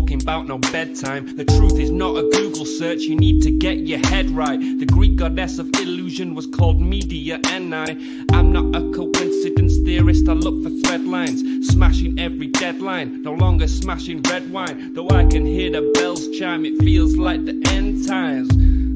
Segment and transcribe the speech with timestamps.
[0.00, 1.24] talking about no bedtime.
[1.36, 4.60] The truth is not a Google search, you need to get your head right.
[4.60, 7.96] The Greek goddess of illusion was called Media, and I,
[8.34, 13.22] I'm not a coincidence theorist, I look for thread lines, smashing every deadline.
[13.22, 17.46] No longer smashing red wine, though I can hear the bells chime, it feels like
[17.46, 18.50] the end times.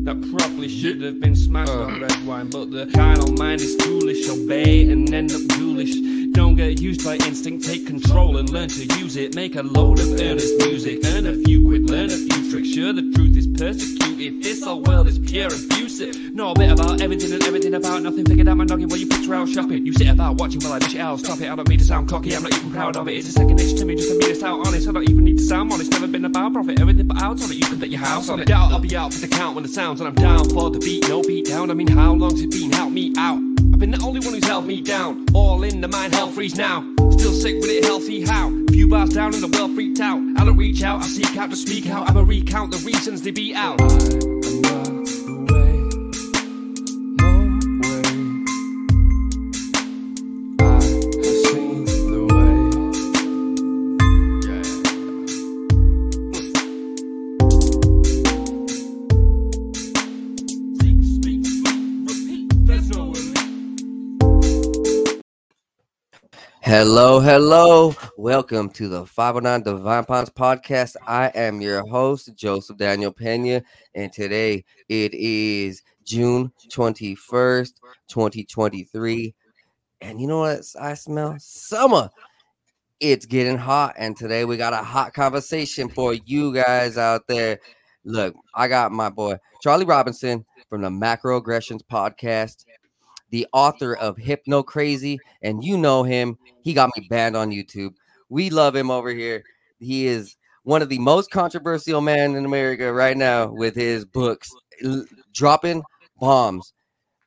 [0.04, 4.28] That probably should have been smashed on red wine, but the carnal mind is foolish.
[4.28, 5.94] Obey and end up ghoulish.
[6.32, 9.34] Don't get used by instinct, take control and learn to use it.
[9.34, 12.68] Make a load of earnest music, earn a few quid, learn a few tricks.
[12.68, 14.42] Sure, the truth is persecuted.
[14.42, 16.34] This whole world is pure abusive.
[16.34, 18.24] Know a bit about everything and everything about nothing.
[18.24, 19.84] Figured out my noggin while you picture out shopping.
[19.84, 21.18] You sit about watching while I dish it out.
[21.18, 23.16] Stop it, I don't mean to sound cocky, I'm not even proud of it.
[23.16, 24.88] It's a second nature to me, just to me, it's out honest.
[24.88, 26.80] I don't even need to sound honest, never been about profit.
[26.80, 28.46] Everything but out on it, you can bet your house on it.
[28.46, 30.78] Doubt I'll be out for the count when the sounds, and I'm down for the
[30.78, 31.08] beat.
[31.08, 32.70] No beat down, I mean, how long's it been?
[32.72, 33.49] Help me out.
[33.80, 35.24] Been the only one who's held me down.
[35.32, 36.82] All in the mind, hell freeze now.
[37.12, 38.50] Still sick with it, healthy how?
[38.68, 40.20] Few bars down and the world freaked out.
[40.36, 42.06] I don't reach out, I seek out to speak out.
[42.10, 43.80] I'ma recount the reasons they beat out.
[66.82, 67.94] Hello, hello.
[68.16, 70.96] Welcome to the 509 Divine Pines podcast.
[71.06, 73.62] I am your host, Joseph Daniel Pena,
[73.94, 77.72] and today it is June 21st,
[78.08, 79.34] 2023.
[80.00, 81.36] And you know what I smell?
[81.38, 82.08] Summer.
[82.98, 87.58] It's getting hot, and today we got a hot conversation for you guys out there.
[88.04, 92.64] Look, I got my boy Charlie Robinson from the Macroaggressions podcast
[93.30, 96.36] the author of Hypnocracy, and you know him.
[96.62, 97.94] He got me banned on YouTube.
[98.28, 99.42] We love him over here.
[99.78, 104.50] He is one of the most controversial men in America right now with his books
[104.84, 105.82] l- dropping
[106.20, 106.72] bombs.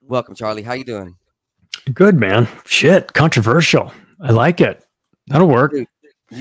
[0.01, 0.61] Welcome, Charlie.
[0.61, 1.15] How you doing?
[1.93, 2.47] Good man.
[2.65, 3.91] Shit, controversial.
[4.21, 4.85] I like it.
[5.27, 5.71] That'll work.
[5.71, 5.87] Dude,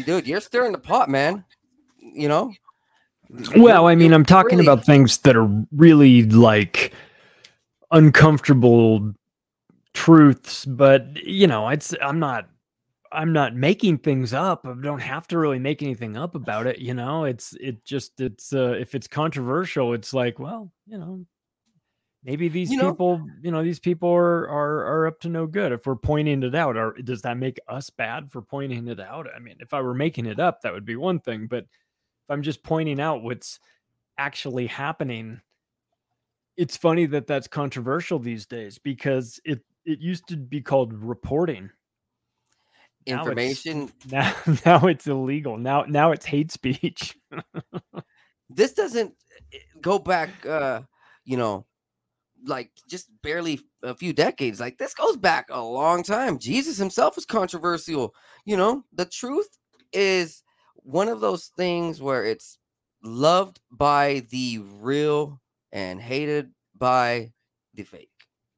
[0.05, 1.45] dude, you're stirring the pot, man.
[1.99, 2.53] You know.
[3.57, 6.93] Well, I mean, I'm talking really- about things that are really like
[7.91, 9.15] uncomfortable
[9.95, 12.49] truths, but you know, it's I'm not
[13.13, 14.67] I'm not making things up.
[14.67, 17.25] I don't have to really make anything up about it, you know.
[17.25, 21.27] It's it just it's uh if it's controversial, it's like, well, you know,
[22.25, 25.47] maybe these You know- people, you know, these people are are are up to no
[25.47, 26.77] good if we're pointing it out.
[26.77, 29.27] Or does that make us bad for pointing it out?
[29.35, 32.31] I mean, if I were making it up, that would be one thing, but if
[32.31, 33.59] I'm just pointing out what's
[34.19, 35.41] actually happening,
[36.57, 41.71] it's funny that that's controversial these days because it it used to be called reporting.
[43.07, 43.93] Now it's- information.
[44.11, 44.35] Now
[44.65, 45.57] now it's illegal.
[45.59, 47.17] Now now it's hate speech.
[48.55, 49.15] This doesn't
[49.53, 50.45] eh, go back.
[50.47, 50.83] uh
[51.25, 51.67] You know,
[52.45, 54.61] like just barely a few decades.
[54.61, 56.39] Like this goes back a long time.
[56.39, 58.15] Jesus himself was controversial.
[58.45, 59.49] You know, the truth
[59.93, 60.43] is
[60.77, 62.59] one of those things where it's
[63.03, 65.41] loved by the real
[65.73, 67.33] and hated by
[67.75, 68.12] the fake.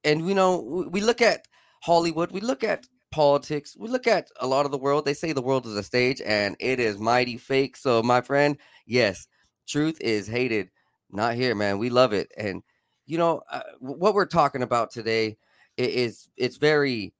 [0.04, 1.46] And we know we- look at
[1.82, 5.04] Hollywood, we look at politics, we look at a lot of the world.
[5.04, 7.76] They say the world is a stage and it is mighty fake.
[7.76, 8.56] So, my friend,
[8.86, 9.26] yes,
[9.66, 10.70] truth is hated.
[11.10, 11.78] Not here, man.
[11.78, 12.32] We love it.
[12.36, 12.62] And
[13.06, 15.36] you know uh, what we're talking about today
[15.76, 17.12] is it's very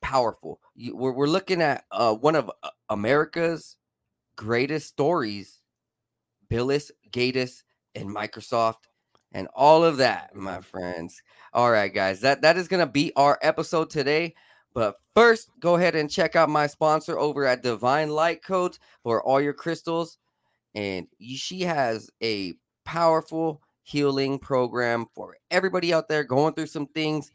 [0.00, 0.60] powerful.
[0.74, 3.76] You, we're, we're looking at uh, one of uh, America's
[4.36, 5.60] greatest stories,
[6.48, 8.84] Billis, Gatus, and Microsoft,
[9.32, 11.22] and all of that, my friends.
[11.52, 14.34] All right, guys, that that is gonna be our episode today.
[14.74, 19.22] But first, go ahead and check out my sponsor over at Divine Light Codes for
[19.22, 20.18] all your crystals.
[20.74, 22.52] And she has a
[22.84, 27.30] powerful healing program for everybody out there going through some things.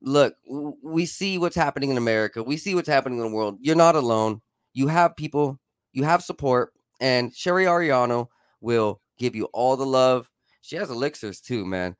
[0.00, 0.34] Look,
[0.82, 2.42] we see what's happening in America.
[2.42, 3.58] We see what's happening in the world.
[3.60, 4.40] You're not alone.
[4.72, 5.58] You have people,
[5.92, 8.28] you have support, and Cheri Arellano
[8.60, 10.29] will give you all the love.
[10.60, 11.96] She has elixirs too, man.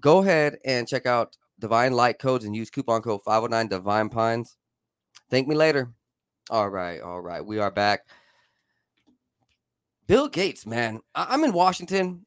[0.00, 4.56] Go ahead and check out Divine Light Codes and use coupon code 509 Divine Pines.
[5.30, 5.90] Thank me later.
[6.50, 7.44] All right, all right.
[7.44, 8.06] We are back.
[10.06, 11.00] Bill Gates, man.
[11.14, 12.24] I- I'm in Washington,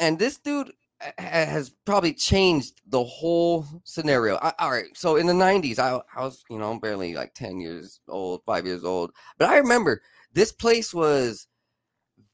[0.00, 4.36] and this dude ha- has probably changed the whole scenario.
[4.36, 7.32] I, all right, so in the 90s, I, I was, you know, I'm barely like
[7.34, 10.02] 10 years old, five years old, but I remember
[10.34, 11.46] this place was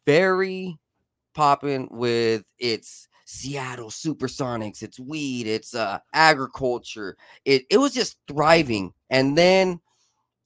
[0.07, 0.79] very
[1.39, 7.17] popping with its Seattle Supersonics, its weed, its uh, agriculture.
[7.45, 9.81] It it was just thriving, and then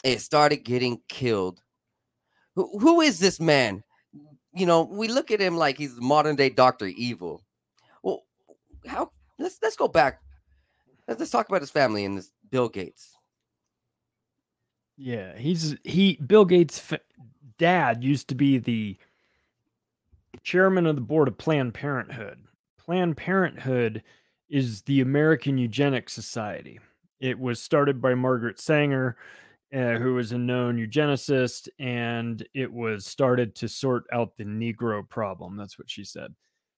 [0.04, 1.60] it started getting killed.
[2.54, 3.82] Who, who is this man?
[4.54, 7.42] you know, we look at him like he's modern day Doctor Evil.
[8.02, 8.24] Well,
[8.86, 9.10] how?
[9.38, 10.20] Let's let's go back.
[11.08, 13.16] Let's, let's talk about his family and this Bill Gates.
[14.96, 16.18] Yeah, he's he.
[16.26, 16.92] Bill Gates'
[17.58, 18.96] dad used to be the
[20.42, 22.38] chairman of the board of Planned Parenthood.
[22.78, 24.02] Planned Parenthood
[24.48, 26.78] is the American Eugenics Society.
[27.20, 29.16] It was started by Margaret Sanger,
[29.74, 35.08] uh, who was a known eugenicist, and it was started to sort out the Negro
[35.08, 35.56] problem.
[35.56, 36.34] That's what she said.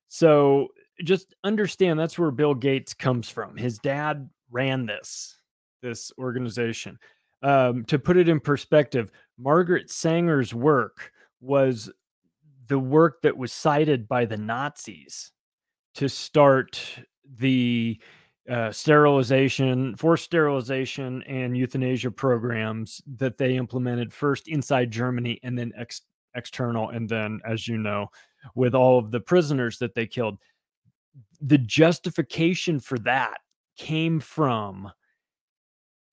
[0.09, 0.69] So
[1.03, 3.57] just understand that's where Bill Gates comes from.
[3.57, 5.37] His dad ran this
[5.83, 6.99] this organization.
[7.43, 11.91] Um, to put it in perspective, Margaret Sanger's work was
[12.69, 15.33] the work that was cited by the Nazis
[15.95, 16.81] to start
[17.39, 17.99] the
[18.49, 25.73] uh, sterilization, forced sterilization, and euthanasia programs that they implemented first inside Germany and then
[25.79, 26.03] ex-
[26.35, 26.91] external.
[26.91, 28.09] And then, as you know,
[28.55, 30.39] with all of the prisoners that they killed,
[31.41, 33.39] the justification for that
[33.77, 34.91] came from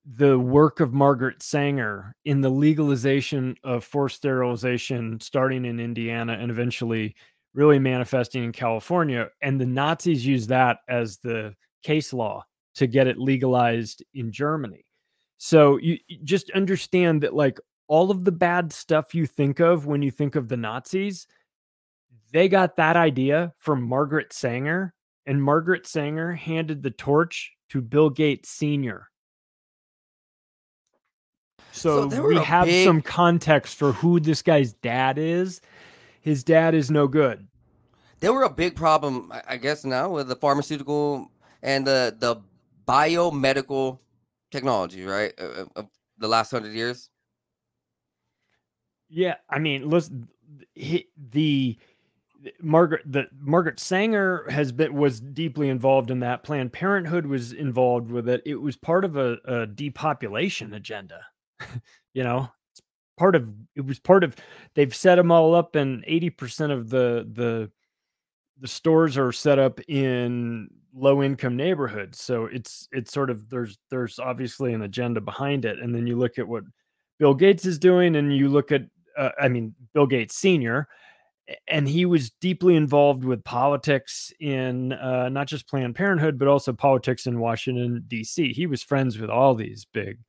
[0.06, 6.50] the work of Margaret Sanger in the legalization of forced sterilization, starting in Indiana and
[6.50, 7.16] eventually
[7.54, 9.30] really manifesting in California.
[9.42, 11.54] And the Nazis used that as the
[11.84, 12.44] case law
[12.76, 14.86] to get it legalized in Germany.
[15.38, 20.02] So you, just understand that, like, all of the bad stuff you think of when
[20.02, 21.28] you think of the Nazis,
[22.32, 24.94] they got that idea from Margaret Sanger,
[25.26, 29.11] and Margaret Sanger handed the torch to Bill Gates Sr.
[31.72, 35.62] So, So we have big- some context for who this guy's dad is.
[36.22, 37.48] His dad is no good.
[38.20, 41.32] They were a big problem, I- guess, now with the pharmaceutical
[41.64, 42.38] and the the
[42.88, 44.00] biomedical
[44.52, 45.34] technology, right?
[45.40, 45.88] Of
[46.18, 47.10] the last hundred years.
[49.10, 50.28] Yeah, I mean, listen,
[50.74, 51.78] he, the
[52.42, 56.44] the- Margaret the Margaret Sanger has been was deeply involved in that.
[56.44, 58.42] Planned Parenthood was involved with it.
[58.46, 61.26] It was part of a, a depopulation agenda.
[62.14, 62.82] you know, it's
[63.18, 64.36] part of it was part of.
[64.76, 67.72] They've set them all up, and eighty percent of the the
[68.60, 72.22] the stores are set up in low income neighborhoods.
[72.22, 76.18] So it's it's sort of there's there's obviously an agenda behind it, and then you
[76.18, 76.64] look at what
[77.20, 78.84] Bill Gates is doing, and you look at
[79.18, 80.88] uh, I mean Bill Gates Senior,
[81.68, 86.74] and he was deeply involved with politics in uh, not just Planned Parenthood, but also
[86.74, 88.54] politics in Washington D.C.
[88.54, 90.20] He was friends with all these big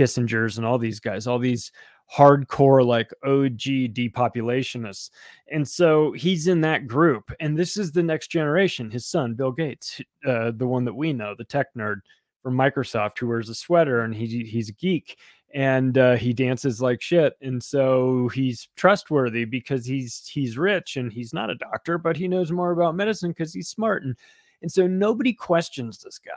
[0.00, 1.70] Kissingers and all these guys, all these
[2.10, 5.10] hardcore like OG depopulationists.
[5.52, 7.30] And so he's in that group.
[7.38, 11.12] And this is the next generation, his son, Bill Gates, uh, the one that we
[11.12, 11.96] know, the tech nerd
[12.42, 15.18] from Microsoft who wears a sweater and he, he's a geek
[15.52, 17.34] and uh, he dances like shit.
[17.42, 22.26] And so he's trustworthy because he's he's rich and he's not a doctor, but he
[22.26, 24.02] knows more about medicine because he's smart.
[24.02, 24.16] And
[24.62, 26.32] and so nobody questions this guy.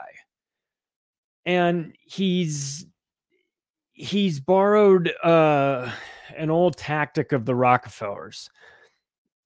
[1.46, 2.86] And he's
[3.94, 5.90] he's borrowed uh,
[6.36, 8.50] an old tactic of the Rockefellers.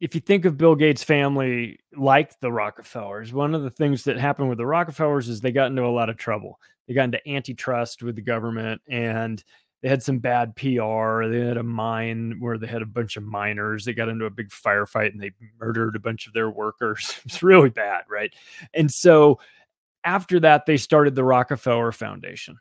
[0.01, 4.19] If you think of Bill Gates' family like the Rockefellers, one of the things that
[4.19, 6.59] happened with the Rockefellers is they got into a lot of trouble.
[6.87, 9.43] They got into antitrust with the government and
[9.83, 11.27] they had some bad PR.
[11.27, 13.85] They had a mine where they had a bunch of miners.
[13.85, 17.21] They got into a big firefight and they murdered a bunch of their workers.
[17.25, 18.33] It's really bad, right?
[18.73, 19.41] And so
[20.05, 22.59] after that, they started the Rockefeller Foundation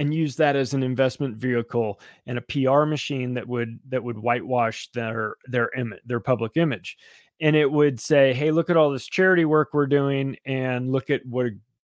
[0.00, 4.18] and use that as an investment vehicle and a PR machine that would that would
[4.18, 6.96] whitewash their their image, their public image.
[7.38, 11.10] And it would say, "Hey, look at all this charity work we're doing and look
[11.10, 11.52] at what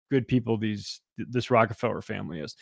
[0.10, 2.56] good people these this Rockefeller family is."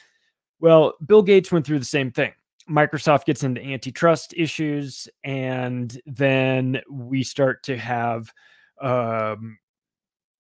[0.60, 2.34] Well, Bill Gates went through the same thing.
[2.70, 8.30] Microsoft gets into antitrust issues and then we start to have
[8.82, 9.58] um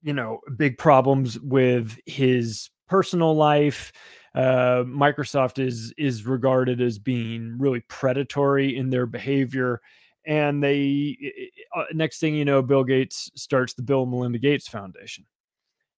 [0.01, 3.91] you know, big problems with his personal life
[4.35, 9.81] uh, Microsoft is is regarded as being really predatory in their behavior,
[10.25, 11.17] and they
[11.75, 15.25] uh, next thing you know, Bill Gates starts the Bill and Melinda Gates Foundation,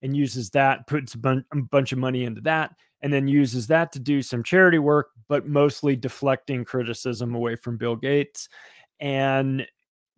[0.01, 2.71] and uses that, puts a, bun- a bunch of money into that,
[3.01, 7.77] and then uses that to do some charity work, but mostly deflecting criticism away from
[7.77, 8.47] Bill Gates,
[8.99, 9.67] and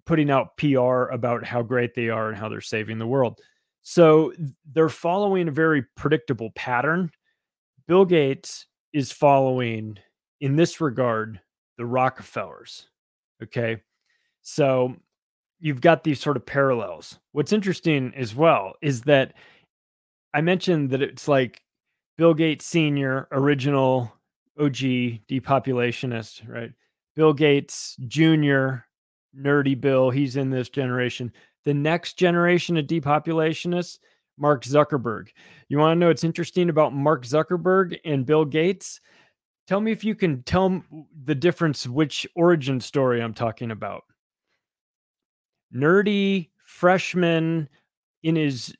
[0.05, 3.39] putting out PR about how great they are and how they're saving the world.
[3.81, 4.33] So
[4.73, 7.11] they're following a very predictable pattern
[7.87, 9.97] Bill Gates is following,
[10.41, 11.39] in this regard,
[11.77, 12.87] the Rockefellers.
[13.41, 13.81] Okay.
[14.41, 14.95] So
[15.59, 17.19] you've got these sort of parallels.
[17.31, 19.33] What's interesting as well is that
[20.33, 21.61] I mentioned that it's like
[22.17, 24.13] Bill Gates Sr., original
[24.59, 24.75] OG
[25.29, 26.71] depopulationist, right?
[27.15, 28.83] Bill Gates Jr.,
[29.35, 30.09] nerdy Bill.
[30.09, 31.31] He's in this generation.
[31.65, 33.99] The next generation of depopulationists,
[34.37, 35.29] Mark Zuckerberg.
[35.69, 38.99] You want to know what's interesting about Mark Zuckerberg and Bill Gates?
[39.67, 40.83] Tell me if you can tell
[41.23, 44.03] the difference which origin story I'm talking about.
[45.73, 47.69] Nerdy freshman
[48.23, 48.75] in his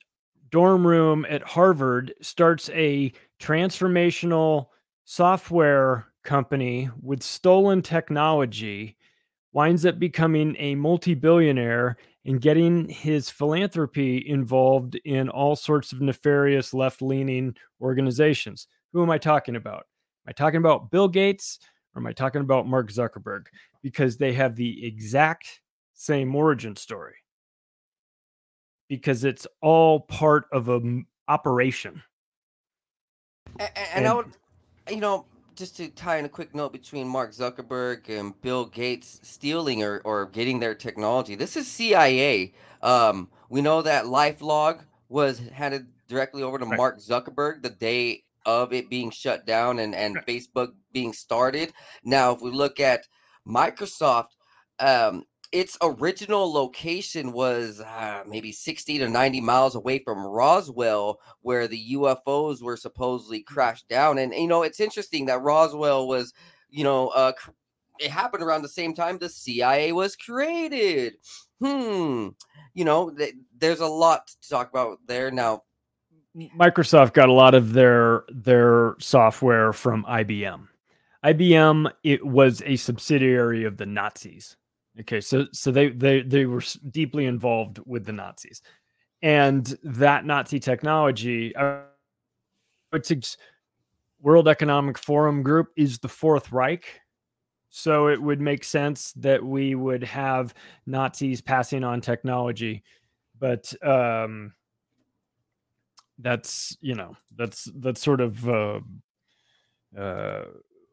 [0.50, 4.68] dorm room at Harvard starts a transformational
[5.06, 8.98] software company with stolen technology,
[9.52, 16.02] winds up becoming a multi billionaire and getting his philanthropy involved in all sorts of
[16.02, 18.68] nefarious left leaning organizations.
[18.94, 19.86] Who am I talking about?
[20.26, 21.60] Am I talking about Bill Gates
[21.94, 23.46] or am I talking about Mark Zuckerberg?
[23.82, 25.62] Because they have the exact
[25.94, 27.16] same origin story.
[28.88, 32.02] Because it's all part of an operation.
[33.60, 34.32] And, and I would,
[34.90, 39.20] you know, just to tie in a quick note between Mark Zuckerberg and Bill Gates
[39.24, 41.36] stealing or, or getting their technology.
[41.36, 42.54] This is CIA.
[42.82, 46.78] Um, we know that LifeLog was handed directly over to right.
[46.78, 50.26] Mark Zuckerberg the day of it being shut down and, and right.
[50.26, 51.74] Facebook being started.
[52.04, 53.08] Now, if we look at
[53.48, 54.30] Microsoft,
[54.80, 61.68] um, its original location was uh, maybe 60 to 90 miles away from Roswell, where
[61.68, 63.46] the UFOs were supposedly mm.
[63.46, 64.18] crashed down.
[64.18, 66.34] And, you know, it's interesting that Roswell was,
[66.72, 67.34] you know, uh,
[68.00, 71.18] it happened around the same time the CIA was created.
[71.62, 72.30] Hmm.
[72.74, 75.30] You know, th- there's a lot to talk about there.
[75.30, 75.62] Now,
[76.36, 80.68] Microsoft got a lot of their their software from IBM.
[81.24, 84.58] IBM it was a subsidiary of the Nazis.
[85.00, 88.62] Okay, so so they they they were deeply involved with the Nazis,
[89.22, 91.54] and that Nazi technology.
[93.02, 93.22] Say
[94.22, 96.86] World Economic Forum group is the Fourth Reich,
[97.70, 100.54] so it would make sense that we would have
[100.86, 102.84] Nazis passing on technology,
[103.40, 104.54] but um,
[106.20, 108.80] that's you know that's that's sort of uh,
[109.98, 110.44] uh,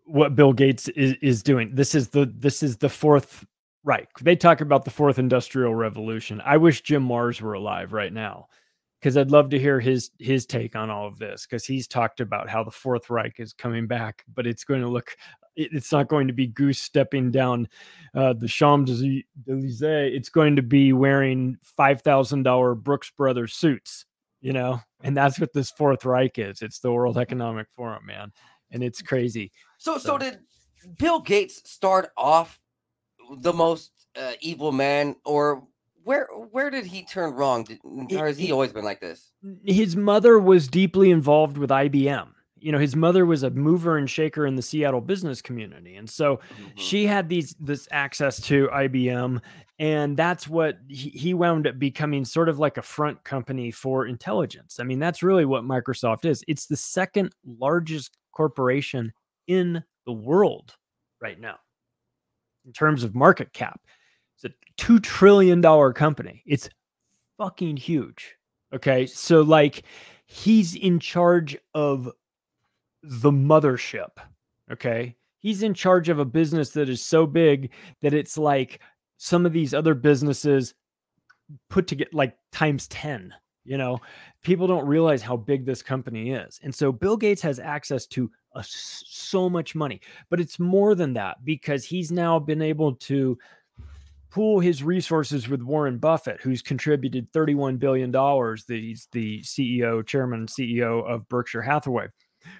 [0.07, 1.75] what Bill Gates is, is doing.
[1.75, 3.45] This is the this is the fourth
[3.82, 4.08] Right.
[4.20, 6.42] They talk about the fourth industrial revolution.
[6.44, 8.49] I wish Jim Marrs were alive right now
[9.00, 12.20] because I'd love to hear his his take on all of this because he's talked
[12.20, 15.16] about how the Fourth Reich is coming back, but it's going to look
[15.56, 17.68] it's not going to be Goose stepping down
[18.14, 19.82] uh, the Champs Elysees.
[19.82, 24.04] It's going to be wearing five thousand dollar Brooks Brothers suits,
[24.40, 26.62] you know, and that's what this Fourth Reich is.
[26.62, 28.32] It's the World Economic Forum, man,
[28.70, 29.52] and it's crazy.
[29.78, 30.38] So, so, so did
[30.99, 32.60] Bill Gates start off
[33.38, 35.62] the most uh, evil man, or
[36.04, 37.64] where where did he turn wrong?
[37.64, 39.32] Did, or has he always been like this?
[39.64, 42.28] His mother was deeply involved with IBM.
[42.58, 46.08] You know, his mother was a mover and shaker in the Seattle business community, and
[46.08, 46.68] so mm-hmm.
[46.76, 49.40] she had these this access to IBM,
[49.78, 54.06] and that's what he, he wound up becoming sort of like a front company for
[54.06, 54.78] intelligence.
[54.78, 56.44] I mean, that's really what Microsoft is.
[56.49, 59.12] It's the second largest corporation
[59.46, 60.75] in the world
[61.20, 61.56] right now
[62.70, 63.80] in terms of market cap.
[64.36, 65.60] It's a $2 trillion
[65.92, 66.44] company.
[66.46, 66.70] It's
[67.36, 68.36] fucking huge.
[68.72, 69.06] Okay.
[69.06, 69.82] So, like,
[70.26, 72.08] he's in charge of
[73.02, 74.10] the mothership.
[74.70, 75.16] Okay.
[75.40, 77.72] He's in charge of a business that is so big
[78.02, 78.80] that it's like
[79.16, 80.74] some of these other businesses
[81.70, 83.34] put to get like times 10.
[83.64, 84.00] You know,
[84.42, 86.58] people don't realize how big this company is.
[86.62, 90.00] And so Bill Gates has access to a, so much money.
[90.28, 93.38] But it's more than that because he's now been able to
[94.30, 98.10] pool his resources with Warren Buffett, who's contributed $31 billion.
[98.66, 102.06] He's the CEO, chairman, CEO of Berkshire Hathaway,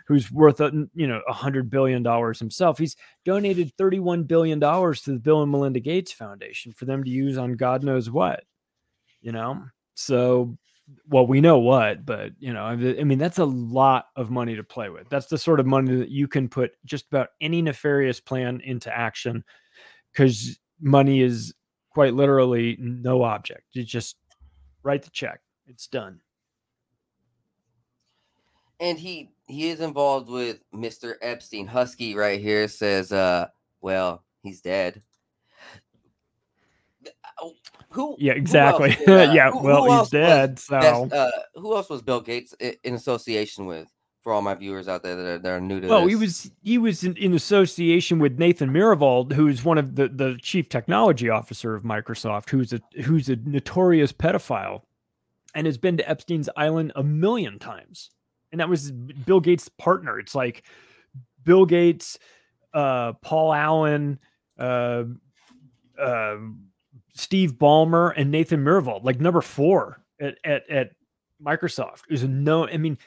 [0.07, 2.05] who's worth, you know, $100 billion
[2.35, 2.79] himself.
[2.79, 7.39] He's donated $31 billion to the Bill and Melinda Gates Foundation for them to use
[7.39, 8.43] on God knows what,
[9.21, 9.63] you know?
[9.95, 10.57] So
[11.09, 14.65] well, we know what, but you know, I mean, that's a lot of money to
[14.65, 15.09] play with.
[15.09, 18.97] That's the sort of money that you can put just about any nefarious plan into
[18.97, 19.45] action
[20.13, 21.55] because money is
[21.91, 23.65] quite literally no object.
[23.73, 24.17] You just
[24.83, 26.21] write the check, it's done.
[28.79, 31.15] And he he is involved with Mr.
[31.21, 31.67] Epstein.
[31.67, 33.49] Husky right here says, uh,
[33.83, 35.03] well, he's dead
[37.91, 38.17] who?
[38.19, 38.93] Yeah, exactly.
[39.07, 40.59] Who uh, yeah, who, well, who he's dead.
[40.59, 43.89] So, uh, who else was Bill Gates in association with?
[44.23, 45.91] For all my viewers out there that are, that are new to this?
[45.91, 46.11] well, this.
[46.11, 50.39] he was he was in, in, association with Nathan Myhrvold, who's one of the the
[50.43, 54.83] chief technology officer of Microsoft, who's a who's a notorious pedophile,
[55.55, 58.11] and has been to Epstein's island a million times.
[58.53, 60.19] And that was Bill Gates' partner.
[60.19, 60.65] It's like
[61.45, 62.19] Bill Gates,
[62.75, 64.19] uh, Paul Allen,
[64.59, 65.05] uh,
[65.99, 66.37] uh,
[67.21, 70.91] Steve Ballmer and Nathan Myhrvold, like number four at at, at
[71.45, 72.67] Microsoft, is a no.
[72.67, 72.99] I mean,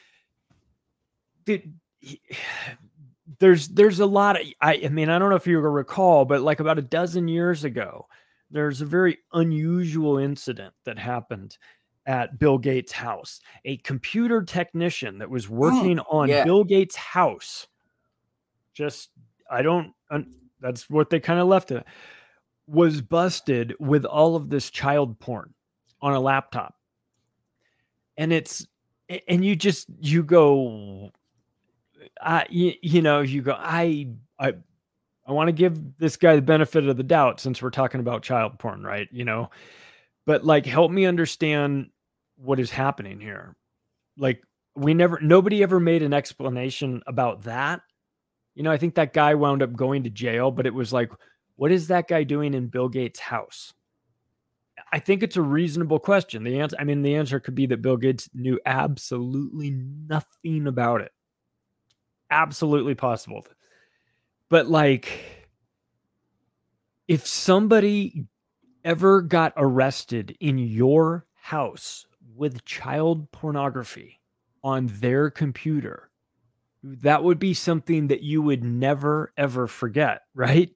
[1.44, 2.20] dude, he,
[3.40, 6.42] there's there's a lot of I, I mean I don't know if you recall, but
[6.42, 8.06] like about a dozen years ago,
[8.50, 11.58] there's a very unusual incident that happened
[12.06, 13.40] at Bill Gates' house.
[13.64, 16.44] A computer technician that was oh, working on yeah.
[16.44, 17.66] Bill Gates' house.
[18.74, 19.10] Just
[19.50, 19.92] I don't.
[20.60, 21.84] that's what they kind of left it.
[22.66, 25.52] Was busted with all of this child porn
[26.00, 26.74] on a laptop,
[28.16, 28.66] and it's
[29.28, 31.10] and you just you go,
[32.20, 34.54] I you, know you go I I
[35.26, 38.22] I want to give this guy the benefit of the doubt since we're talking about
[38.22, 39.08] child porn, right?
[39.12, 39.50] You know,
[40.26, 41.90] but like help me understand
[42.36, 43.56] what is happening here.
[44.16, 44.42] Like
[44.74, 47.82] we never nobody ever made an explanation about that.
[48.54, 51.10] You know, I think that guy wound up going to jail, but it was like,
[51.56, 53.72] what is that guy doing in Bill Gates' house?
[54.92, 56.44] I think it's a reasonable question.
[56.44, 61.00] The answer, I mean, the answer could be that Bill Gates knew absolutely nothing about
[61.00, 61.12] it.
[62.30, 63.46] Absolutely possible.
[64.48, 65.20] But like,
[67.08, 68.26] if somebody
[68.84, 72.06] ever got arrested in your house
[72.36, 74.20] with child pornography
[74.62, 76.10] on their computer,
[76.82, 80.70] that would be something that you would never ever forget, right?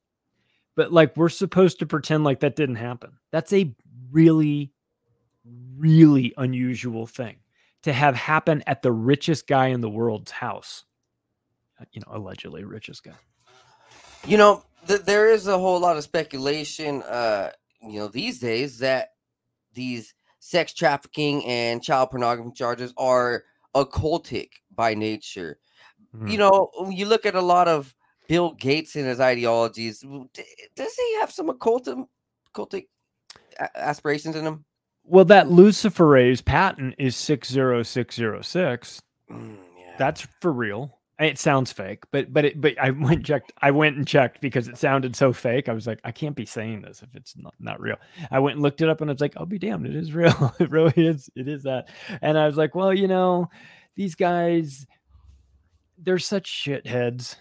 [0.79, 3.19] But like we're supposed to pretend like that didn't happen.
[3.33, 3.75] That's a
[4.13, 4.73] really
[5.77, 7.39] really unusual thing
[7.83, 10.85] to have happen at the richest guy in the world's house.
[11.81, 13.15] Uh, You know, allegedly richest guy.
[14.25, 17.51] You know, th- there is a whole lot of speculation, uh,
[17.83, 19.15] you know, these days that
[19.75, 23.43] these sex trafficking and child pornography charges are
[23.75, 25.59] occultic by nature.
[26.17, 26.29] Hmm.
[26.29, 27.97] You know, you look at a lot of
[28.29, 30.01] Bill Gates and his ideologies,
[30.77, 32.07] does he have some occultum,
[32.55, 32.87] occultic
[33.75, 34.65] aspirations in him?
[35.05, 39.03] Well, that luciferase patent is 60606.
[39.31, 39.95] Mm, yeah.
[39.99, 40.99] That's for real.
[41.19, 43.53] It sounds fake, but but it, but I went and checked.
[43.61, 45.69] I went and checked because it sounded so fake.
[45.69, 47.97] I was like, I can't be saying this if it's not, not real.
[48.31, 50.13] I went and looked it up, and I was like, I'll be damned, it is
[50.13, 50.55] real.
[50.61, 51.29] it really is.
[51.35, 51.89] It is that.
[52.21, 53.49] And I was like, well, you know,
[53.97, 54.87] these guys,
[55.97, 57.35] they're such shitheads.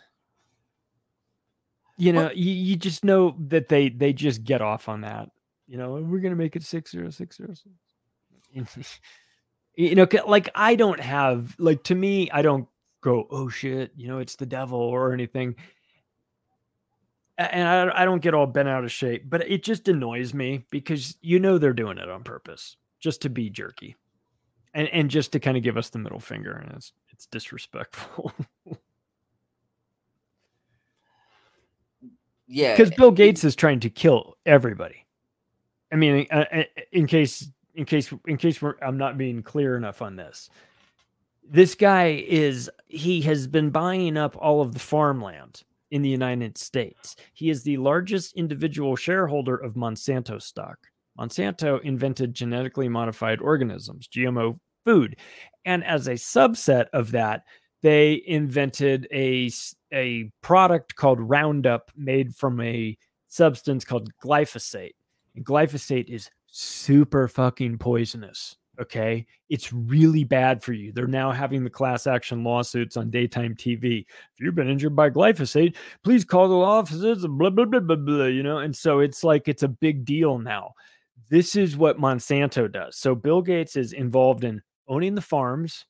[1.97, 5.29] You know, you, you just know that they they just get off on that.
[5.67, 8.99] You know, we're gonna make it six zero six zero six.
[9.75, 12.67] you know, like I don't have like to me, I don't
[13.01, 15.55] go, oh shit, you know, it's the devil or anything.
[17.37, 20.65] And I, I don't get all bent out of shape, but it just annoys me
[20.71, 23.95] because you know they're doing it on purpose, just to be jerky,
[24.73, 28.33] and and just to kind of give us the middle finger, and it's it's disrespectful.
[32.47, 32.75] yeah.
[32.75, 35.05] because Bill Gates is trying to kill everybody.
[35.91, 39.77] I mean, uh, uh, in case, in case, in case we're, I'm not being clear
[39.77, 40.49] enough on this,
[41.49, 46.57] this guy is he has been buying up all of the farmland in the United
[46.57, 47.15] States.
[47.33, 50.77] He is the largest individual shareholder of Monsanto stock.
[51.17, 55.17] Monsanto invented genetically modified organisms, GMO food,
[55.65, 57.43] and as a subset of that,
[57.81, 59.49] they invented a
[59.93, 64.95] a product called Roundup made from a substance called glyphosate.
[65.35, 68.57] And glyphosate is super fucking poisonous.
[68.79, 69.25] Okay.
[69.49, 70.91] It's really bad for you.
[70.91, 74.01] They're now having the class action lawsuits on daytime TV.
[74.01, 77.95] If you've been injured by glyphosate, please call the law offices, blah, blah, blah, blah,
[77.95, 78.59] blah, you know?
[78.59, 80.73] And so it's like it's a big deal now.
[81.29, 82.97] This is what Monsanto does.
[82.97, 85.85] So Bill Gates is involved in owning the farms,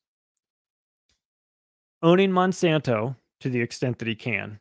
[2.01, 4.59] owning Monsanto to the extent that he can.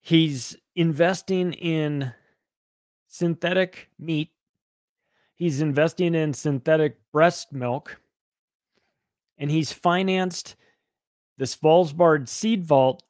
[0.00, 2.12] He's investing in
[3.06, 4.30] synthetic meat.
[5.34, 8.00] He's investing in synthetic breast milk.
[9.38, 10.56] And he's financed
[11.38, 13.02] the Svalbard seed vault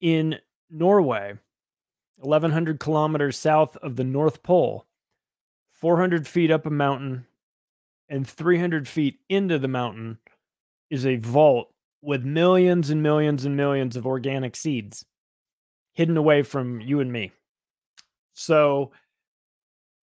[0.00, 0.38] in
[0.70, 1.34] Norway,
[2.18, 4.86] 1,100 kilometers south of the North Pole,
[5.72, 7.26] 400 feet up a mountain,
[8.08, 10.18] and 300 feet into the mountain
[10.90, 11.72] is a vault
[12.02, 15.04] with millions and millions and millions of organic seeds
[15.92, 17.32] hidden away from you and me.
[18.34, 18.92] So,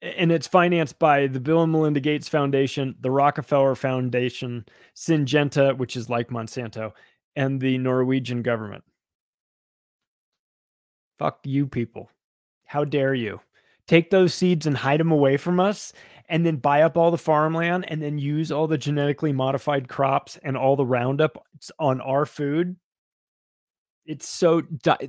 [0.03, 5.96] and it's financed by the Bill and Melinda Gates Foundation, the Rockefeller Foundation, Syngenta, which
[5.96, 6.92] is like Monsanto,
[7.35, 8.85] and the Norwegian government.
[11.18, 12.11] Fuck you people.
[12.66, 13.40] How dare you?
[13.87, 15.92] Take those seeds and hide them away from us
[16.29, 20.38] and then buy up all the farmland and then use all the genetically modified crops
[20.42, 21.44] and all the roundup
[21.79, 22.77] on our food.
[24.05, 24.62] It's so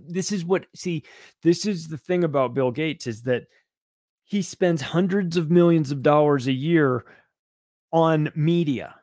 [0.07, 1.03] this is what see
[1.43, 3.43] this is the thing about Bill Gates is that
[4.23, 7.05] he spends hundreds of millions of dollars a year
[7.93, 8.95] on media,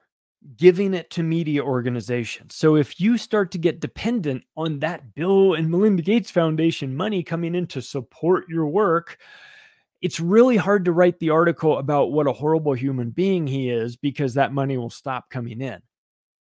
[0.56, 2.54] giving it to media organizations.
[2.54, 7.22] So if you start to get dependent on that Bill and Melinda Gates Foundation money
[7.22, 9.18] coming in to support your work,
[10.04, 13.96] it's really hard to write the article about what a horrible human being he is
[13.96, 15.80] because that money will stop coming in.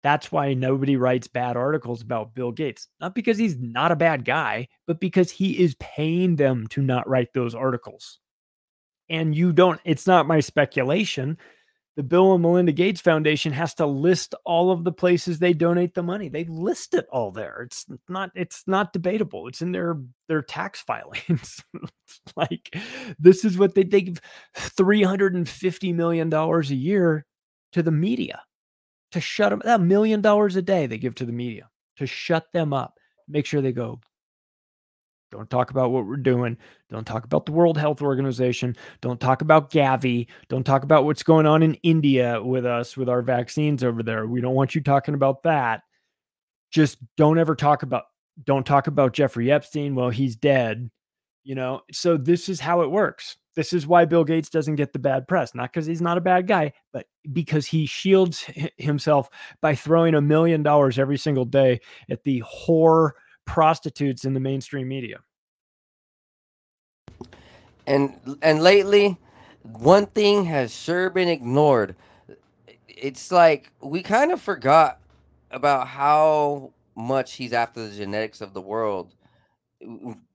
[0.04, 2.88] That's why nobody writes bad articles about Bill Gates.
[3.02, 7.10] Not because he's not a bad guy, but because he is paying them to not
[7.10, 8.20] write those articles.
[9.10, 11.39] And you don't, it's not my speculation
[11.97, 15.95] the Bill and Melinda Gates Foundation has to list all of the places they donate
[15.95, 16.29] the money.
[16.29, 17.63] They list it all there.
[17.65, 19.47] It's not it's not debatable.
[19.47, 21.60] It's in their their tax filings.
[22.36, 22.77] like
[23.17, 24.21] this is what they, they give
[24.55, 27.25] 350 million dollars a year
[27.73, 28.43] to the media
[29.12, 32.45] to shut them that million dollars a day they give to the media to shut
[32.53, 32.93] them up.
[33.27, 33.99] Make sure they go
[35.32, 36.58] don't talk about what we're doing.
[36.90, 38.76] Don't talk about the World Health Organization.
[39.02, 40.28] Don't talk about Gavi.
[40.48, 44.26] Don't talk about what's going on in India with us with our vaccines over there.
[44.26, 45.82] We don't want you talking about that.
[46.72, 48.04] Just don't ever talk about
[48.44, 49.96] don't talk about Jeffrey Epstein.
[49.96, 50.90] Well, he's dead.
[51.44, 53.38] You know, so this is how it works.
[53.56, 56.22] This is why Bill Gates doesn't get the bad press, not because he's not a
[56.22, 58.46] bad guy, but because he shields
[58.78, 59.30] himself
[59.62, 63.12] by throwing a million dollars every single day at the whore
[63.47, 65.17] prostitutes in the mainstream media.
[67.88, 69.17] And and lately,
[69.63, 71.95] one thing has sure been ignored.
[72.88, 74.99] It's like we kind of forgot
[75.49, 79.15] about how much he's after the genetics of the world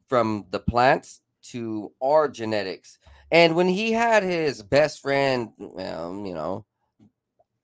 [0.08, 2.98] from the plants to our genetics.
[3.30, 6.64] And when he had his best friend, um, you know,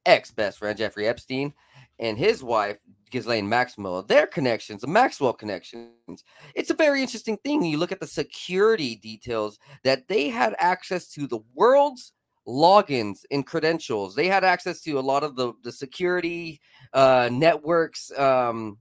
[0.04, 1.54] ex best friend, Jeffrey Epstein,
[1.98, 2.78] and his wife
[3.10, 6.24] Ghislaine Maxwell, their connections, the Maxwell connections.
[6.54, 7.62] It's a very interesting thing.
[7.64, 12.12] You look at the security details that they had access to the world's
[12.46, 14.14] logins and credentials.
[14.14, 16.60] They had access to a lot of the the security
[16.92, 18.10] uh, networks.
[18.18, 18.78] Um,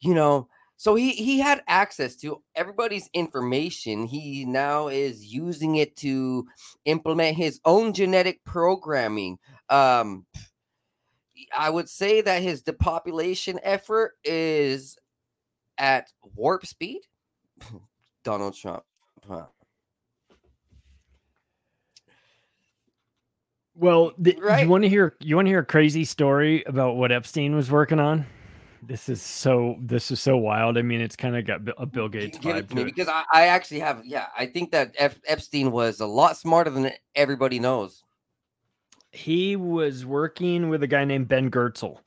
[0.00, 4.06] you know, so he he had access to everybody's information.
[4.06, 6.46] He now is using it to
[6.84, 9.38] implement his own genetic programming.
[9.70, 10.26] Um,
[11.56, 14.96] I would say that his depopulation effort is
[15.78, 17.02] at warp speed.
[18.24, 18.82] Donald Trump.
[19.28, 19.46] Huh.
[23.74, 24.62] Well, th- right?
[24.62, 27.70] you want to hear you want to hear a crazy story about what Epstein was
[27.70, 28.24] working on?
[28.82, 30.78] This is so this is so wild.
[30.78, 33.46] I mean, it's kind of got a Bill Gates vibe to me because I, I
[33.48, 34.26] actually have yeah.
[34.36, 38.02] I think that F- Epstein was a lot smarter than everybody knows
[39.16, 41.98] he was working with a guy named Ben Goertzel.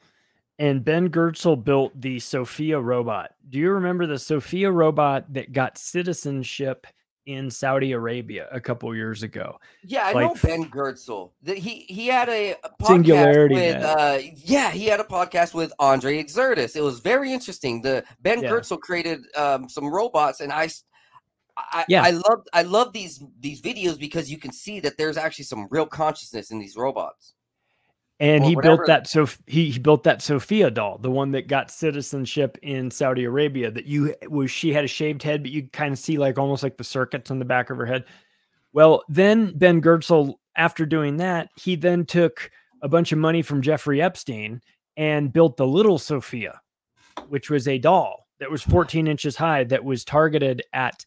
[0.57, 3.31] And Ben Goertzel built the Sophia robot.
[3.49, 6.85] Do you remember the Sophia robot that got citizenship
[7.25, 9.57] in Saudi Arabia a couple years ago?
[9.83, 11.31] Yeah, I like, know Ben Goertzel.
[11.45, 16.21] He he had a, podcast Singularity with uh, yeah, he had a podcast with Andre
[16.21, 16.75] Exertus.
[16.75, 17.81] It was very interesting.
[17.81, 18.49] The Ben yeah.
[18.49, 20.69] Goertzel created um, some robots, and I
[21.71, 22.03] I, yeah.
[22.03, 25.67] I love I love these these videos because you can see that there's actually some
[25.69, 27.33] real consciousness in these robots.
[28.21, 31.71] And he built that so he, he built that Sophia doll, the one that got
[31.71, 33.71] citizenship in Saudi Arabia.
[33.71, 36.61] That you was she had a shaved head, but you kind of see like almost
[36.61, 38.03] like the circuits on the back of her head.
[38.73, 43.61] Well, then Ben Goertzel, after doing that, he then took a bunch of money from
[43.61, 44.61] Jeffrey Epstein
[44.97, 46.59] and built the little Sophia,
[47.29, 51.05] which was a doll that was 14 inches high that was targeted at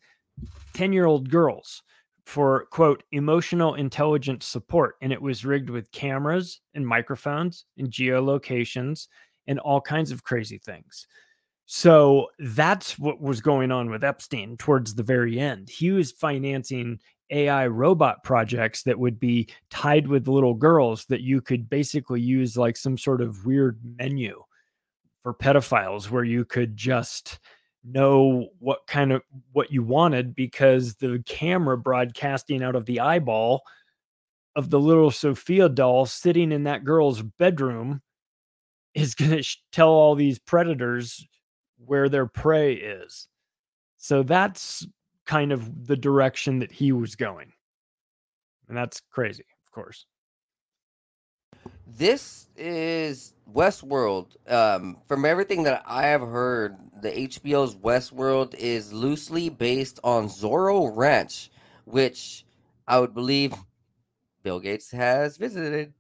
[0.75, 1.83] 10 year old girls
[2.25, 9.09] for quote emotional intelligence support and it was rigged with cameras and microphones and geolocations
[9.47, 11.07] and all kinds of crazy things.
[11.67, 15.69] So that's what was going on with epstein towards the very end.
[15.69, 21.41] He was financing ai robot projects that would be tied with little girls that you
[21.41, 24.43] could basically use like some sort of weird menu
[25.23, 27.39] for pedophiles where you could just
[27.85, 33.63] know what kind of what you wanted because the camera broadcasting out of the eyeball
[34.55, 38.03] of the little Sophia doll sitting in that girl's bedroom
[38.95, 41.27] is going to sh- tell all these predators
[41.85, 43.29] where their prey is.
[43.97, 44.87] So that's
[45.27, 47.53] kind of the direction that he was going.
[48.69, 50.07] And that's crazy, of course.
[51.87, 54.37] This is Westworld.
[54.51, 60.91] Um, from everything that I have heard, the HBO's Westworld is loosely based on Zorro
[60.95, 61.51] Ranch,
[61.85, 62.45] which
[62.87, 63.55] I would believe
[64.43, 65.93] Bill Gates has visited.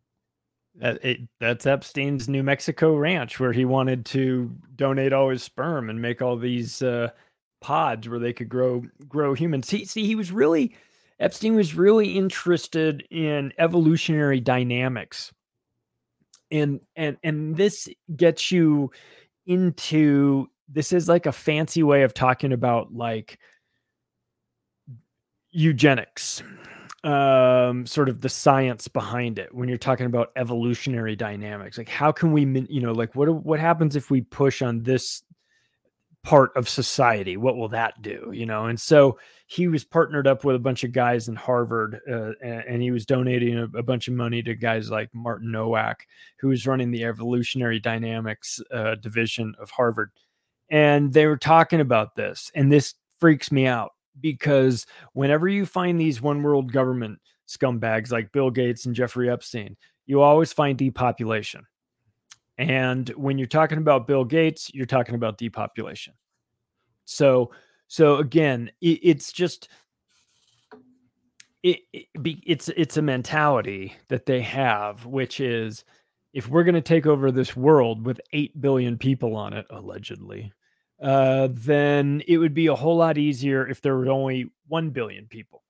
[0.76, 5.90] That it, that's Epstein's New Mexico ranch where he wanted to donate all his sperm
[5.90, 7.10] and make all these uh,
[7.60, 9.68] pods where they could grow grow humans.
[9.68, 10.74] See, see, he was really
[11.20, 15.32] Epstein was really interested in evolutionary dynamics.
[16.52, 18.92] And and and this gets you
[19.46, 23.38] into this is like a fancy way of talking about like
[25.50, 26.42] eugenics
[27.04, 31.76] um sort of the science behind it when you're talking about evolutionary dynamics.
[31.76, 35.24] Like how can we you know like what what happens if we push on this
[36.24, 40.44] part of society what will that do you know and so he was partnered up
[40.44, 43.82] with a bunch of guys in harvard uh, and, and, he was donating a, a,
[43.82, 46.06] bunch of money to guys like martin nowak
[46.38, 50.12] who was running the evolutionary dynamics uh, division of harvard
[50.70, 56.00] and they were talking about this and this freaks me out because whenever you find
[56.00, 61.64] these one world government scumbags like Bill Gates and Jeffrey Epstein, you always find depopulation.
[62.58, 66.14] And when you're talking about Bill Gates, you're talking about depopulation.
[67.04, 67.50] So,
[67.88, 69.68] so again, it, it's just
[71.62, 75.84] it, it it's it's a mentality that they have, which is
[76.32, 80.52] if we're going to take over this world with 8 billion people on it allegedly
[81.02, 85.26] uh, then it would be a whole lot easier if there were only 1 billion
[85.26, 85.64] people.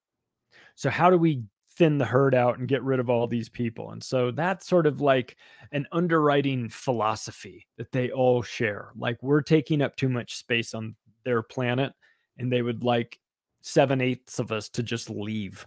[0.75, 1.43] So, how do we
[1.77, 3.91] thin the herd out and get rid of all these people?
[3.91, 5.37] And so that's sort of like
[5.73, 8.93] an underwriting philosophy that they all share.
[8.97, 11.93] Like, we're taking up too much space on their planet,
[12.39, 13.19] and they would like
[13.61, 15.67] seven eighths of us to just leave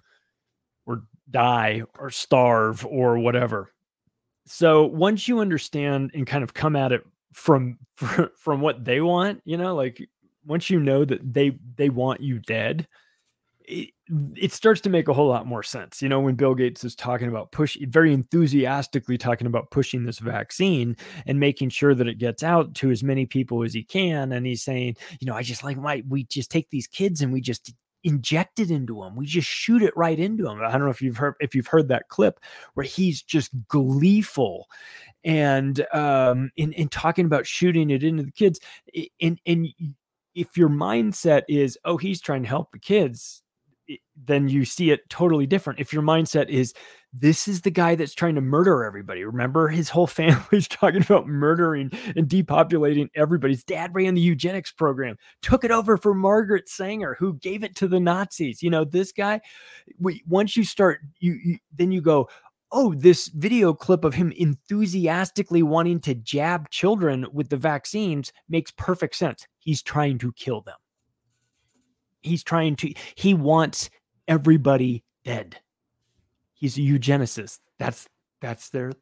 [0.85, 3.71] or die or starve or whatever.
[4.47, 7.03] So, once you understand and kind of come at it
[7.35, 7.77] from
[8.37, 10.01] from what they want you know like
[10.45, 12.87] once you know that they they want you dead
[13.67, 13.89] it,
[14.35, 16.95] it starts to make a whole lot more sense you know when bill gates is
[16.95, 22.17] talking about push very enthusiastically talking about pushing this vaccine and making sure that it
[22.17, 25.41] gets out to as many people as he can and he's saying you know i
[25.41, 27.73] just like why we just take these kids and we just
[28.05, 29.15] inject it into them.
[29.15, 30.61] We just shoot it right into them.
[30.61, 32.39] I don't know if you've heard if you've heard that clip
[32.75, 34.67] where he's just gleeful
[35.23, 38.59] and um in, in talking about shooting it into the kids
[39.19, 39.67] and and
[40.35, 43.41] if your mindset is oh he's trying to help the kids
[44.15, 46.73] then you see it totally different if your mindset is
[47.13, 51.27] this is the guy that's trying to murder everybody remember his whole family's talking about
[51.27, 57.15] murdering and depopulating everybody's dad ran the eugenics program took it over for margaret sanger
[57.19, 59.39] who gave it to the nazis you know this guy
[59.99, 62.27] we, once you start you, you then you go
[62.71, 68.69] oh, this video clip of him enthusiastically wanting to jab children with the vaccines makes
[68.71, 69.47] perfect sense.
[69.59, 70.75] He's trying to kill them.
[72.25, 73.89] He's trying to, he wants
[74.27, 75.57] everybody dead.
[76.53, 77.59] He's a eugenicist.
[77.77, 78.07] That's,
[78.41, 78.93] that's their,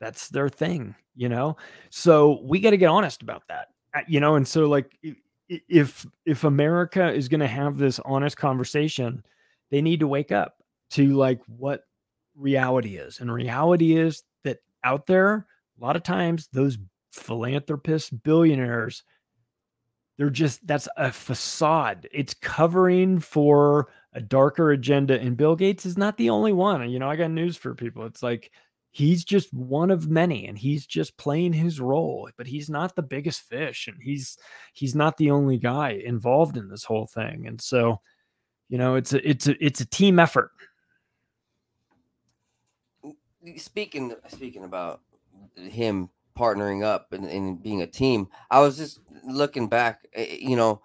[0.00, 1.56] that's their thing, you know?
[1.90, 4.36] So we got to get honest about that, uh, you know?
[4.36, 4.96] And so, like,
[5.48, 9.24] if, if America is going to have this honest conversation,
[9.70, 11.84] they need to wake up to like what
[12.36, 13.20] reality is.
[13.20, 15.46] And reality is that out there,
[15.80, 16.78] a lot of times, those
[17.12, 19.02] philanthropists, billionaires,
[20.20, 22.06] they're just that's a facade.
[22.12, 25.18] It's covering for a darker agenda.
[25.18, 26.90] And Bill Gates is not the only one.
[26.90, 28.04] You know, I got news for people.
[28.04, 28.50] It's like
[28.90, 33.02] he's just one of many and he's just playing his role, but he's not the
[33.02, 34.36] biggest fish and he's
[34.74, 37.46] he's not the only guy involved in this whole thing.
[37.46, 38.02] And so,
[38.68, 40.50] you know, it's a it's a it's a team effort
[43.56, 45.00] speaking speaking about
[45.56, 50.06] him partnering up and, and being a team, I was just looking back.
[50.14, 50.80] Eh, eh, you know,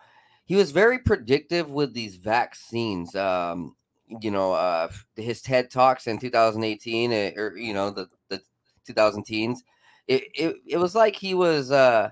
[0.45, 3.15] he was very predictive with these vaccines.
[3.15, 3.75] Um,
[4.21, 8.41] you know, uh, his TED talks in 2018, eh, or you know, the the
[8.85, 9.63] 2000 teens.
[10.07, 12.09] It, it, it was like he was uh,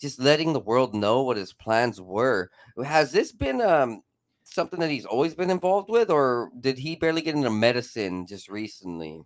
[0.00, 2.50] just letting the world know what his plans were.
[2.84, 4.02] Has this been um,
[4.44, 8.48] something that he's always been involved with, or did he barely get into medicine just
[8.48, 9.22] recently?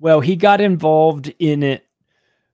[0.00, 1.86] Well, he got involved in it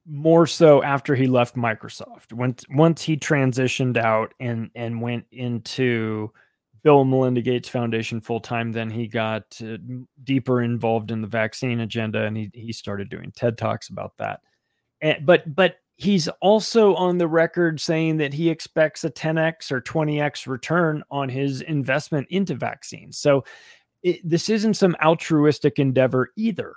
[0.06, 2.32] more so after he left Microsoft.
[2.32, 6.30] Once once he transitioned out and and went into
[6.82, 9.76] Bill and Melinda Gates Foundation full time, then he got uh,
[10.24, 14.40] deeper involved in the vaccine agenda, and he he started doing TED talks about that.
[15.00, 19.82] And, but but he's also on the record saying that he expects a 10x or
[19.82, 23.18] 20x return on his investment into vaccines.
[23.18, 23.44] So
[24.02, 26.74] it, this isn't some altruistic endeavor either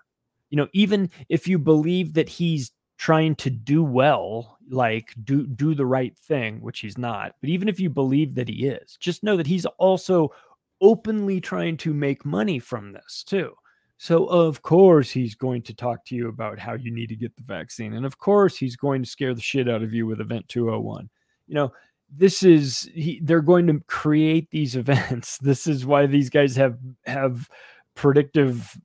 [0.53, 2.71] you know, even if you believe that he's
[3.03, 7.67] trying to do well, like do do the right thing, which he's not, but even
[7.67, 10.31] if you believe that he is, just know that he's also
[10.79, 13.53] openly trying to make money from this too.
[13.97, 17.35] So of course he's going to talk to you about how you need to get
[17.35, 20.21] the vaccine and of course he's going to scare the shit out of you with
[20.21, 21.09] event 201.
[21.47, 21.73] You know,
[22.09, 25.39] this is he, they're going to create these events.
[25.39, 27.49] This is why these guys have have
[27.95, 28.77] predictive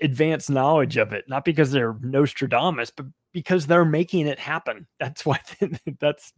[0.00, 3.04] advanced knowledge of it, not because they're Nostradamus, but
[3.36, 4.86] because they're making it happen.
[4.98, 5.38] That's why
[6.00, 6.32] that's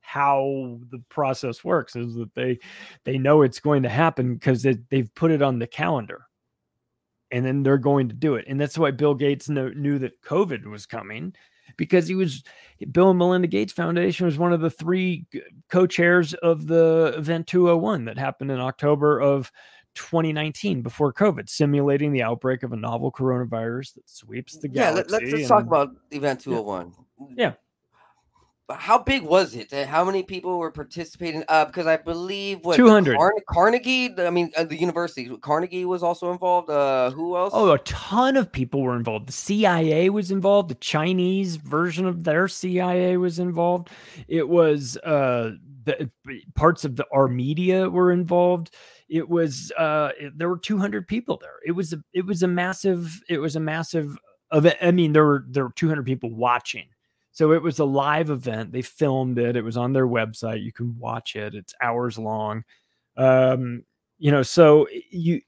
[0.00, 2.58] how the process works is that they
[3.04, 6.26] they know it's going to happen because they, they've put it on the calendar
[7.30, 10.20] and then they're going to do it and that's why bill gates know, knew that
[10.20, 11.34] covid was coming
[11.78, 12.44] because he was
[12.92, 15.24] bill and melinda gates foundation was one of the three
[15.70, 19.50] co-chairs of the event 201 that happened in october of
[19.94, 25.12] 2019 before COVID, simulating the outbreak of a novel coronavirus that sweeps the galaxy.
[25.12, 26.92] Yeah, let, us let's talk about Event 201.
[27.36, 27.52] Yeah.
[28.70, 29.70] How big was it?
[29.72, 31.44] How many people were participating?
[31.48, 34.14] Uh, because I believe what 200 Carne- Carnegie.
[34.18, 36.70] I mean, uh, the university Carnegie was also involved.
[36.70, 37.52] Uh, who else?
[37.54, 39.28] Oh, a ton of people were involved.
[39.28, 40.70] The CIA was involved.
[40.70, 43.90] The Chinese version of their CIA was involved.
[44.28, 45.52] It was uh,
[45.84, 46.10] the
[46.54, 48.74] parts of the our media were involved
[49.08, 51.56] it was uh there were 200 people there.
[51.64, 54.16] It was a it was a massive it was a massive
[54.52, 56.86] event i mean there were there were 200 people watching.
[57.32, 58.70] So it was a live event.
[58.70, 59.56] They filmed it.
[59.56, 60.62] It was on their website.
[60.62, 61.54] You can watch it.
[61.54, 62.64] It's hours long.
[63.16, 63.84] Um
[64.18, 65.40] you know so you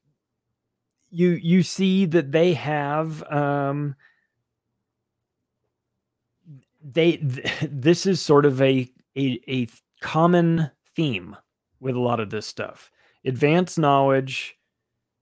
[1.11, 3.95] you you see that they have um
[6.83, 9.69] they th- this is sort of a a, a
[10.01, 11.37] common theme
[11.81, 12.91] with a lot of this stuff
[13.27, 14.57] advanced knowledge,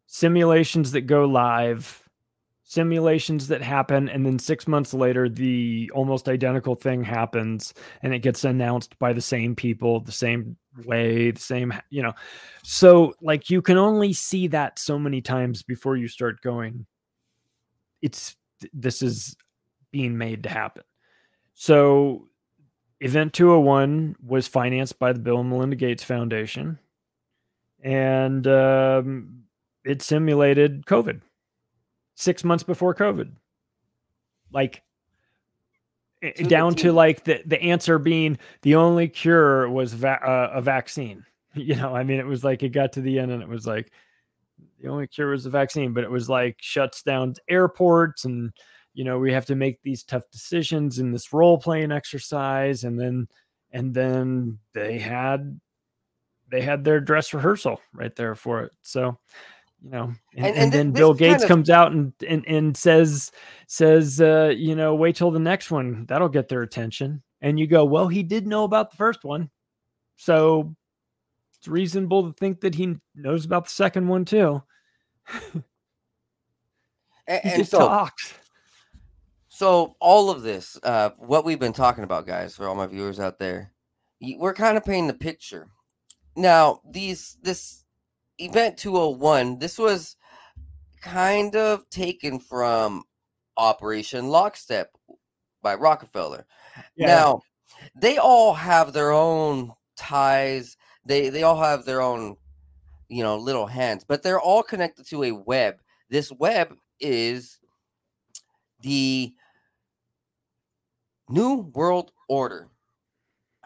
[0.06, 2.02] simulations that go live,
[2.62, 8.20] simulations that happen, and then six months later, the almost identical thing happens and it
[8.20, 12.12] gets announced by the same people, the same way, the same, you know.
[12.62, 16.86] So, like, you can only see that so many times before you start going,
[18.02, 18.36] it's
[18.72, 19.36] this is
[19.90, 20.84] being made to happen.
[21.54, 22.28] So,
[23.00, 26.78] Event 201 was financed by the Bill and Melinda Gates Foundation
[27.84, 29.44] and um,
[29.84, 31.20] it simulated COVID
[32.16, 33.32] six months before COVID.
[34.50, 34.82] Like
[36.22, 40.60] to down to like the, the answer being the only cure was va- uh, a
[40.60, 41.24] vaccine.
[41.56, 43.64] You know, I mean, it was like it got to the end and it was
[43.64, 43.92] like
[44.80, 48.52] the only cure was the vaccine, but it was like shuts down airports and
[48.92, 52.98] you know we have to make these tough decisions in this role playing exercise and
[52.98, 53.28] then
[53.70, 55.60] and then they had
[56.54, 58.72] they had their dress rehearsal right there for it.
[58.82, 59.18] So,
[59.82, 61.48] you know, and, and, and, then Bill Gates of...
[61.48, 63.32] comes out and, and and says
[63.66, 66.06] says uh, you know, wait till the next one.
[66.06, 67.24] That'll get their attention.
[67.40, 69.50] And you go, well, he did know about the first one.
[70.14, 70.76] So
[71.58, 74.62] it's reasonable to think that he knows about the second one too.
[77.26, 78.32] and, and so, talks.
[79.48, 83.18] So all of this, uh, what we've been talking about, guys, for all my viewers
[83.18, 83.72] out there,
[84.38, 85.68] we're kind of painting the picture
[86.36, 87.84] now, these this
[88.38, 90.16] event 201, this was
[91.00, 93.04] kind of taken from
[93.56, 94.90] Operation Lockstep
[95.62, 96.46] by Rockefeller.
[96.96, 97.06] Yeah.
[97.06, 97.42] Now,
[98.00, 100.76] they all have their own ties.
[101.04, 102.36] They they all have their own,
[103.08, 105.76] you know, little hands, but they're all connected to a web.
[106.10, 107.58] This web is
[108.80, 109.32] the
[111.28, 112.68] New World Order.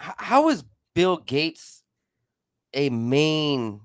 [0.00, 1.82] H- how is Bill Gates
[2.74, 3.80] a main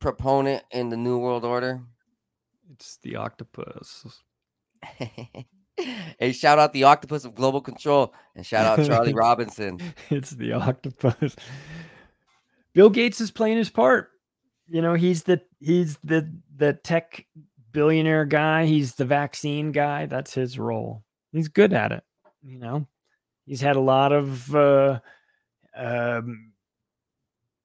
[0.00, 1.80] proponent in the New World Order?
[2.72, 4.06] It's the octopus.
[4.96, 9.80] hey, shout out the octopus of global control and shout out Charlie Robinson.
[10.10, 11.36] It's the octopus.
[12.72, 14.10] Bill Gates is playing his part.
[14.68, 17.26] You know, he's the he's the the tech
[17.72, 20.06] billionaire guy, he's the vaccine guy.
[20.06, 21.02] That's his role.
[21.32, 22.04] He's good at it.
[22.42, 22.86] You know,
[23.46, 25.00] he's had a lot of uh
[25.76, 26.49] um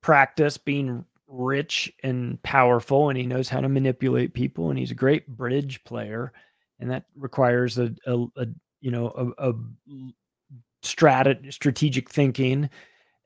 [0.05, 4.95] practice being rich and powerful and he knows how to manipulate people and he's a
[4.95, 6.31] great bridge player.
[6.79, 8.45] And that requires a, a, a
[8.81, 9.53] you know a, a
[10.83, 12.69] strat- strategic thinking.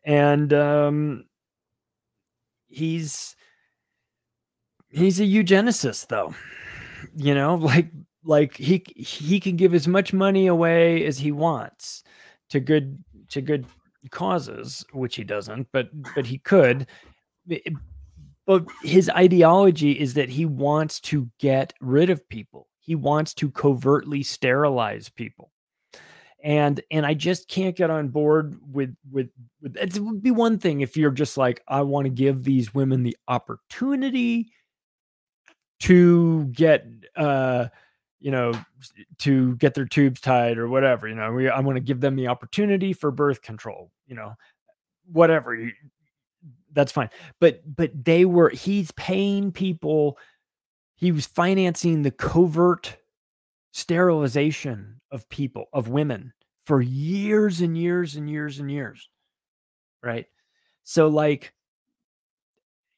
[0.05, 1.25] And um
[2.69, 3.35] he's
[4.87, 6.33] he's a eugenicist though.
[7.13, 7.89] You know like
[8.23, 12.06] like he he can give as much money away as he wants
[12.51, 13.65] to good to good
[14.12, 16.87] causes, which he doesn't, but but he could.
[18.45, 22.67] But his ideology is that he wants to get rid of people.
[22.79, 25.52] He wants to covertly sterilize people.
[26.43, 29.29] And and I just can't get on board with with,
[29.62, 32.73] with it would be one thing if you're just like I want to give these
[32.73, 34.52] women the opportunity
[35.81, 37.67] to get uh
[38.19, 38.53] you know,
[39.19, 41.07] to get their tubes tied or whatever.
[41.07, 43.91] You know, we, I want to give them the opportunity for birth control.
[44.07, 44.35] You know,
[45.11, 45.71] whatever.
[46.73, 47.09] That's fine.
[47.39, 50.17] But but they were he's paying people.
[50.95, 52.97] He was financing the covert
[53.71, 56.33] sterilization of people of women
[56.65, 59.09] for years and years and years and years.
[60.03, 60.27] Right?
[60.83, 61.53] So like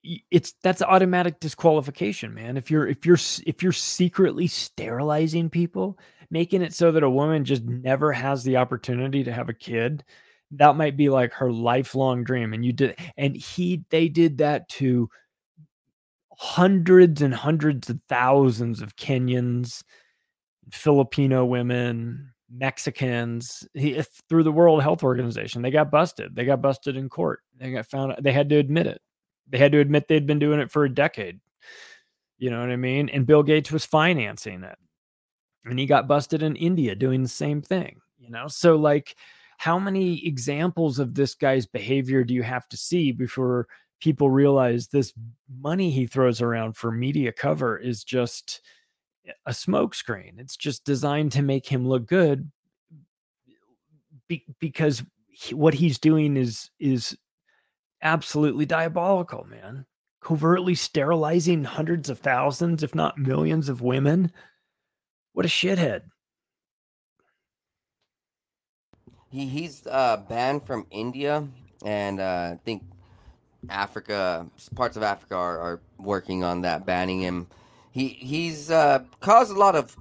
[0.04, 2.58] it's that's automatic disqualification, man.
[2.58, 6.00] If you're if you're if you're secretly sterilizing people,
[6.30, 10.04] making it so that a woman just never has the opportunity to have a kid,
[10.52, 12.54] that might be like her lifelong dream.
[12.54, 15.10] And you did and he they did that to
[16.38, 19.84] hundreds and hundreds of thousands of Kenyans,
[20.72, 25.62] Filipino women, Mexicans he, through the World Health Organization.
[25.62, 26.36] They got busted.
[26.36, 27.42] They got busted in court.
[27.58, 28.16] They got found.
[28.20, 29.02] They had to admit it.
[29.52, 31.40] They had to admit they'd been doing it for a decade.
[32.40, 33.10] You know what I mean?
[33.10, 34.78] And Bill Gates was financing it.
[35.66, 38.00] And he got busted in India doing the same thing.
[38.18, 39.16] You know, so like,
[39.58, 43.68] how many examples of this guy's behavior do you have to see before
[44.00, 45.14] people realize this
[45.62, 48.62] money he throws around for media cover is just
[49.46, 50.40] a smokescreen.
[50.40, 52.50] It's just designed to make him look good
[54.28, 57.16] be, because he, what he's doing is is
[58.02, 59.86] absolutely diabolical, man.
[60.22, 64.32] Covertly sterilizing hundreds of thousands, if not millions of women.
[65.34, 66.02] What a shithead.
[69.30, 71.48] He he's uh, banned from India,
[71.86, 72.84] and uh, I think
[73.70, 74.46] Africa,
[74.76, 77.48] parts of Africa are, are working on that, banning him.
[77.92, 79.96] He he's uh, caused a lot of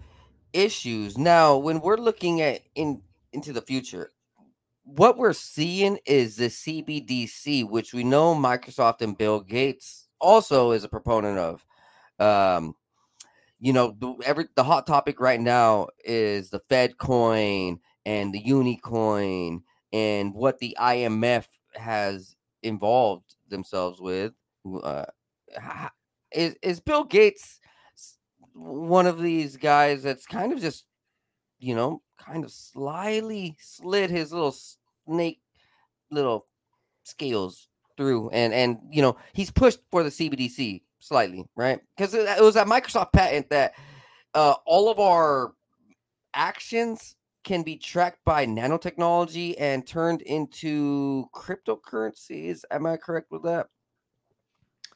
[0.52, 1.16] issues.
[1.16, 4.10] Now, when we're looking at in into the future,
[4.96, 10.84] what we're seeing is the CBDC, which we know Microsoft and Bill Gates also is
[10.84, 11.64] a proponent of.
[12.18, 12.74] Um,
[13.58, 18.42] you know, the, every the hot topic right now is the Fed coin and the
[18.42, 19.62] Unicoin
[19.92, 24.32] and what the IMF has involved themselves with.
[24.82, 25.06] Uh,
[26.32, 27.60] is is Bill Gates
[28.60, 30.84] one of these guys that's kind of just,
[31.58, 34.54] you know, kind of slyly slid his little
[35.10, 35.40] snake
[36.10, 36.46] little
[37.02, 42.28] scales through and and you know he's pushed for the CBDC slightly right because it,
[42.28, 43.74] it was a Microsoft patent that
[44.34, 45.52] uh, all of our
[46.34, 52.62] actions can be tracked by nanotechnology and turned into cryptocurrencies.
[52.70, 53.68] Am I correct with that?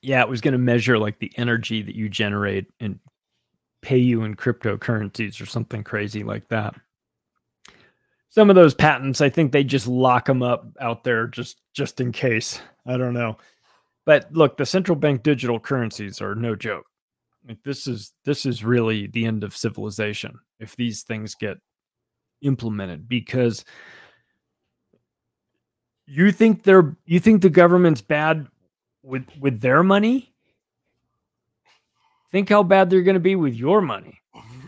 [0.02, 3.00] Yeah, it was going to measure like the energy that you generate and
[3.80, 6.74] pay you in cryptocurrencies or something crazy like that.
[8.34, 12.00] Some of those patents, I think they just lock them up out there just just
[12.00, 12.60] in case.
[12.84, 13.36] I don't know.
[14.04, 16.84] But look, the central bank digital currencies are no joke.
[17.46, 21.58] Like this is this is really the end of civilization if these things get
[22.42, 23.64] implemented because
[26.06, 28.48] you think they're you think the government's bad
[29.04, 30.34] with with their money
[32.32, 34.20] think how bad they're going to be with your money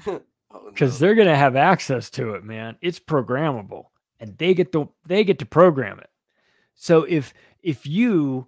[0.67, 1.07] because no.
[1.07, 2.77] they're going to have access to it man.
[2.81, 3.87] It's programmable
[4.21, 6.11] and they get the they get to program it.
[6.75, 8.47] So if if you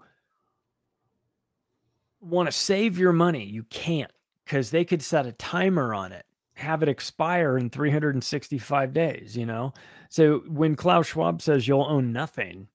[2.21, 4.11] want to save your money you can't
[4.45, 9.47] because they could set a timer on it have it expire in 365 days you
[9.47, 9.73] know?
[10.09, 12.69] So when klaus schwab says you'll own nothing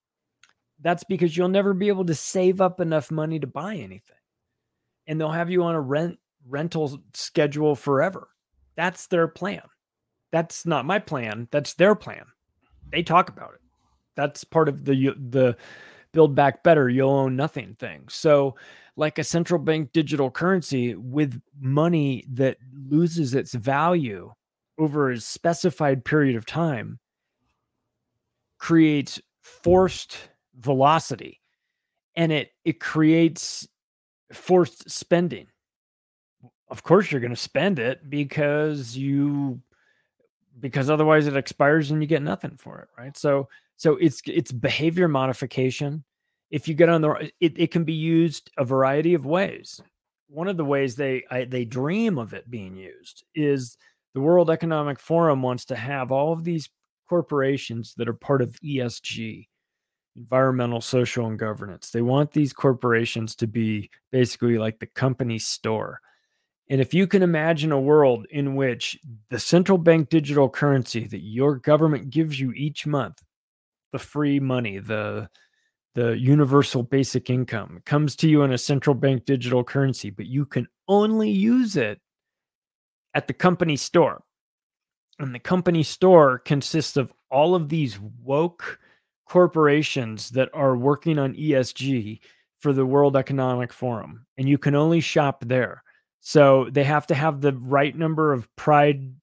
[0.84, 4.18] that's because you'll never be able to save up enough money to buy anything.
[5.08, 8.28] And they'll have you on a rent rental schedule forever
[8.76, 9.62] that's their plan.
[10.32, 11.48] That's not my plan.
[11.52, 12.26] That's their plan.
[12.92, 13.62] They talk about it.
[14.16, 15.58] That's part of the the
[16.12, 18.06] build back better you'll own nothing thing.
[18.10, 18.56] So
[18.96, 22.58] like a central bank digital currency with money that
[22.88, 24.32] loses its value
[24.78, 27.00] over a specified period of time
[28.60, 31.42] creates forced velocity
[32.16, 33.68] and it it creates
[34.32, 35.48] forced spending
[36.74, 39.62] of course you're going to spend it because you
[40.60, 43.16] because otherwise it expires and you get nothing for it right?
[43.16, 43.48] So
[43.78, 46.04] so it's it's behavior modification.
[46.50, 49.80] If you get on the it, it can be used a variety of ways.
[50.30, 53.78] One of the ways they I, they dream of it being used is
[54.16, 56.70] the world economic forum wants to have all of these
[57.08, 59.48] corporations that are part of esg
[60.16, 61.92] environmental social and governance.
[61.92, 66.02] They want these corporations to be basically like the company store
[66.70, 69.00] and if you can imagine a world in which
[69.30, 73.22] the central bank digital currency that your government gives you each month,
[73.92, 75.30] the free money, the
[75.96, 80.44] the universal basic income comes to you in a central bank digital currency, but you
[80.46, 82.00] can only use it
[83.14, 84.24] at the company store.
[85.20, 88.80] And the company store consists of all of these woke
[89.30, 92.22] corporations that are working on ESG
[92.60, 95.84] for the World Economic Forum, and you can only shop there.
[96.24, 99.14] So they have to have the right number of pride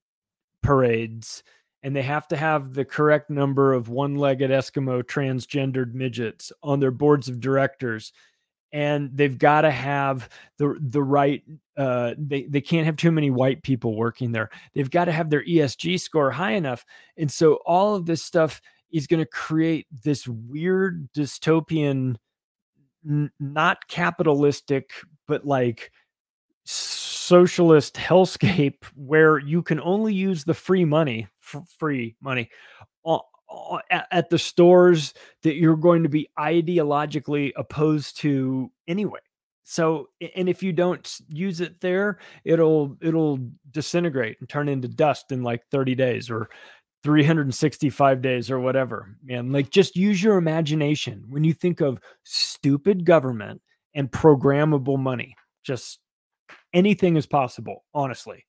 [0.63, 1.43] parades
[1.83, 6.91] and they have to have the correct number of one-legged Eskimo transgendered midgets on their
[6.91, 8.13] boards of directors
[8.73, 10.29] and they've got to have
[10.59, 11.43] the the right
[11.79, 14.51] uh, they they can't have too many white people working there.
[14.75, 16.85] They've got to have their ESG score high enough.
[17.17, 18.61] And so all of this stuff
[18.93, 22.17] is going to create this weird dystopian
[23.09, 24.91] n- not capitalistic
[25.27, 25.91] but like
[26.71, 32.51] socialist hellscape where you can only use the free money f- free money
[33.91, 39.21] at, at the stores that you're going to be ideologically opposed to anyway.
[39.65, 43.39] So and if you don't use it there it'll it'll
[43.71, 46.51] disintegrate and turn into dust in like 30 days or
[47.03, 49.53] 365 days or whatever man.
[49.53, 51.25] Like just use your imagination.
[51.29, 53.63] When you think of stupid government
[53.95, 56.01] and programmable money just
[56.73, 58.45] anything is possible honestly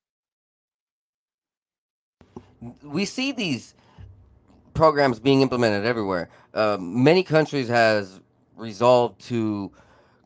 [2.84, 3.74] we see these
[4.74, 6.30] programs being implemented everywhere.
[6.54, 8.20] Uh, many countries has
[8.56, 9.72] resolved to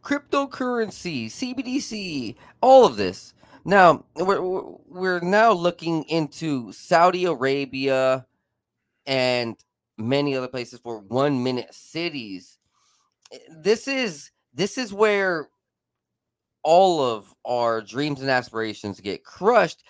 [0.03, 3.33] cryptocurrency, CBDC, all of this.
[3.63, 4.41] Now we're
[4.87, 8.25] we're now looking into Saudi Arabia
[9.07, 9.55] and
[9.97, 12.59] many other places for one minute cities.
[13.49, 15.49] This is this is where
[16.65, 19.83] all of our dreams and aspirations get crushed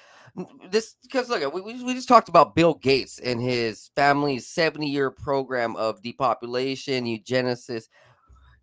[0.69, 5.09] this because look, we, we just talked about Bill Gates and his family's 70 year
[5.09, 7.85] program of depopulation, eugenesis.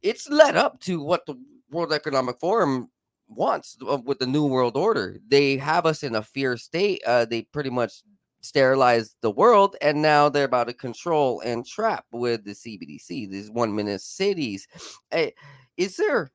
[0.03, 1.35] It's led up to what the
[1.71, 2.91] World Economic Forum
[3.29, 5.19] wants with the New World Order.
[5.27, 7.03] They have us in a fear state.
[7.07, 8.03] Uh, they pretty much
[8.43, 13.51] sterilized the world, and now they're about to control and trap with the CBDC, these
[13.51, 14.67] one minute cities.
[15.13, 15.31] Eh,
[15.77, 16.33] is there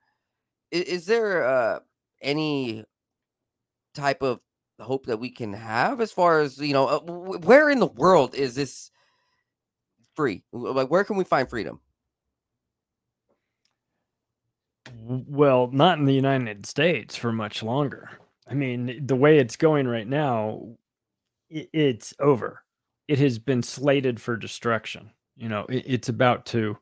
[0.71, 1.79] is there uh,
[2.21, 2.83] any
[3.93, 4.39] type of
[4.79, 8.35] hope that we can have as far as you know uh, where in the world
[8.35, 8.91] is this
[10.15, 10.43] free?
[10.51, 11.79] Like where can we find freedom?
[15.01, 18.09] Well not in the united states for much longer.
[18.49, 20.75] I mean the way it's going right now
[21.49, 22.63] it's over.
[23.07, 25.11] It has been slated for destruction.
[25.37, 26.77] You know it's about to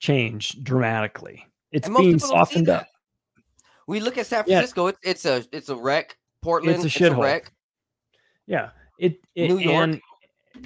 [0.00, 1.46] change dramatically.
[1.70, 2.86] It's being softened up
[3.86, 4.92] we look at san francisco yeah.
[5.04, 7.42] it's, it's a it's a wreck Portland, it's a shithole.
[8.46, 10.00] Yeah, it, it New York.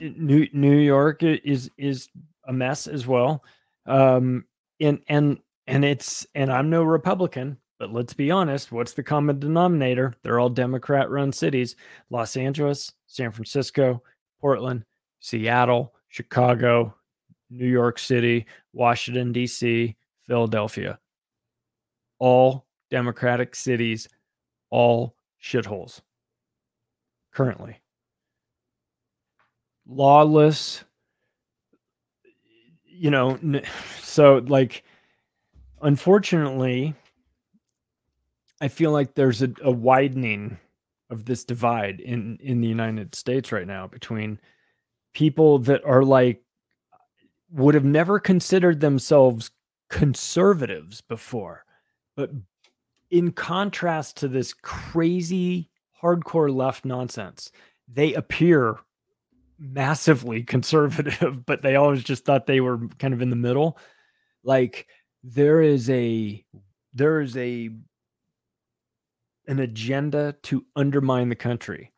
[0.00, 2.08] New New York is is
[2.48, 3.44] a mess as well.
[3.84, 4.46] Um,
[4.80, 8.72] and and and it's and I'm no Republican, but let's be honest.
[8.72, 10.14] What's the common denominator?
[10.22, 11.76] They're all Democrat-run cities:
[12.10, 14.02] Los Angeles, San Francisco,
[14.40, 14.84] Portland,
[15.20, 16.94] Seattle, Chicago,
[17.50, 19.94] New York City, Washington D.C.,
[20.26, 20.98] Philadelphia.
[22.18, 24.08] All Democratic cities,
[24.70, 26.00] all shitholes
[27.32, 27.80] currently.
[29.86, 30.84] Lawless,
[32.84, 33.38] you know,
[34.00, 34.82] so like,
[35.82, 36.94] unfortunately,
[38.60, 40.58] I feel like there's a, a widening
[41.10, 44.40] of this divide in in the United States right now between
[45.14, 46.42] people that are like
[47.50, 49.50] would have never considered themselves
[49.88, 51.64] conservatives before
[52.16, 52.30] but
[53.10, 55.68] in contrast to this crazy
[56.02, 57.50] hardcore left nonsense,
[57.88, 58.78] they appear
[59.58, 63.78] massively conservative, but they always just thought they were kind of in the middle.
[64.44, 64.86] Like
[65.22, 66.44] there is a
[66.94, 67.70] there is a
[69.48, 71.92] an agenda to undermine the country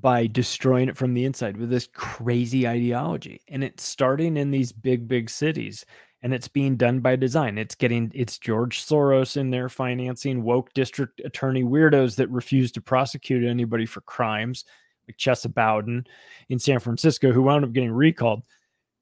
[0.00, 3.40] by destroying it from the inside with this crazy ideology.
[3.48, 5.84] And it's starting in these big, big cities
[6.24, 7.58] and it's being done by design.
[7.58, 12.80] It's getting it's George Soros in there financing woke district attorney weirdos that refuse to
[12.80, 14.64] prosecute anybody for crimes,
[15.06, 16.06] like Chesa Boudin
[16.48, 18.42] in San Francisco, who wound up getting recalled.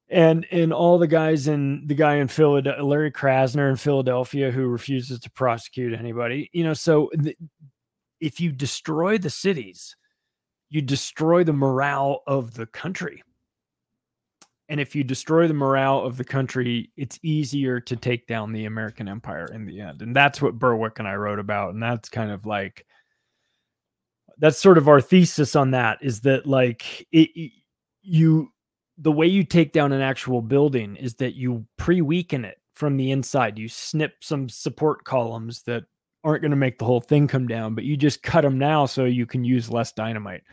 [0.09, 4.67] And and all the guys in the guy in Philadelphia, Larry Krasner in Philadelphia, who
[4.67, 6.51] refuses to prosecute anybody.
[6.53, 7.37] You know, so the,
[8.21, 9.95] if you destroy the cities,
[10.71, 13.23] you destroy the morale of the country
[14.73, 18.65] and if you destroy the morale of the country, it's easier to take down the
[18.65, 20.01] American empire in the end.
[20.01, 21.75] And that's what Berwick and I wrote about.
[21.75, 22.87] And that's kind of like,
[24.39, 27.53] that's sort of our thesis on that is that like it,
[28.01, 28.51] you,
[28.97, 32.97] the way you take down an actual building is that you pre weaken it from
[32.97, 33.59] the inside.
[33.59, 35.85] You snip some support columns that
[36.25, 38.87] aren't going to make the whole thing come down, but you just cut them now
[38.87, 40.45] so you can use less dynamite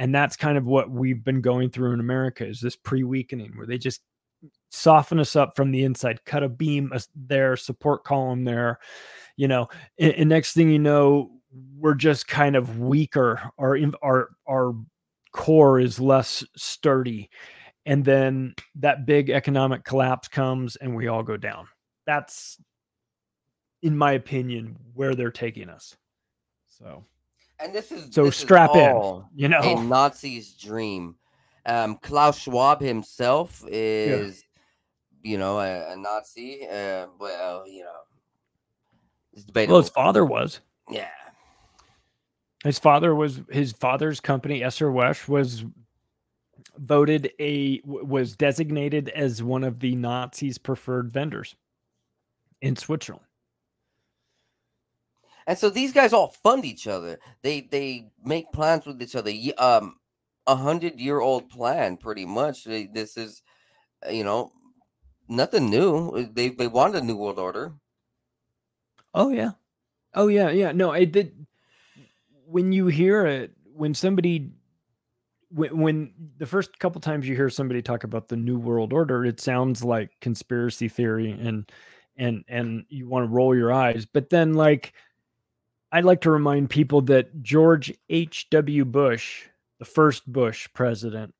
[0.00, 3.66] and that's kind of what we've been going through in america is this pre-weakening where
[3.66, 4.00] they just
[4.70, 8.78] soften us up from the inside, cut a beam there, support column there,
[9.36, 11.30] you know, and, and next thing you know,
[11.76, 13.42] we're just kind of weaker.
[13.58, 14.74] Our our our
[15.32, 17.28] core is less sturdy,
[17.86, 21.66] and then that big economic collapse comes, and we all go down.
[22.06, 22.58] That's,
[23.82, 25.96] in my opinion, where they're taking us.
[26.68, 27.04] So,
[27.62, 29.24] and this is so this strap is in.
[29.34, 31.16] You know, a Nazi's dream.
[31.66, 34.42] Um, Klaus Schwab himself is,
[35.22, 35.30] yeah.
[35.30, 36.66] you know, a, a Nazi.
[36.66, 38.00] Uh, well, you know,
[39.32, 39.74] it's debatable.
[39.74, 40.60] Well, his father was.
[40.90, 41.08] Yeah.
[42.64, 45.64] His father was his father's company, Escher Wyss, was
[46.76, 51.56] voted a was designated as one of the Nazis' preferred vendors
[52.60, 53.24] in Switzerland.
[55.50, 57.18] And so these guys all fund each other.
[57.42, 59.32] They they make plans with each other.
[59.58, 59.96] Um,
[60.46, 62.62] a hundred year old plan, pretty much.
[62.62, 63.42] This is,
[64.06, 64.52] uh, you know,
[65.28, 66.28] nothing new.
[66.32, 67.72] They they wanted a new world order.
[69.12, 69.50] Oh yeah,
[70.14, 70.70] oh yeah, yeah.
[70.70, 71.44] No, I did.
[72.46, 74.52] When you hear it, when somebody,
[75.48, 79.24] when, when the first couple times you hear somebody talk about the new world order,
[79.24, 81.68] it sounds like conspiracy theory and
[82.16, 84.06] and and you want to roll your eyes.
[84.06, 84.92] But then, like,
[85.92, 88.48] I'd like to remind people that George H.
[88.50, 88.84] W.
[88.84, 89.46] Bush,
[89.78, 91.34] the first Bush president,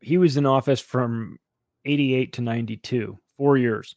[0.00, 1.38] he was in office from
[1.84, 3.94] 88 to 92, four years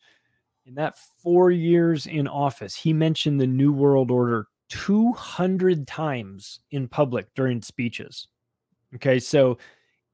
[0.66, 6.88] in that four years in office, he mentioned the New World Order 200 times in
[6.88, 8.28] public during speeches.
[8.96, 9.58] Okay, so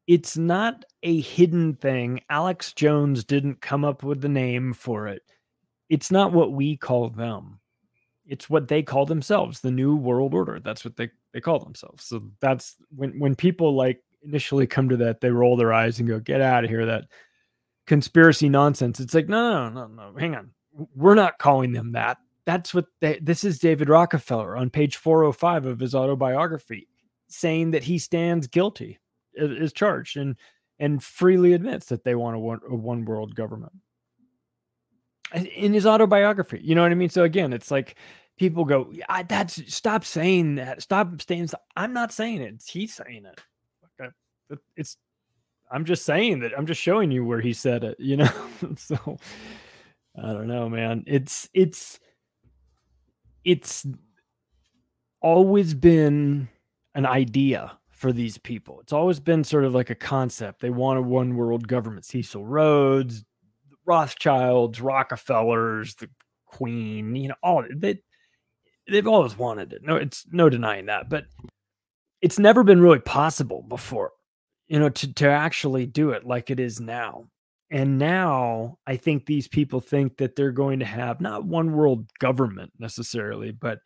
[0.07, 2.19] it's not a hidden thing.
[2.29, 5.21] Alex Jones didn't come up with the name for it.
[5.89, 7.59] It's not what we call them.
[8.31, 10.61] It's what they call themselves, the New World Order.
[10.63, 12.05] That's what they, they call themselves.
[12.05, 16.07] So that's when when people like initially come to that, they roll their eyes and
[16.07, 16.85] go, get out of here.
[16.85, 17.05] That
[17.87, 19.01] conspiracy nonsense.
[19.01, 20.51] It's like, no, no, no, no, hang on.
[20.95, 22.19] We're not calling them that.
[22.45, 26.87] That's what they, this is David Rockefeller on page 405 of his autobiography
[27.27, 28.97] saying that he stands guilty,
[29.33, 30.37] is charged, and
[30.79, 33.73] and freely admits that they want a one, a one world government.
[35.33, 37.09] In his autobiography, you know what I mean?
[37.09, 37.95] So again, it's like
[38.37, 40.81] people go, yeah, that's stop saying that.
[40.81, 41.49] Stop saying.
[41.75, 42.63] I'm not saying it.
[42.65, 43.39] He's saying it.
[44.75, 44.97] It's
[45.71, 48.31] I'm just saying that I'm just showing you where he said it, you know.
[48.75, 49.17] so
[50.21, 51.03] I don't know, man.
[51.07, 51.99] It's it's
[53.43, 53.85] it's
[55.21, 56.49] always been
[56.93, 58.81] an idea for these people.
[58.81, 60.61] It's always been sort of like a concept.
[60.61, 62.05] They want a one world government.
[62.05, 63.23] Cecil Rhodes,
[63.85, 66.09] Rothschilds, Rockefellers, the
[66.45, 68.01] Queen, you know, all they
[68.89, 69.81] they've always wanted it.
[69.83, 71.25] No, it's no denying that, but
[72.21, 74.11] it's never been really possible before
[74.71, 77.25] you know, to, to actually do it like it is now.
[77.69, 82.09] And now I think these people think that they're going to have not one world
[82.19, 83.79] government necessarily, but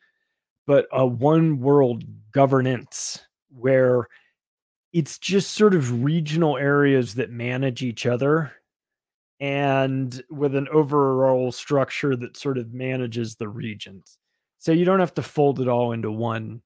[0.68, 3.20] but a one world governance
[3.50, 4.08] where
[4.94, 8.52] it's just sort of regional areas that manage each other
[9.40, 14.20] and with an overall structure that sort of manages the regions.
[14.60, 16.62] So you don't have to fold it all into one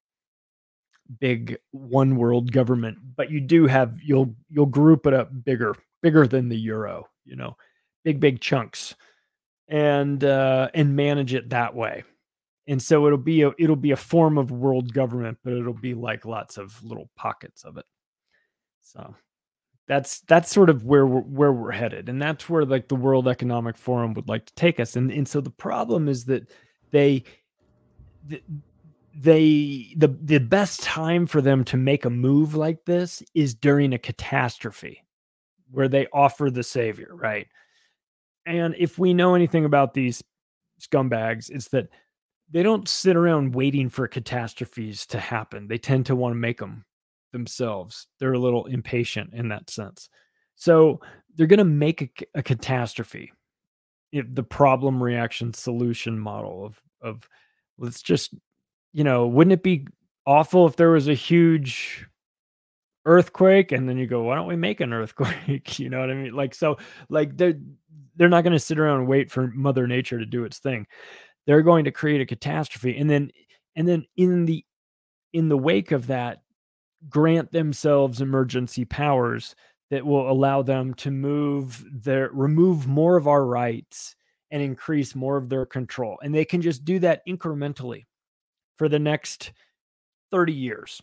[1.20, 6.28] big one world government, but you do have you'll you'll group it up bigger, bigger
[6.28, 7.58] than the euro, you know,
[8.04, 8.96] big big chunks,
[9.68, 12.04] and uh, and manage it that way.
[12.68, 15.94] And so it'll be a it'll be a form of world government, but it'll be
[15.96, 17.86] like lots of little pockets of it.
[18.82, 19.16] So
[19.88, 23.28] that's that's sort of where we're where we're headed, and that's where like the World
[23.28, 24.96] Economic Forum would like to take us.
[24.96, 26.52] And and so the problem is that
[26.92, 27.24] they
[29.16, 33.94] they the the best time for them to make a move like this is during
[33.94, 35.04] a catastrophe
[35.72, 37.48] where they offer the savior, right?
[38.46, 40.24] And if we know anything about these
[40.82, 41.90] scumbags, it's that
[42.50, 45.68] they don't sit around waiting for catastrophes to happen.
[45.68, 46.86] They tend to want to make them
[47.32, 48.08] themselves.
[48.20, 50.10] They're a little impatient in that sense.
[50.56, 51.00] So
[51.36, 53.32] they're going to make a, a catastrophe.
[54.12, 57.30] If the problem reaction solution model of of
[57.80, 58.34] let's just
[58.94, 59.88] you know, wouldn't it be
[60.26, 62.08] awful if there was a huge
[63.06, 65.80] earthquake and then you go, why don't we make an earthquake?
[65.80, 66.34] you know what I mean?
[66.34, 66.78] Like so,
[67.10, 67.60] like they're
[68.16, 70.86] they're not going to sit around and wait for Mother Nature to do its thing.
[71.46, 73.32] They're going to create a catastrophe, and then
[73.76, 74.66] and then in the
[75.34, 76.42] in the wake of that,
[77.08, 79.56] grant themselves emergency powers
[79.90, 84.16] that will allow them to move their remove more of our rights
[84.52, 86.20] and increase more of their control.
[86.24, 88.06] And they can just do that incrementally
[88.78, 89.52] for the next
[90.32, 91.02] 30 years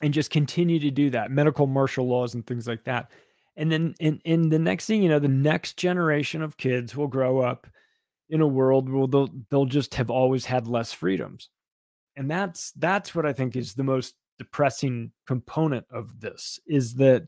[0.00, 3.10] and just continue to do that medical martial laws and things like that
[3.56, 7.06] and then in, in the next thing you know the next generation of kids will
[7.06, 7.66] grow up
[8.30, 11.48] in a world where they'll they'll just have always had less freedoms
[12.16, 17.26] and that's that's what i think is the most depressing component of this is that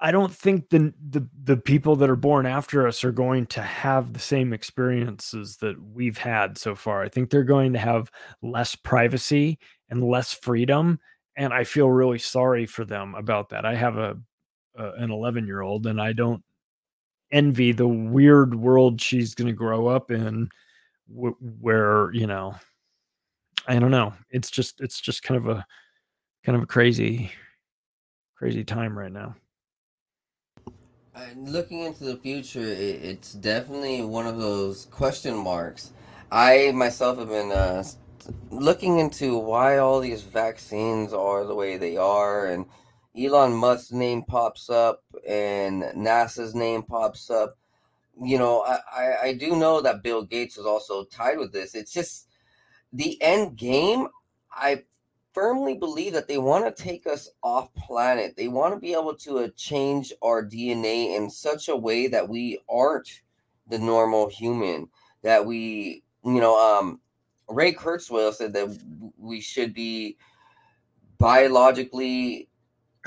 [0.00, 3.62] I don't think the, the the people that are born after us are going to
[3.62, 7.02] have the same experiences that we've had so far.
[7.02, 9.58] I think they're going to have less privacy
[9.90, 11.00] and less freedom,
[11.36, 13.64] and I feel really sorry for them about that.
[13.64, 14.16] I have a,
[14.76, 16.44] a an 11 year old, and I don't
[17.32, 20.48] envy the weird world she's going to grow up in,
[21.08, 22.54] where you know,
[23.66, 24.14] I don't know.
[24.30, 25.66] It's just it's just kind of a
[26.44, 27.32] kind of a crazy
[28.36, 29.34] crazy time right now
[31.36, 35.92] looking into the future, it, it's definitely one of those question marks.
[36.30, 37.84] I myself have been uh,
[38.50, 42.66] looking into why all these vaccines are the way they are, and
[43.18, 47.56] Elon Musk's name pops up, and NASA's name pops up.
[48.20, 51.74] You know, I, I, I do know that Bill Gates is also tied with this.
[51.74, 52.28] It's just
[52.92, 54.08] the end game.
[54.52, 54.84] I
[55.38, 58.34] firmly believe that they want to take us off planet.
[58.36, 62.28] They want to be able to uh, change our DNA in such a way that
[62.28, 63.22] we aren't
[63.68, 64.88] the normal human.
[65.22, 67.00] That we, you know, um,
[67.48, 68.76] Ray Kurzweil said that
[69.16, 70.16] we should be
[71.18, 72.48] biologically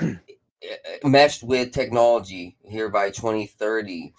[1.04, 4.14] meshed with technology here by 2030.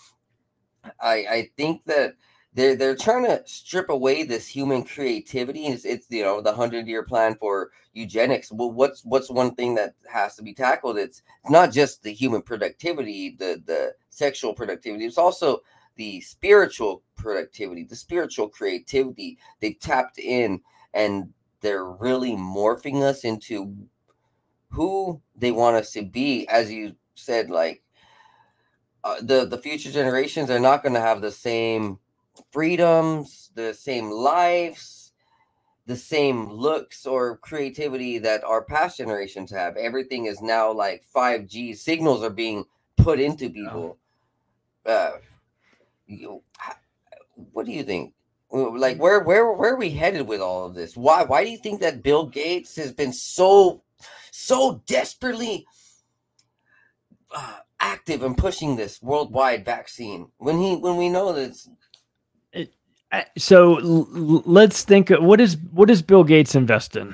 [1.02, 2.14] I, I think that
[2.56, 5.68] they're they're trying to strip away this human creativity.
[5.68, 8.52] It's, it's you know the hundred year plan for eugenics.
[8.52, 10.98] Well, what's what's one thing that has to be tackled?
[10.98, 15.06] It's, it's not just the human productivity, the the sexual productivity.
[15.06, 15.62] It's also
[15.96, 19.38] the spiritual productivity, the spiritual creativity.
[19.60, 20.62] They tapped in
[20.94, 23.76] and they're really morphing us into
[24.70, 26.48] who they want us to be.
[26.50, 27.84] As you said, like
[29.04, 32.00] uh, the the future generations are not going to have the same
[32.54, 35.12] freedoms, the same lives,
[35.88, 39.76] the same looks or creativity that our past generations have.
[39.76, 43.98] Everything is now like 5G signals are being put into people.
[44.86, 45.14] Uh,
[46.06, 46.44] you,
[47.52, 48.14] what do you think?
[48.52, 50.96] Like where where where are we headed with all of this?
[50.96, 53.82] Why why do you think that Bill Gates has been so
[54.30, 55.66] so desperately
[57.36, 61.58] uh, active in pushing this worldwide vaccine when he when we know that
[63.38, 63.74] so
[64.46, 67.14] let's think what is what does Bill Gates invest in?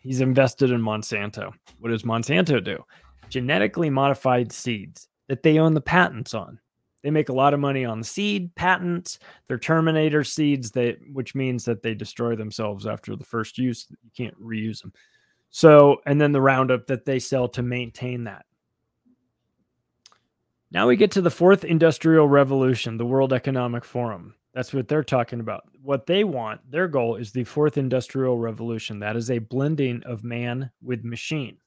[0.00, 1.52] He's invested in Monsanto.
[1.80, 2.82] What does Monsanto do?
[3.28, 6.58] Genetically modified seeds that they own the patents on.
[7.02, 9.18] They make a lot of money on the seed patents.
[9.46, 13.86] They're terminator seeds that which means that they destroy themselves after the first use.
[13.90, 14.92] You can't reuse them.
[15.50, 18.44] So, and then the Roundup that they sell to maintain that.
[20.70, 24.34] Now we get to the fourth industrial revolution, the World Economic Forum.
[24.58, 25.68] That's what they're talking about.
[25.84, 28.98] What they want, their goal is the fourth industrial revolution.
[28.98, 31.58] That is a blending of man with machine.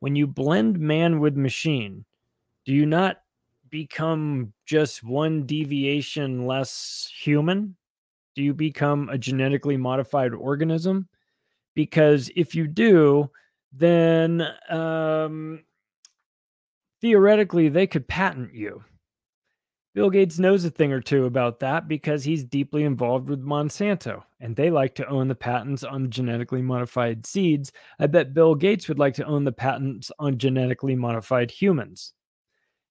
[0.00, 2.06] When you blend man with machine,
[2.64, 3.20] do you not
[3.68, 7.76] become just one deviation less human?
[8.34, 11.10] Do you become a genetically modified organism?
[11.74, 13.30] Because if you do,
[13.74, 15.64] then um,
[17.02, 18.82] theoretically they could patent you
[19.94, 24.22] Bill Gates knows a thing or two about that because he's deeply involved with Monsanto
[24.40, 27.72] and they like to own the patents on genetically modified seeds.
[27.98, 32.14] I bet Bill Gates would like to own the patents on genetically modified humans.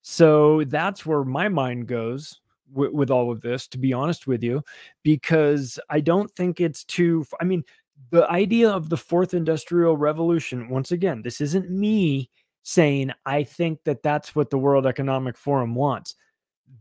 [0.02, 2.40] So that's where my mind goes
[2.72, 4.62] with, with all of this, to be honest with you,
[5.02, 7.64] because I don't think it's too, I mean,
[8.10, 12.30] the idea of the fourth industrial revolution, once again, this isn't me
[12.62, 16.14] saying I think that that's what the World Economic Forum wants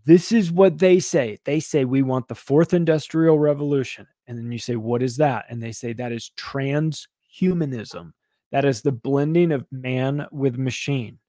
[0.06, 1.40] this is what they say.
[1.46, 4.08] They say we want the fourth industrial revolution.
[4.28, 5.46] And then you say, what is that?
[5.50, 8.14] And they say that is transhumanism.
[8.52, 11.20] That is the blending of man with machine.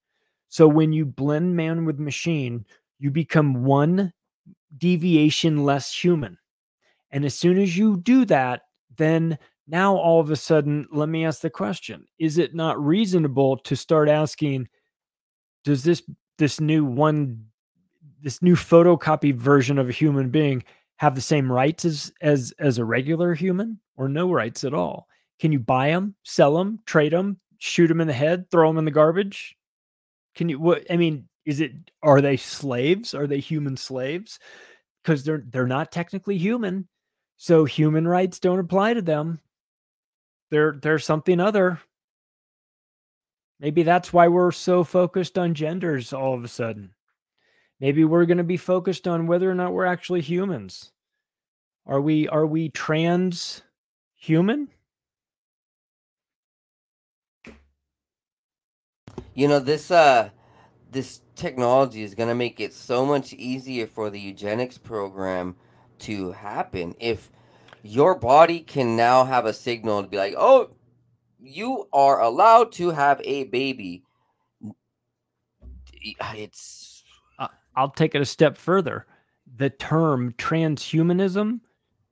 [0.48, 2.66] So when you blend man with machine,
[2.98, 4.12] you become one
[4.76, 6.38] deviation less human.
[7.10, 8.62] And as soon as you do that,
[8.96, 13.58] then now all of a sudden, let me ask the question Is it not reasonable
[13.58, 14.68] to start asking,
[15.64, 16.02] does this
[16.38, 17.46] this new one
[18.22, 20.64] this new photocopied version of a human being
[20.96, 25.08] have the same rights as as as a regular human or no rights at all?
[25.40, 28.78] Can you buy them sell them trade them shoot them in the head throw them
[28.78, 29.56] in the garbage?
[30.34, 33.14] Can you what i mean is it are they slaves?
[33.14, 34.38] Are they human slaves?
[35.02, 36.88] Because they're they're not technically human
[37.42, 39.40] so human rights don't apply to them.
[40.52, 41.80] They're they're something other.
[43.58, 46.94] Maybe that's why we're so focused on genders all of a sudden.
[47.82, 50.92] Maybe we're going to be focused on whether or not we're actually humans.
[51.84, 53.62] Are we are we trans
[54.14, 54.68] human?
[59.34, 60.30] You know, this uh
[60.92, 65.56] this technology is going to make it so much easier for the eugenics program
[66.00, 67.32] to happen if
[67.82, 70.70] your body can now have a signal to be like, "Oh,
[71.40, 74.04] you are allowed to have a baby."
[76.36, 76.91] It's
[77.74, 79.06] I'll take it a step further.
[79.56, 81.60] The term transhumanism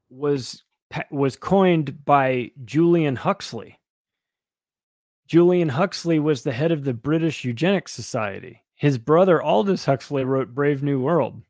[0.08, 0.62] was
[1.11, 3.78] was coined by Julian Huxley.
[5.26, 8.62] Julian Huxley was the head of the British Eugenics Society.
[8.74, 11.42] His brother Aldous Huxley wrote Brave New World.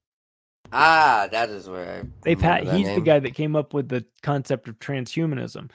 [0.72, 2.64] Ah, that is where I they pat.
[2.64, 2.96] He's name.
[2.96, 5.70] the guy that came up with the concept of transhumanism.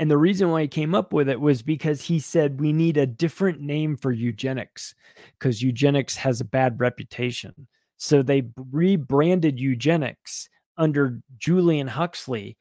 [0.00, 2.96] And the reason why he came up with it was because he said we need
[2.96, 4.94] a different name for eugenics
[5.38, 7.68] because eugenics has a bad reputation.
[7.98, 10.48] So they rebranded eugenics
[10.78, 12.56] under Julian Huxley.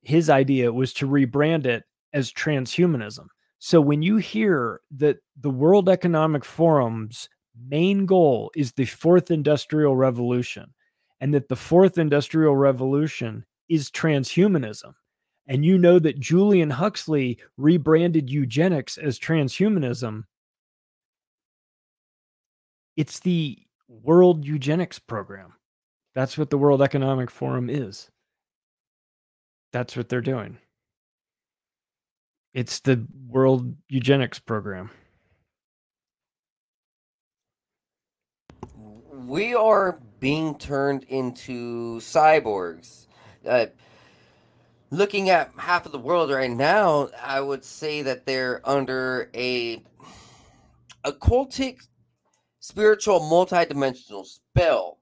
[0.00, 1.82] His idea was to rebrand it
[2.14, 3.26] as transhumanism.
[3.58, 7.28] So when you hear that the World Economic Forum's
[7.68, 10.72] main goal is the fourth industrial revolution
[11.20, 14.94] and that the fourth industrial revolution is transhumanism
[15.50, 20.22] and you know that Julian Huxley rebranded eugenics as transhumanism.
[22.96, 25.54] It's the world eugenics program.
[26.14, 28.08] That's what the world economic forum is.
[29.72, 30.56] That's what they're doing.
[32.54, 34.90] It's the world eugenics program.
[39.12, 43.08] We are being turned into cyborgs.
[43.44, 43.66] Uh,
[44.90, 49.82] looking at half of the world right now, I would say that they're under a
[51.04, 51.86] occultic,
[52.60, 54.98] spiritual, multidimensional spell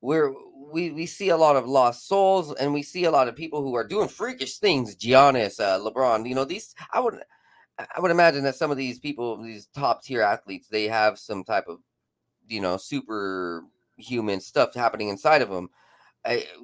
[0.00, 0.32] where
[0.72, 3.62] we, we see a lot of lost souls and we see a lot of people
[3.62, 4.94] who are doing freakish things.
[4.96, 7.20] Giannis, uh, LeBron, you know, these, I would,
[7.78, 11.44] I would imagine that some of these people, these top tier athletes, they have some
[11.44, 11.78] type of
[12.48, 15.68] you know superhuman stuff happening inside of them.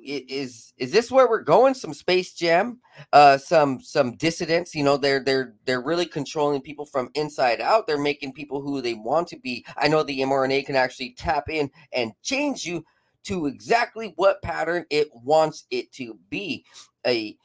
[0.02, 1.74] Is is this where we're going?
[1.74, 2.80] Some Space Jam,
[3.12, 4.74] uh, some some dissidents.
[4.74, 7.86] You know, they're they're they're really controlling people from inside out.
[7.86, 9.64] They're making people who they want to be.
[9.76, 12.84] I know the mRNA can actually tap in and change you
[13.24, 16.64] to exactly what pattern it wants it to be.
[17.06, 17.36] A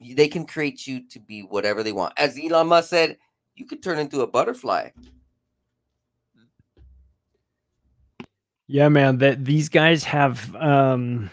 [0.00, 2.14] they can create you to be whatever they want.
[2.16, 3.18] As Elon Musk said,
[3.54, 4.88] you could turn into a butterfly.
[8.72, 11.28] Yeah, man, that these guys have um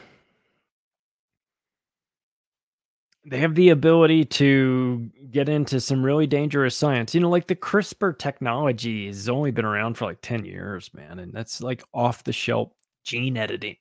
[3.25, 7.13] they have the ability to get into some really dangerous science.
[7.13, 11.19] You know, like the CRISPR technology has only been around for like 10 years, man,
[11.19, 12.71] and that's like off the shelf
[13.03, 13.75] gene editing.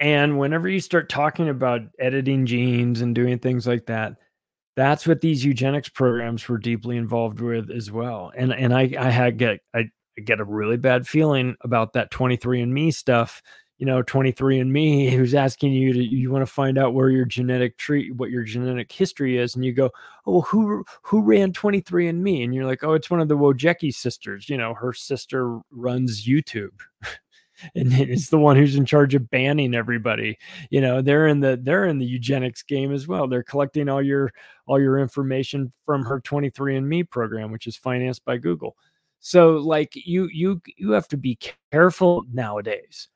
[0.00, 4.14] And whenever you start talking about editing genes and doing things like that,
[4.76, 8.32] that's what these eugenics programs were deeply involved with as well.
[8.36, 9.90] And and I I had get I
[10.20, 13.42] get a really bad feeling about that 23andMe stuff.
[13.78, 17.78] You know, 23andMe, who's asking you to you want to find out where your genetic
[17.78, 19.90] tree, what your genetic history is, and you go,
[20.26, 22.44] oh, well, who who ran 23andMe?
[22.44, 24.48] And you're like, oh, it's one of the Wojcicki sisters.
[24.48, 26.78] You know, her sister runs YouTube.
[27.74, 30.38] and it's the one who's in charge of banning everybody
[30.70, 34.02] you know they're in the they're in the eugenics game as well they're collecting all
[34.02, 34.32] your
[34.66, 38.76] all your information from her 23andme program which is financed by google
[39.20, 41.38] so like you you you have to be
[41.70, 43.08] careful nowadays.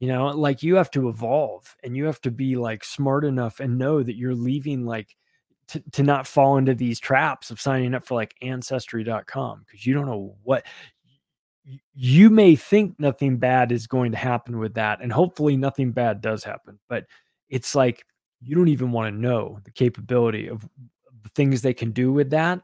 [0.00, 3.60] You know, like you have to evolve and you have to be like smart enough
[3.60, 5.14] and know that you're leaving like
[5.68, 9.92] to, to not fall into these traps of signing up for like ancestry.com because you
[9.92, 10.64] don't know what
[11.94, 16.20] you may think nothing bad is going to happen with that and hopefully nothing bad
[16.20, 17.04] does happen but
[17.48, 18.04] it's like
[18.40, 20.66] you don't even want to know the capability of
[21.22, 22.60] the things they can do with that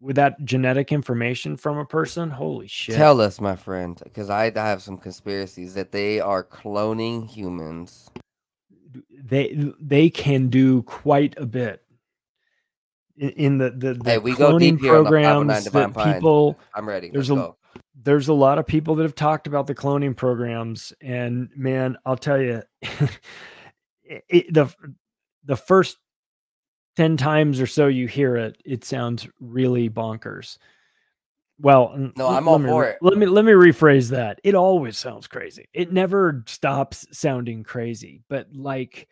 [0.00, 2.30] with that genetic information from a person?
[2.30, 2.96] Holy shit.
[2.96, 8.10] Tell us my friend because I, I have some conspiracies that they are cloning humans.
[9.10, 11.82] They they can do quite a bit.
[13.16, 17.10] In, in the the, the hey, we go deep programs the that people i'm ready
[17.10, 17.56] there's Let's a go.
[18.00, 22.16] there's a lot of people that have talked about the cloning programs and man i'll
[22.16, 22.62] tell you
[24.04, 24.72] it, the
[25.44, 25.98] the first
[26.98, 30.58] 10 times or so you hear it, it sounds really bonkers.
[31.60, 32.98] Well, no, I'm all me, for it.
[33.00, 34.40] Let me let me rephrase that.
[34.42, 35.68] It always sounds crazy.
[35.72, 39.06] It never stops sounding crazy, but like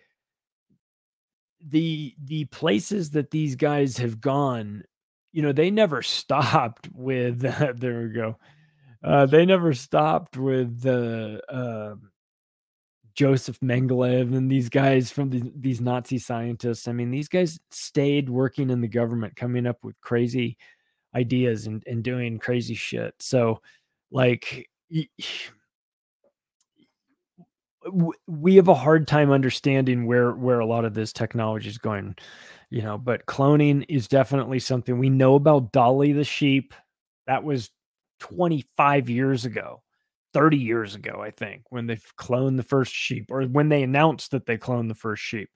[1.64, 4.82] the the places that these guys have gone,
[5.30, 7.39] you know, they never stopped with
[7.78, 8.37] there we go.
[9.01, 11.95] Uh, they never stopped with the uh,
[13.16, 16.86] Joseph Mengele and these guys from the, these Nazi scientists.
[16.86, 20.58] I mean, these guys stayed working in the government, coming up with crazy
[21.14, 23.14] ideas and, and doing crazy shit.
[23.18, 23.62] So,
[24.10, 24.68] like,
[28.26, 32.14] we have a hard time understanding where where a lot of this technology is going
[32.70, 36.74] you know but cloning is definitely something we know about dolly the sheep
[37.26, 37.70] that was
[38.20, 39.82] 25 years ago
[40.37, 44.32] 30 years ago i think when they cloned the first sheep or when they announced
[44.32, 45.49] that they cloned the first sheep.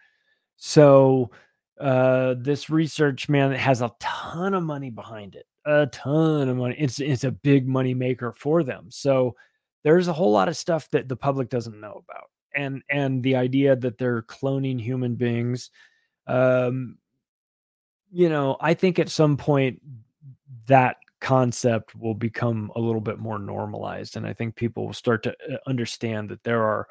[0.57, 1.31] So
[1.79, 6.77] uh this research man has a ton of money behind it a ton of money
[6.79, 8.87] it's it's a big money maker for them.
[8.89, 9.37] So
[9.85, 13.37] there's a whole lot of stuff that the public doesn't know about and and the
[13.37, 15.71] idea that they're cloning human beings
[16.27, 16.97] um
[18.11, 19.83] you know i think at some point
[20.69, 25.23] that concept will become a little bit more normalized and i think people will start
[25.23, 26.87] to uh, understand that there are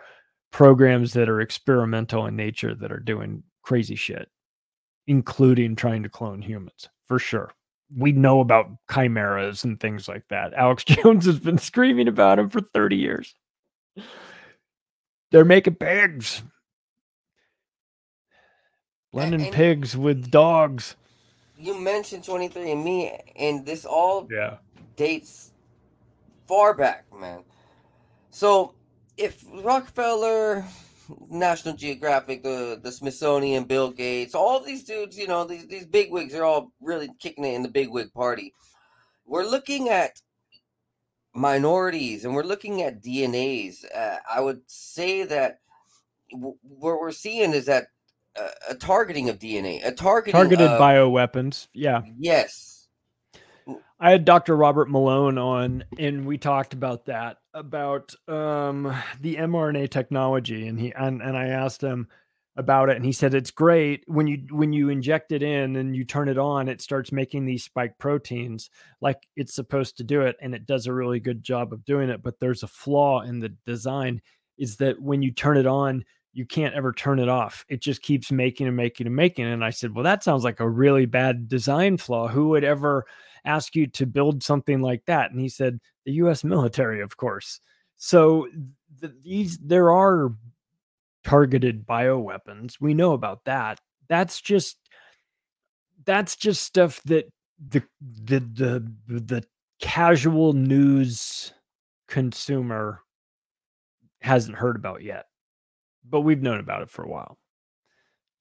[0.52, 4.30] programs that are experimental in nature that are doing crazy shit
[5.08, 7.52] including trying to clone humans for sure
[7.96, 10.54] we know about chimeras and things like that.
[10.54, 13.36] Alex Jones has been screaming about them for 30 years.
[15.32, 16.44] They're making pigs.
[19.12, 20.96] Blending pigs with dogs.
[21.60, 24.58] You mentioned 23andMe, and this all yeah.
[24.96, 25.52] dates
[26.48, 27.44] far back, man.
[28.32, 28.76] So
[29.18, 30.66] if Rockefeller,
[31.30, 36.12] National Geographic, the the Smithsonian, Bill Gates, all these dudes, you know, these these big
[36.12, 38.54] wigs are all really kicking it in the big wig party.
[39.26, 40.22] We're looking at
[41.34, 43.86] minorities and we're looking at DNAs.
[43.94, 45.60] Uh, I would say that
[46.32, 47.88] w- what we're seeing is that
[48.70, 51.68] a targeting of DNA, a targeting targeted of, bioweapons.
[51.74, 52.02] Yeah.
[52.18, 52.88] Yes.
[54.00, 54.56] I had Dr.
[54.56, 60.94] Robert Malone on, and we talked about that about um, the mRNA technology, and he
[60.94, 62.08] and, and I asked him
[62.56, 65.96] about it, and he said it's great when you when you inject it in and
[65.96, 68.70] you turn it on, it starts making these spike proteins
[69.02, 72.10] like it's supposed to do it, and it does a really good job of doing
[72.10, 72.24] it.
[72.24, 74.22] But there's a flaw in the design,
[74.58, 77.66] is that when you turn it on, you can't ever turn it off.
[77.70, 79.46] It just keeps making and making and making.
[79.46, 82.28] And I said, well, that sounds like a really bad design flaw.
[82.28, 83.06] Who would ever
[83.46, 85.32] ask you to build something like that?
[85.32, 87.60] And he said, the US military, of course.
[87.98, 88.48] So
[89.00, 90.34] the, these there are
[91.24, 92.76] targeted bioweapons.
[92.80, 93.80] We know about that.
[94.08, 94.78] That's just
[96.06, 97.26] that's just stuff that
[97.60, 99.44] the the the the
[99.82, 101.54] casual news
[102.08, 103.02] consumer
[104.22, 105.29] hasn't heard about yet.
[106.10, 107.38] But we've known about it for a while.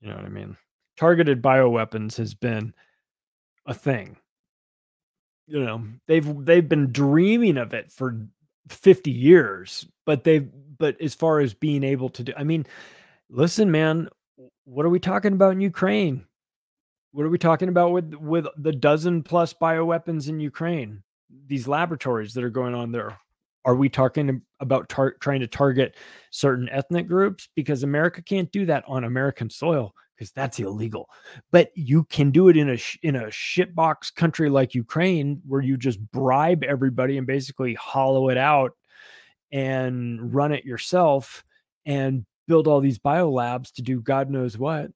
[0.01, 0.57] You know what I mean?
[0.97, 2.73] Targeted bioweapons has been
[3.67, 4.17] a thing
[5.49, 8.27] you know they've they've been dreaming of it for
[8.69, 12.67] 50 years but they've but as far as being able to do i mean
[13.31, 14.09] listen man
[14.65, 16.25] what are we talking about in ukraine
[17.13, 21.03] what are we talking about with with the dozen plus bioweapons in ukraine
[21.47, 23.19] these laboratories that are going on there
[23.65, 25.97] are we talking about tar- trying to target
[26.31, 31.09] certain ethnic groups because america can't do that on american soil because that's illegal.
[31.53, 35.61] But you can do it in a sh- in a shitbox country like Ukraine, where
[35.61, 38.73] you just bribe everybody and basically hollow it out
[39.53, 41.45] and run it yourself
[41.87, 44.87] and build all these biolabs to do God knows what.
[44.87, 44.91] I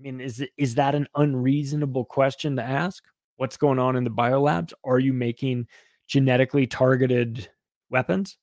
[0.00, 3.04] mean, is it, is that an unreasonable question to ask?
[3.36, 4.72] What's going on in the biolabs?
[4.84, 5.66] Are you making
[6.12, 7.48] genetically targeted
[7.88, 8.36] weapons?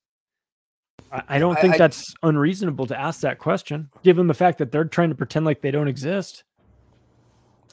[1.12, 4.84] I, don't think I, that's unreasonable to ask that question, given the fact that they're
[4.84, 6.44] trying to pretend like they don't exist.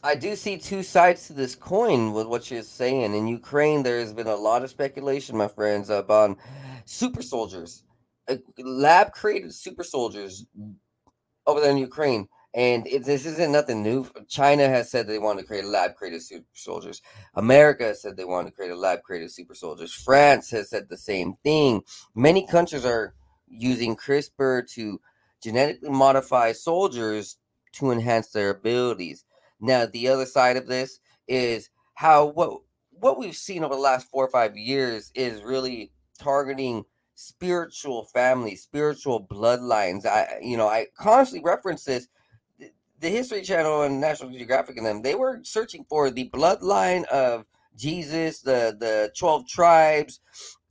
[0.04, 3.16] I do see two sides to this coin with what you're saying.
[3.16, 6.38] In Ukraine, there has been a lot of speculation, my friends, about
[6.86, 7.84] super soldiers,
[8.30, 10.46] uh, lab created super soldiers
[11.48, 12.28] over there in Ukraine.
[12.58, 14.08] And this isn't nothing new.
[14.28, 17.04] China has said they want to create a lab created super soldiers.
[17.36, 19.94] America said they want to create a lab created super soldiers.
[19.94, 21.84] France has said the same thing.
[22.16, 23.14] Many countries are
[23.48, 25.00] using CRISPR to
[25.40, 27.38] genetically modify soldiers
[27.74, 29.24] to enhance their abilities.
[29.60, 34.10] Now, the other side of this is how what what we've seen over the last
[34.10, 40.08] four or five years is really targeting spiritual families, spiritual bloodlines.
[40.08, 42.08] I you know I constantly reference this.
[43.00, 47.46] The History Channel and National Geographic and them they were searching for the bloodline of
[47.76, 50.20] Jesus, the the twelve tribes,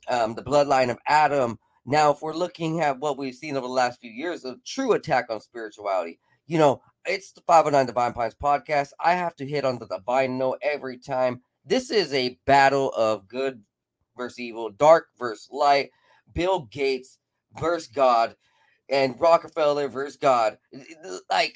[0.08, 1.58] um, the bloodline of Adam,
[1.88, 4.92] now, if we're looking at what we've seen over the last few years, a true
[4.92, 6.18] attack on spirituality,
[6.48, 8.90] you know, It's the 509 Divine Pines podcast.
[8.98, 11.42] I have to hit on the divine note every time.
[11.64, 13.62] This is a battle of good
[14.16, 15.90] versus evil, dark versus light,
[16.32, 17.18] Bill Gates
[17.60, 18.34] versus God,
[18.88, 20.58] and Rockefeller versus God.
[21.30, 21.54] Like,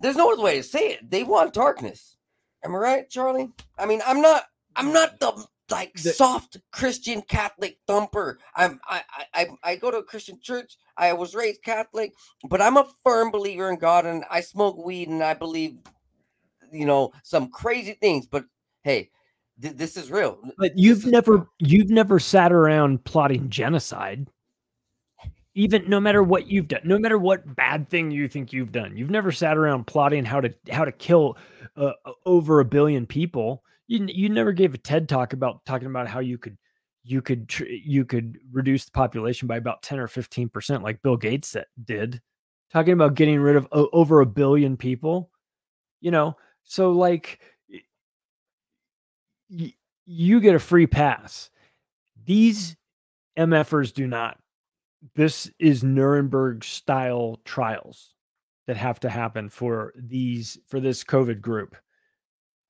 [0.00, 1.10] there's no other way to say it.
[1.10, 2.16] They want darkness.
[2.64, 3.50] Am I right, Charlie?
[3.78, 4.44] I mean, I'm not.
[4.76, 4.94] I'm mm.
[4.94, 8.38] not the like The- soft Christian Catholic thumper.
[8.56, 8.80] I'm.
[8.88, 9.02] I,
[9.34, 9.48] I.
[9.62, 9.76] I.
[9.76, 10.76] Go to a Christian church.
[10.96, 12.12] I was raised Catholic,
[12.48, 15.76] but I'm a firm believer in God, and I smoke weed, and I believe,
[16.72, 18.26] you know, some crazy things.
[18.26, 18.44] But
[18.82, 19.10] hey,
[19.60, 20.38] th- this is real.
[20.58, 24.28] But you've never you've never sat around plotting genocide.
[25.54, 28.96] Even no matter what you've done, no matter what bad thing you think you've done,
[28.96, 31.36] you've never sat around plotting how to how to kill
[31.76, 31.92] uh,
[32.24, 33.64] over a billion people.
[33.88, 36.56] You you never gave a TED talk about talking about how you could
[37.02, 41.02] you could tr- you could reduce the population by about 10 or 15 percent like
[41.02, 42.20] bill gates did.
[42.72, 45.30] Talking about getting rid of o- over a billion people.
[46.00, 47.40] You know so like
[49.48, 49.74] y-
[50.06, 51.50] you get a free pass.
[52.24, 52.76] These
[53.38, 54.38] mfers do not
[55.14, 58.14] this is nuremberg style trials
[58.66, 61.76] that have to happen for these for this covid group.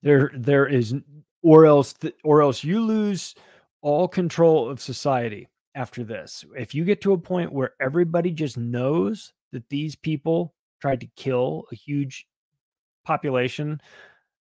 [0.03, 0.95] There there is
[1.43, 3.35] or else th- or else you lose
[3.83, 6.45] all control of society after this.
[6.57, 11.11] If you get to a point where everybody just knows that these people tried to
[11.17, 12.27] kill a huge
[13.05, 13.81] population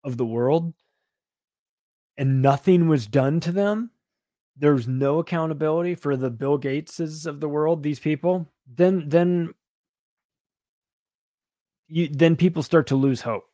[0.05, 0.73] of the world
[2.17, 3.91] and nothing was done to them
[4.57, 9.53] there's no accountability for the bill gateses of the world these people then then
[11.89, 13.45] you then people start to lose hope.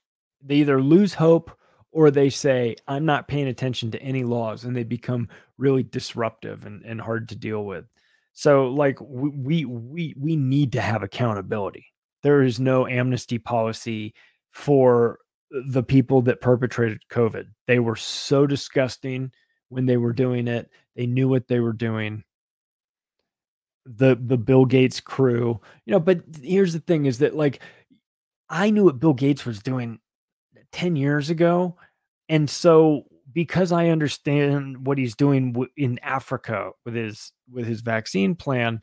[0.42, 1.50] They either lose hope
[1.92, 5.28] or they say i'm not paying attention to any laws and they become
[5.58, 7.84] really disruptive and, and hard to deal with.
[8.32, 11.86] So like we, we we need to have accountability.
[12.22, 14.14] There is no amnesty policy
[14.52, 15.18] for
[15.50, 17.46] the people that perpetrated covid.
[17.66, 19.32] They were so disgusting
[19.68, 20.70] when they were doing it
[21.00, 22.24] they knew what they were doing.
[23.86, 27.60] The the bill gates crew you know but here's the thing is that like
[28.50, 29.98] i knew what bill gates was doing
[30.72, 31.76] 10 years ago
[32.28, 37.80] and so because i understand what he's doing w- in africa with his with his
[37.80, 38.80] vaccine plan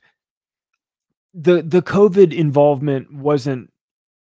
[1.34, 3.72] the the covid involvement wasn't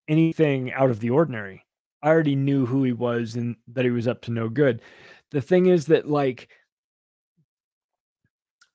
[0.08, 1.66] anything out of the ordinary.
[2.02, 4.82] I already knew who he was and that he was up to no good.
[5.32, 6.50] The thing is that like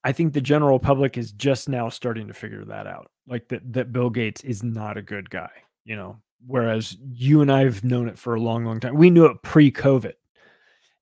[0.05, 3.61] i think the general public is just now starting to figure that out like that
[3.73, 5.51] that bill gates is not a good guy
[5.85, 8.95] you know whereas you and i've known it for a long long time.
[8.95, 10.15] We knew it pre-covid.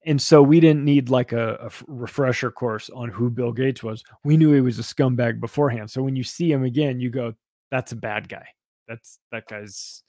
[0.07, 4.03] And so we didn't need like a refresher course on who bill gates was.
[4.24, 5.90] We knew he was a scumbag beforehand.
[5.90, 7.34] So when you see him again you go
[7.70, 8.46] that's a bad guy.
[8.86, 10.03] That's that guy's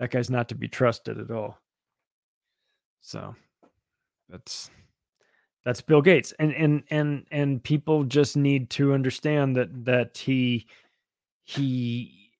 [0.00, 1.58] that guy's not to be trusted at all.
[3.00, 3.34] So
[4.28, 4.70] that's
[5.68, 6.32] that's bill gates.
[6.38, 10.66] And and and and people just need to understand that that he
[11.44, 12.30] he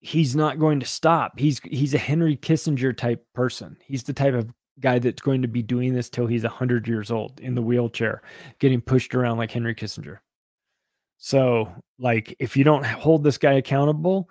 [0.00, 1.38] he's not going to stop.
[1.38, 3.76] He's he's a henry kissinger type person.
[3.86, 7.12] He's the type of guy that's going to be doing this till he's 100 years
[7.12, 8.22] old in the wheelchair
[8.58, 10.18] getting pushed around like henry kissinger.
[11.16, 14.28] So like if you don't hold this guy accountable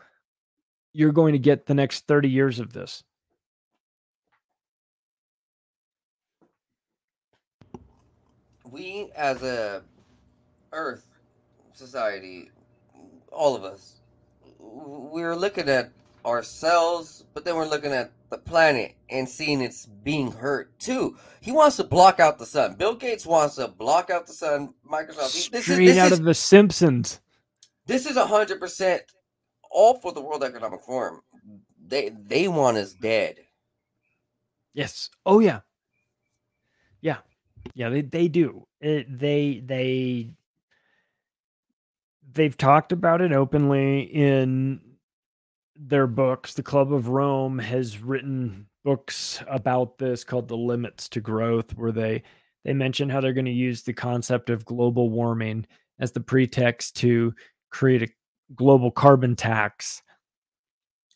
[0.92, 3.06] you're going to get the next 30 years of this
[8.72, 9.84] we as a
[10.72, 11.06] earth
[11.74, 12.50] society
[13.32, 14.00] all of us
[14.60, 15.92] we're looking at
[16.26, 21.52] ourselves but then we're looking at the planet and seeing it's being hurt too he
[21.52, 25.36] wants to block out the sun bill gates wants to block out the sun microsoft
[25.36, 27.20] he- this is straight this out is, of the simpsons
[27.86, 29.00] this is 100%
[29.70, 31.22] all for the world economic forum
[31.88, 33.38] they they want us dead
[34.74, 35.10] Yes.
[35.26, 35.62] Oh yeah.
[37.00, 37.20] Yeah.
[37.74, 38.68] Yeah, they they do.
[38.80, 40.30] It, they they
[42.34, 44.80] they've talked about it openly in
[45.76, 46.54] their books.
[46.54, 51.92] The Club of Rome has written books about this called The Limits to Growth where
[51.92, 52.24] they
[52.64, 55.66] they mention how they're going to use the concept of global warming
[56.00, 57.34] as the pretext to
[57.72, 58.08] create a
[58.56, 60.04] global carbon tax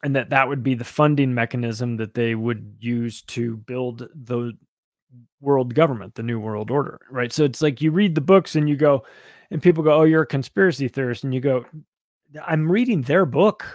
[0.03, 4.53] and that that would be the funding mechanism that they would use to build the
[5.41, 7.33] world government the new world order right?
[7.33, 9.03] So it's like you read the books and you go
[9.51, 11.65] and people go oh you're a conspiracy theorist and you go
[12.45, 13.65] i'm reading their book.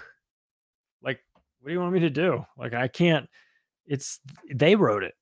[1.02, 1.20] Like
[1.60, 2.44] what do you want me to do?
[2.56, 3.28] Like i can't
[3.86, 4.20] it's
[4.52, 5.14] they wrote it.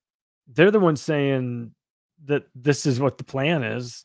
[0.48, 1.72] They're the ones saying
[2.24, 4.04] that this is what the plan is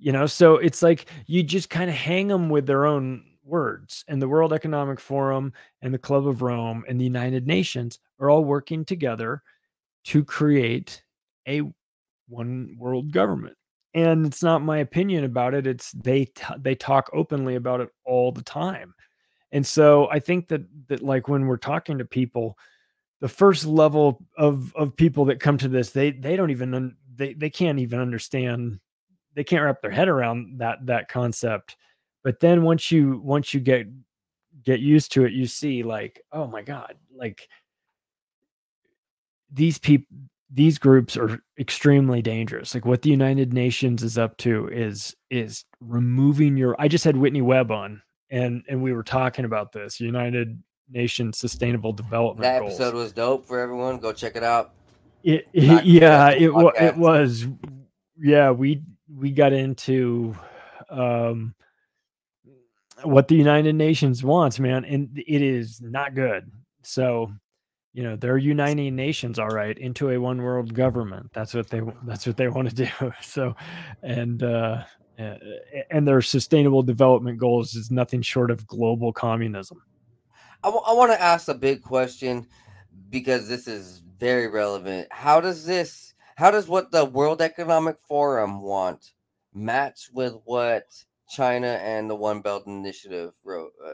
[0.00, 0.26] you know?
[0.26, 4.04] So it's like you just kind of hang them with their own words.
[4.08, 5.52] And the World Economic Forum
[5.82, 9.42] and the Club of Rome and the United Nations are all working together
[10.04, 11.02] to create
[11.50, 11.62] a
[12.28, 13.56] one world government.
[13.92, 15.66] And it's not my opinion about it.
[15.66, 18.94] It's they t- they talk openly about it all the time.
[19.50, 22.56] And so I think that that like when we're talking to people,
[23.20, 26.96] the first level of of people that come to this, they they don't even un-
[27.16, 28.78] they they can't even understand
[29.34, 31.76] they can't wrap their head around that that concept
[32.22, 33.86] but then once you once you get
[34.64, 37.48] get used to it you see like oh my god like
[39.52, 40.06] these people
[40.52, 45.64] these groups are extremely dangerous like what the united nations is up to is is
[45.80, 50.00] removing your i just had whitney webb on and and we were talking about this
[50.00, 50.60] united
[50.90, 52.72] nations sustainable development That goals.
[52.80, 53.98] episode was dope for everyone.
[53.98, 54.72] Go check it out.
[55.22, 57.46] it, Not yeah it was it was
[58.18, 58.82] yeah we
[59.14, 60.34] we got into
[60.88, 61.54] um
[63.04, 66.50] what the united nations wants man and it is not good
[66.82, 67.30] so
[67.92, 71.80] you know they're uniting nations all right into a one world government that's what they
[72.04, 73.54] that's what they want to do so
[74.02, 74.82] and uh
[75.90, 79.82] and their sustainable development goals is nothing short of global communism
[80.62, 82.46] I want to ask a big question
[83.08, 85.08] because this is very relevant.
[85.10, 89.12] How does this, how does what the World Economic Forum want
[89.54, 90.84] match with what
[91.30, 93.72] China and the One Belt Initiative wrote?
[93.84, 93.92] Uh,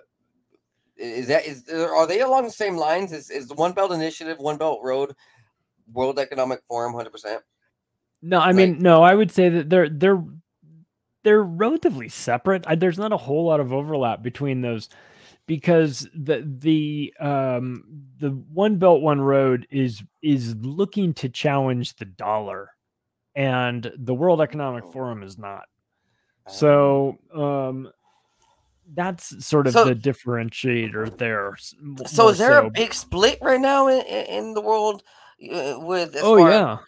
[0.97, 3.13] is that is are they along the same lines?
[3.13, 5.15] Is is the One Belt Initiative, One Belt Road,
[5.93, 7.43] World Economic Forum, hundred percent?
[8.23, 10.23] No, I Like- mean, no, I would say that they're they're
[11.23, 12.65] they're relatively separate.
[12.67, 14.89] I, there's not a whole lot of overlap between those
[15.47, 17.85] because the the um
[18.19, 22.71] the one belt one road is is looking to challenge the dollar
[23.35, 24.91] and the World Economic Oh.
[24.93, 25.65] Forum is not.
[26.49, 27.91] So, um
[28.95, 31.57] that's sort of So- the differentiator there.
[32.07, 32.67] so is there so.
[32.67, 35.03] a big split right now in, in, the world
[35.53, 36.15] uh, with?
[36.17, 36.79] as Oh far- yeah.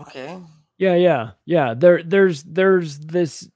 [0.00, 0.38] Okay.
[0.78, 1.74] Yeah, yeah, yeah.
[1.74, 3.48] There, there's, there's this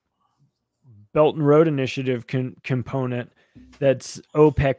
[1.12, 3.32] Belt and Road Initiative con- component
[3.81, 4.77] that's OPEC,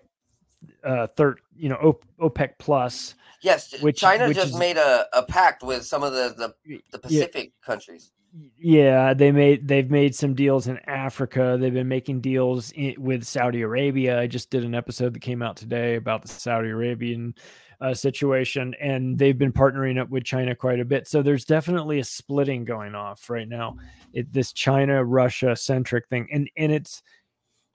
[0.84, 1.78] uh, third, you know,
[2.22, 3.16] O- OPEC plus.
[3.42, 6.54] Yes, Which- China which just is- made a, a pact with some of the, the,
[6.66, 6.98] the yeah.
[7.26, 8.12] Pacific countries.
[8.58, 11.58] Yeah, they made they've made some deals in Africa.
[11.60, 14.20] They've been making deals in, with Saudi Arabia.
[14.20, 17.34] I just did an episode that came out today about the Saudi Arabian
[17.82, 21.08] uh, situation, and they've been partnering up with China quite a bit.
[21.08, 23.78] So there's definitely a splitting going off right now.
[24.14, 27.02] It, this China Russia centric thing, and and it's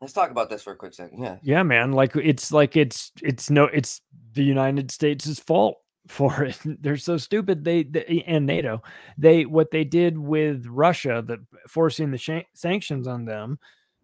[0.01, 1.23] Let's talk about this for a quick second.
[1.23, 1.39] Yeah.
[1.43, 1.93] yeah, man.
[1.93, 4.03] Like it's like it's it's no it's
[4.35, 6.59] the United States' fault for it.
[6.83, 7.65] They're so stupid.
[7.65, 8.83] They, they and NATO.
[9.19, 13.59] They what they did with Russia, that forcing the shan- sanctions on them,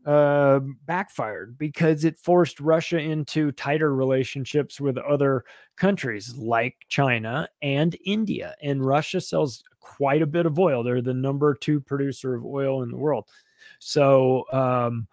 [0.07, 5.45] uh, backfired because it forced Russia into tighter relationships with other
[5.77, 8.55] countries like China and India.
[8.63, 10.83] And Russia sells quite a bit of oil.
[10.83, 13.27] They're the number two producer of oil in the world.
[13.79, 15.07] So um,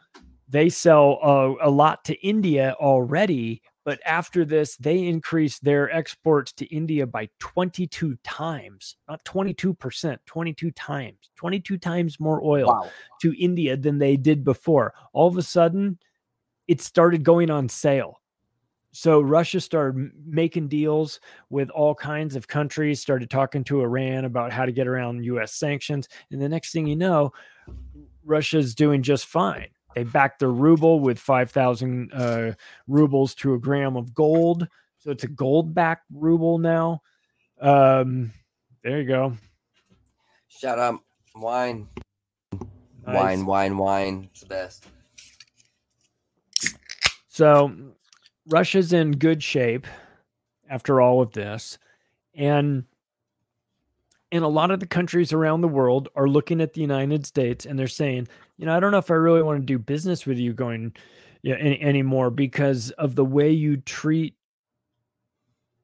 [0.47, 6.51] they sell a, a lot to India already, but after this, they increased their exports
[6.51, 12.89] to India by 22 times, not 22%, 22 times, 22 times more oil Wow.
[13.21, 14.93] to India than they did before.
[15.13, 15.97] All of a sudden,
[16.67, 18.19] it started going on sale.
[18.91, 24.51] So Russia started making deals with all kinds of countries, started talking to Iran about
[24.51, 26.09] how to get around US sanctions.
[26.29, 27.31] And the next thing you know,
[28.25, 29.69] Russia's doing just fine.
[29.97, 32.51] They backed the ruble with 5,000 uh,
[32.87, 34.67] rubles to a gram of gold.
[34.99, 37.01] So it's a gold backed ruble now.
[37.59, 38.31] Um,
[38.83, 39.33] there you go.
[40.49, 41.01] Shut up.
[41.35, 41.87] wine,
[43.07, 43.15] Nice.
[43.15, 44.29] wine, wine, wine.
[44.29, 44.85] It's the best.
[47.27, 47.71] So
[48.45, 49.87] Russia's in good shape
[50.69, 51.79] after all of this.
[52.35, 52.83] And
[54.31, 57.65] and a lot of the countries around the world are looking at the United States
[57.65, 58.27] and they're saying,
[58.57, 60.93] you know, I don't know if I really want to do business with you going
[61.41, 64.35] you know, any, anymore because of the way you treat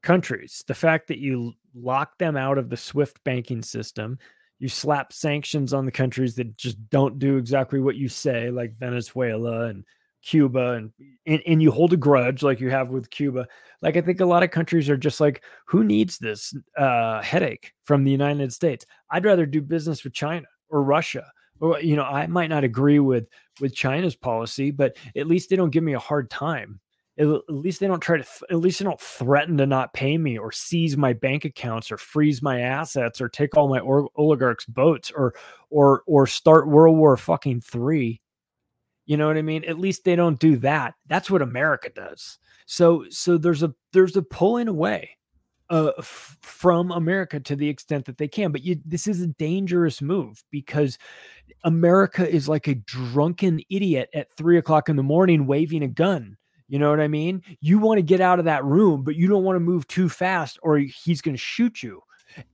[0.02, 0.64] countries.
[0.66, 4.18] The fact that you lock them out of the SWIFT banking system,
[4.58, 8.76] you slap sanctions on the countries that just don't do exactly what you say, like
[8.76, 9.84] Venezuela and
[10.22, 10.90] Cuba, and,
[11.26, 13.46] and and you hold a grudge like you have with Cuba.
[13.82, 17.72] Like I think a lot of countries are just like, who needs this uh, headache
[17.84, 18.86] from the United States?
[19.10, 21.26] I'd rather do business with China or Russia.
[21.60, 23.28] Or you know, I might not agree with
[23.60, 26.80] with China's policy, but at least they don't give me a hard time.
[27.16, 28.26] At at least they don't try to.
[28.50, 31.96] At least they don't threaten to not pay me or seize my bank accounts or
[31.96, 35.34] freeze my assets or take all my oligarchs' boats or
[35.70, 38.20] or or start World War fucking three.
[39.06, 39.64] You know what I mean?
[39.64, 40.94] At least they don't do that.
[41.06, 42.38] That's what America does.
[42.66, 45.10] So so there's a there's a pulling away
[45.70, 48.52] uh, f- from America to the extent that they can.
[48.52, 50.98] But you, this is a dangerous move because
[51.64, 56.36] America is like a drunken idiot at three o'clock in the morning waving a gun.
[56.68, 57.42] You know what I mean?
[57.60, 60.08] You want to get out of that room, but you don't want to move too
[60.08, 62.00] fast or he's going to shoot you.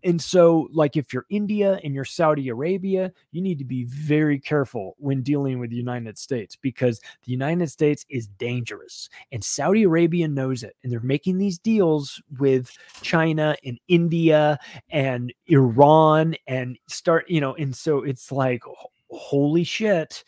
[0.05, 4.39] And so, like, if you're India and you're Saudi Arabia, you need to be very
[4.39, 9.09] careful when dealing with the United States because the United States is dangerous.
[9.33, 10.77] And Saudi Arabia knows it.
[10.83, 12.71] And they're making these deals with
[13.03, 14.59] China and India
[14.91, 18.63] and Iran and start, you know, and so it's like,
[19.11, 20.25] holy shit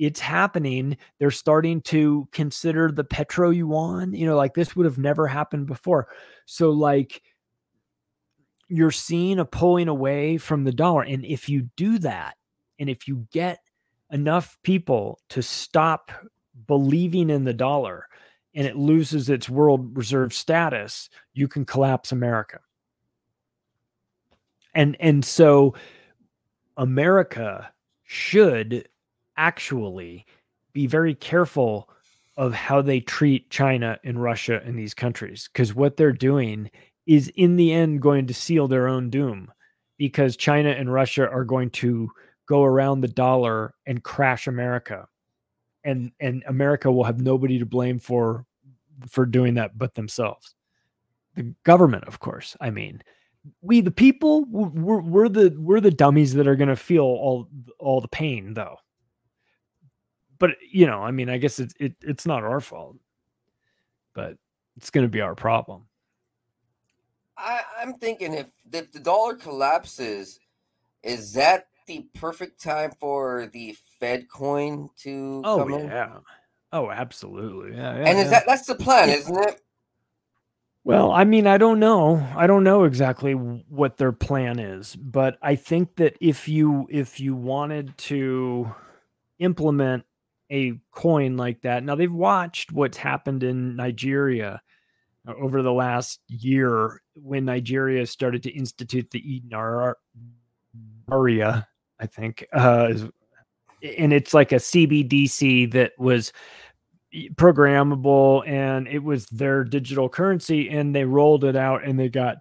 [0.00, 0.96] it's happening.
[1.18, 4.14] They're starting to consider the petro yuan.
[4.14, 6.08] You know, like this would have never happened before.
[6.46, 7.22] So, like,
[8.70, 11.02] you're seeing a pulling away from the dollar.
[11.02, 12.36] And if you do that,
[12.78, 13.58] and if you get
[14.10, 16.10] enough people to stop
[16.66, 18.06] believing in the dollar
[18.54, 22.60] and it loses its world reserve status, you can collapse America.
[24.72, 25.74] And and so
[26.76, 27.72] America
[28.04, 28.88] should
[29.36, 30.26] actually
[30.72, 31.90] be very careful
[32.36, 36.70] of how they treat China and Russia and these countries because what they're doing
[37.06, 39.50] is in the end going to seal their own doom
[39.96, 42.10] because China and Russia are going to
[42.46, 45.06] go around the dollar and crash America.
[45.84, 48.44] And and America will have nobody to blame for
[49.08, 50.54] for doing that but themselves.
[51.36, 52.56] The government, of course.
[52.60, 53.02] I mean,
[53.62, 57.48] we the people we're, we're the we're the dummies that are going to feel all
[57.78, 58.76] all the pain though.
[60.38, 62.96] But you know, I mean, I guess it's it, it's not our fault.
[64.14, 64.36] But
[64.76, 65.86] it's going to be our problem.
[67.40, 70.38] I, I'm thinking if if the dollar collapses,
[71.02, 76.16] is that the perfect time for the Fed coin to oh, come yeah.
[76.16, 76.22] In?
[76.72, 77.76] Oh, absolutely.
[77.76, 78.30] Yeah, yeah and is yeah.
[78.30, 79.60] that that's the plan, isn't it?
[80.82, 82.26] Well, I mean, I don't know.
[82.34, 87.20] I don't know exactly what their plan is, but I think that if you if
[87.20, 88.74] you wanted to
[89.38, 90.04] implement
[90.50, 94.62] a coin like that, now they've watched what's happened in Nigeria
[95.26, 99.52] over the last year when Nigeria started to institute the Eden
[101.10, 101.68] Aria,
[101.98, 102.94] I think, uh,
[103.82, 106.32] and it's like a CBDC that was
[107.34, 112.36] programmable and it was their digital currency and they rolled it out and they got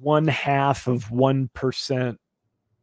[0.00, 2.16] one half of 1%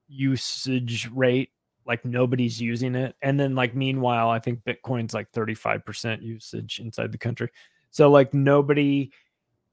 [0.07, 1.49] usage rate
[1.85, 3.15] like nobody's using it.
[3.21, 7.49] And then like meanwhile i think bitcoin's like 35% usage inside the country
[7.93, 9.11] so like nobody,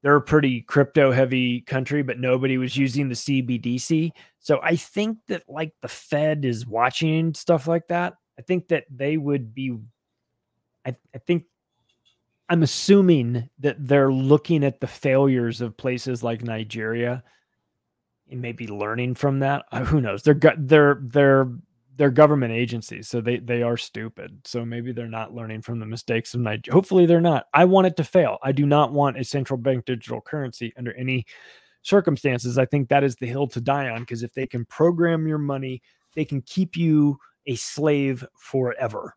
[0.03, 4.11] they're a pretty crypto heavy country, but nobody was using the CBDC.
[4.37, 8.13] So I think that like the Fed is watching stuff like that.
[8.37, 9.75] I think that they would be,
[10.85, 11.45] I, I think
[12.47, 17.23] I'm assuming that they're looking at the failures of places like Nigeria
[18.29, 19.65] and maybe learning from that.
[19.71, 20.21] Uh, who knows?
[20.21, 21.51] They're they're they're
[21.97, 24.41] they're government agencies, so they they are stupid.
[24.45, 26.73] So maybe they're not learning from the mistakes of Nigeria.
[26.73, 27.45] Hopefully, they're not.
[27.53, 28.37] I want it to fail.
[28.43, 31.25] I do not want a central bank digital currency under any
[31.81, 32.57] circumstances.
[32.57, 35.37] I think that is the hill to die on because if they can program your
[35.37, 35.81] money,
[36.15, 39.15] they can keep you a slave forever.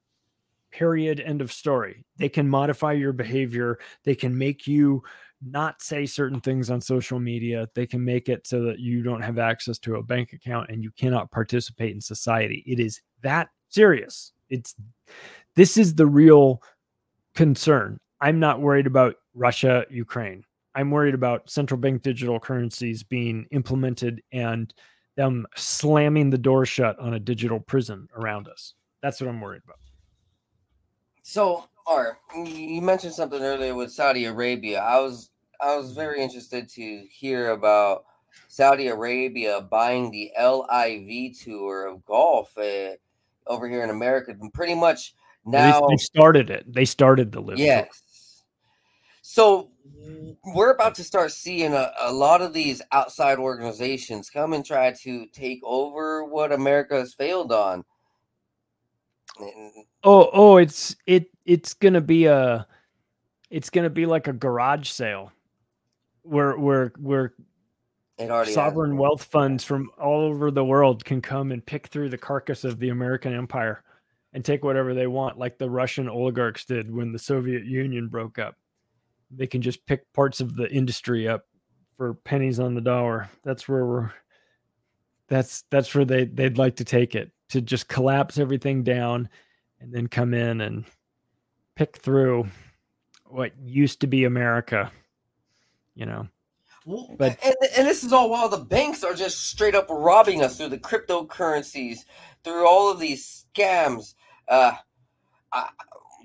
[0.73, 1.21] Period.
[1.21, 2.05] End of story.
[2.17, 3.79] They can modify your behavior.
[4.05, 5.05] They can make you
[5.47, 7.69] not say certain things on social media.
[7.75, 10.83] They can make it so that you don't have access to a bank account and
[10.83, 12.62] you cannot participate in society.
[12.66, 14.33] It is that serious.
[14.49, 14.75] It's
[15.57, 16.62] this is the real
[17.35, 17.99] concern.
[18.21, 20.45] I'm not worried about Russia, Ukraine.
[20.75, 24.73] I'm worried about central bank digital currencies being implemented and
[25.16, 28.75] them slamming the door shut on a digital prison around us.
[29.03, 29.79] That's what I'm worried about.
[31.23, 34.81] So, Art, you mentioned something earlier with Saudi Arabia.
[34.81, 35.31] I was
[35.65, 38.05] I was very interested to hear about
[38.49, 42.91] Saudi Arabia buying the LIV tour of golf uh,
[43.47, 44.36] over here in America.
[44.39, 45.15] And pretty much
[45.47, 46.70] now they, started it.
[46.70, 47.59] They started the LIV.
[47.59, 47.86] Yes.
[47.86, 47.91] Tour.
[49.23, 49.70] So
[50.55, 54.93] we're about to start seeing a, a lot of these outside organizations come and try
[55.03, 57.85] to take over what America has failed on.
[60.05, 62.66] Oh, oh, it's it it's gonna be a
[63.51, 65.32] it's gonna be like a garage sale
[66.25, 67.35] where where where
[68.19, 68.99] sovereign has.
[68.99, 72.79] wealth funds from all over the world can come and pick through the carcass of
[72.79, 73.83] the American empire
[74.33, 78.39] and take whatever they want, like the Russian oligarchs did when the Soviet Union broke
[78.39, 78.57] up.
[79.31, 81.45] They can just pick parts of the industry up
[81.97, 83.31] for pennies on the dollar.
[83.45, 84.13] That's where we're
[85.29, 89.29] that's that's where they they'd like to take it to just collapse everything down
[89.81, 90.85] and then come in and
[91.77, 92.49] pick through
[93.27, 94.91] what used to be America,
[95.95, 96.29] you know.
[97.19, 100.57] but and, and this is all while the banks are just straight up robbing us
[100.57, 102.01] through the cryptocurrencies,
[102.43, 104.15] through all of these scams.
[104.49, 104.73] Uh,
[105.53, 105.69] I,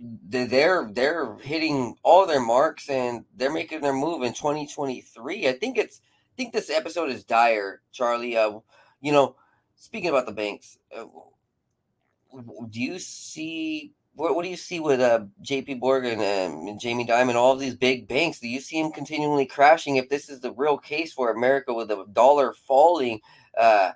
[0.02, 5.48] they're they're hitting all their marks and they're making their move in 2023.
[5.48, 8.38] I think it's I think this episode is dire, Charlie.
[8.38, 8.60] Uh,
[9.02, 9.36] you know,
[9.76, 11.06] speaking about the banks, uh,
[12.70, 15.76] do you see what, what do you see with uh, J.P.
[15.76, 18.40] Morgan and Jamie Dimon, all these big banks?
[18.40, 19.96] Do you see them continually crashing?
[19.96, 23.22] If this is the real case for America with the dollar falling,
[23.58, 23.92] uh,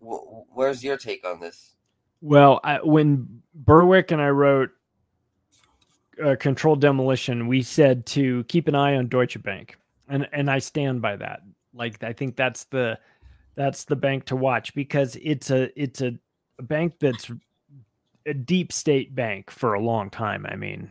[0.00, 1.74] where's your take on this?
[2.20, 4.70] Well, I, when Berwick and I wrote
[6.24, 9.76] uh, Controlled Demolition, we said to keep an eye on Deutsche Bank,
[10.08, 11.40] and and I stand by that.
[11.74, 13.00] Like I think that's the
[13.56, 16.16] that's the bank to watch because it's a it's a,
[16.60, 17.28] a bank that's
[18.26, 20.46] a deep state bank for a long time.
[20.46, 20.90] I mean,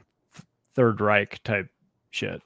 [0.76, 1.68] Third Reich type
[2.12, 2.42] shit,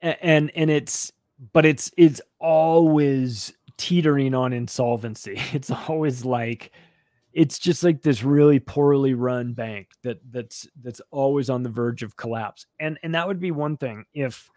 [0.00, 1.12] and and, and it's
[1.52, 5.40] but it's it's always teetering on insolvency.
[5.52, 6.72] It's always like
[7.36, 12.02] it's just like this really poorly run bank that that's that's always on the verge
[12.02, 14.50] of collapse and and that would be one thing if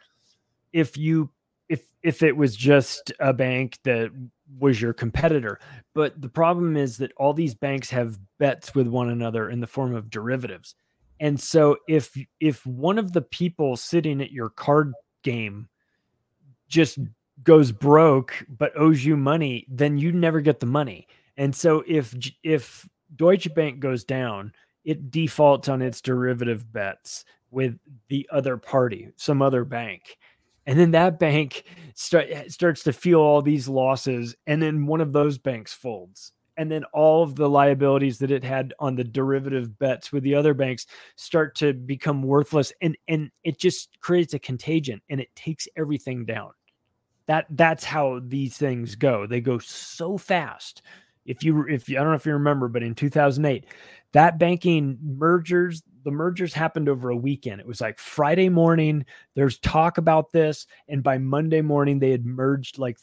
[0.72, 1.30] if you
[1.70, 4.12] if if it was just a bank that
[4.60, 5.60] was your competitor.
[5.94, 9.68] But the problem is that all these banks have bets with one another in the
[9.68, 10.76] form of derivatives.
[11.20, 14.94] And so if if one of the people sitting at your card
[15.24, 15.70] game
[16.68, 17.00] just
[17.44, 21.08] goes broke but owes you money then you never get the money.
[21.38, 27.78] And so if if Deutsche Bank goes down, it defaults on its derivative bets with
[28.08, 30.18] the other party, some other bank.
[30.70, 31.64] And then that bank
[31.96, 34.36] start, eh, starts to feel all these losses.
[34.46, 36.32] And then one of those banks folds.
[36.58, 40.36] And then all of the liabilities that it had on the derivative bets with the
[40.36, 40.86] other banks
[41.16, 42.72] start to become worthless.
[42.82, 46.52] And, and it just creates a contagion and it takes everything down.
[47.26, 49.26] That that's how these things go.
[49.26, 50.84] They go so fast
[51.30, 53.66] if you if you, I don't know if you remember, but in 2008,
[54.14, 57.62] that banking mergers, the mergers happened over a weekend.
[57.62, 59.06] It was like Friday morning,
[59.36, 62.98] there's talk about this, and by Monday morning, they had merged like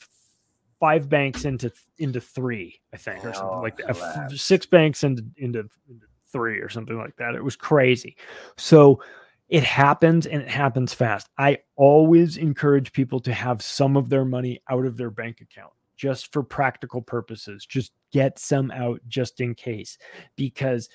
[0.80, 4.32] five banks into into three, I think, or something oh, like that.
[4.36, 7.34] Six banks into, into into three or something like that.
[7.34, 8.16] It was crazy.
[8.56, 9.02] So
[9.48, 11.28] it happens and it happens fast.
[11.38, 15.72] I always encourage people to have some of their money out of their bank account
[15.96, 17.64] just for practical purposes.
[17.64, 19.98] Just get some out just in case
[20.36, 20.88] because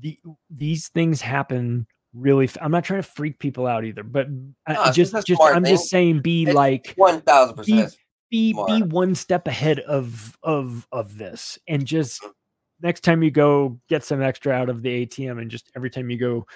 [0.00, 0.18] the
[0.50, 5.14] these things happen really I'm not trying to freak people out either, but no, just
[5.26, 5.74] just I'm thing.
[5.74, 7.86] just saying be it's like 1000% be
[8.30, 12.30] be, be one step ahead of of of this and just mm.
[12.82, 16.10] next time you go get some extra out of the ATM and just every time
[16.10, 16.46] you go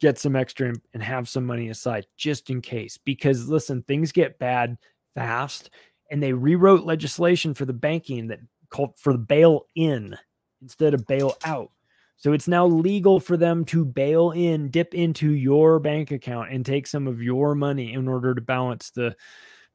[0.00, 4.38] get some extra and have some money aside just in case because listen things get
[4.38, 4.76] bad
[5.14, 5.70] fast
[6.10, 8.40] and they rewrote legislation for the banking that
[8.70, 10.16] called for the bail in
[10.62, 11.70] instead of bail out.
[12.16, 16.64] So it's now legal for them to bail in, dip into your bank account and
[16.64, 19.14] take some of your money in order to balance the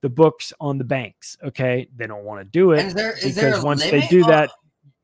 [0.02, 1.38] the books on the banks.
[1.44, 4.50] Okay, they don't want to do it there, because once they do that,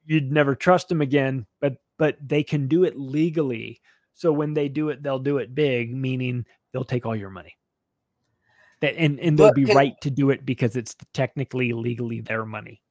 [0.05, 1.45] you'd never trust them again.
[1.59, 3.81] But but they can do it legally.
[4.13, 7.57] So when they do it, they'll do it big, meaning they'll take all your money.
[8.81, 12.45] That and and they'll be can, right to do it because it's technically legally their
[12.45, 12.81] money.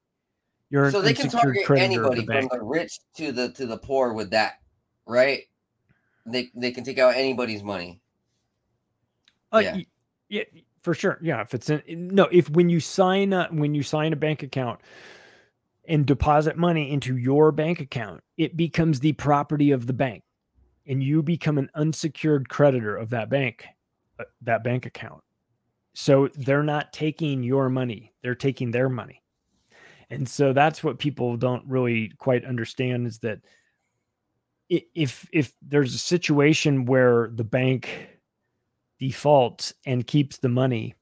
[0.74, 4.12] You're so they can target anybody the from the rich to the to the poor
[4.12, 4.54] with that,
[5.06, 5.42] right?
[6.26, 8.00] They they can take out anybody's money.
[9.52, 9.76] Uh, yeah.
[10.28, 10.42] yeah,
[10.82, 11.20] for sure.
[11.22, 14.42] Yeah, if it's in, no, if when you sign a, when you sign a bank
[14.42, 14.80] account
[15.86, 20.24] and deposit money into your bank account, it becomes the property of the bank,
[20.88, 23.64] and you become an unsecured creditor of that bank,
[24.18, 25.22] uh, that bank account.
[25.94, 29.20] So they're not taking your money; they're taking their money.
[30.14, 33.40] And so that's what people don't really quite understand is that
[34.68, 38.08] if if there's a situation where the bank
[38.98, 40.94] defaults and keeps the money,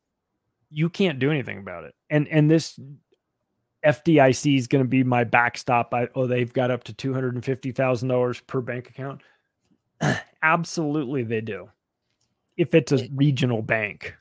[0.71, 1.95] you can't do anything about it.
[2.11, 2.79] And and this
[3.85, 5.93] FDIC is going to be my backstop.
[5.93, 9.23] I, oh, they've got up to two hundred and fifty thousand dollars per bank account.
[10.43, 11.69] Absolutely, they do.
[12.57, 14.15] If it's a regional bank,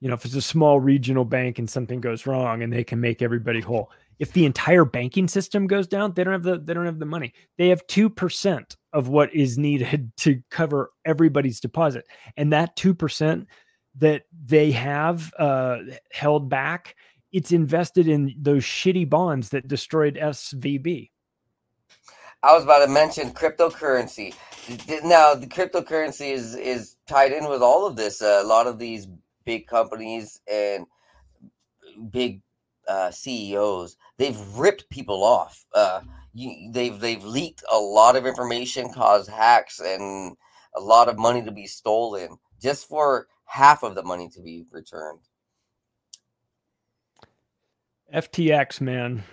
[0.00, 3.00] you know, if it's a small regional bank and something goes wrong, and they can
[3.00, 6.74] make everybody whole if the entire banking system goes down, they don't have the they
[6.74, 7.32] don't have the money.
[7.58, 12.04] They have 2% of what is needed to cover everybody's deposit.
[12.36, 13.46] And that 2%
[13.96, 15.78] that they have uh,
[16.12, 16.96] held back,
[17.32, 21.10] it's invested in those shitty bonds that destroyed SVB.
[22.44, 24.34] I was about to mention cryptocurrency.
[25.04, 28.20] Now, the cryptocurrency is is tied in with all of this.
[28.20, 29.06] Uh, a lot of these
[29.44, 30.86] big companies and
[32.10, 32.42] big
[32.92, 35.64] uh, CEOs, they've ripped people off.
[35.74, 36.00] Uh,
[36.34, 40.36] you, they've they've leaked a lot of information, caused hacks, and
[40.76, 44.64] a lot of money to be stolen just for half of the money to be
[44.70, 45.20] returned.
[48.14, 49.24] FTX, man.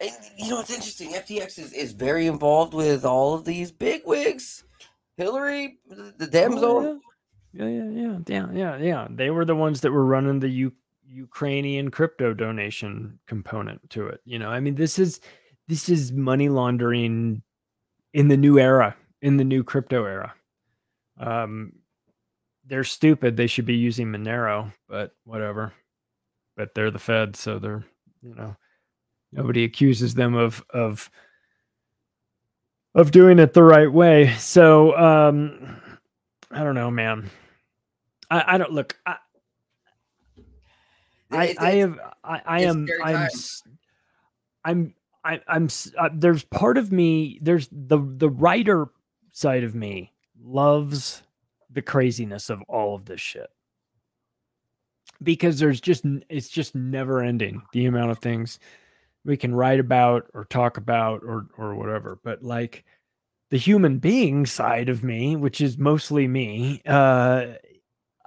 [0.00, 1.10] And you know what's interesting?
[1.12, 4.64] FTX is, is very involved with all of these big wigs.
[5.16, 7.00] Hillary, the damn Oh,
[7.52, 7.66] yeah.
[7.66, 9.08] yeah, yeah, yeah, yeah, yeah, yeah.
[9.10, 10.72] They were the ones that were running the U-
[11.10, 14.20] Ukrainian crypto donation component to it.
[14.24, 15.20] You know, I mean, this is
[15.66, 17.42] this is money laundering
[18.12, 20.34] in the new era, in the new crypto era.
[21.18, 21.72] Um,
[22.66, 23.36] they're stupid.
[23.36, 25.72] They should be using Monero, but whatever.
[26.56, 27.84] But they're the Fed, so they're
[28.22, 28.56] you know
[29.32, 31.10] nobody accuses them of of
[32.94, 34.34] of doing it the right way.
[34.38, 35.80] So um
[36.50, 37.30] I don't know, man.
[38.30, 38.98] I, I don't look.
[39.06, 39.16] I
[41.30, 43.28] I, I have I, am I'm
[44.64, 44.94] I'm
[45.24, 45.68] I, I'm
[45.98, 48.88] uh, there's part of me there's the the writer
[49.32, 51.22] side of me loves
[51.70, 53.48] the craziness of all of this shit.
[55.22, 58.58] Because there's just it's just never ending the amount of things
[59.24, 62.18] we can write about or talk about or or whatever.
[62.22, 62.84] But like
[63.50, 67.54] the human being side of me which is mostly me uh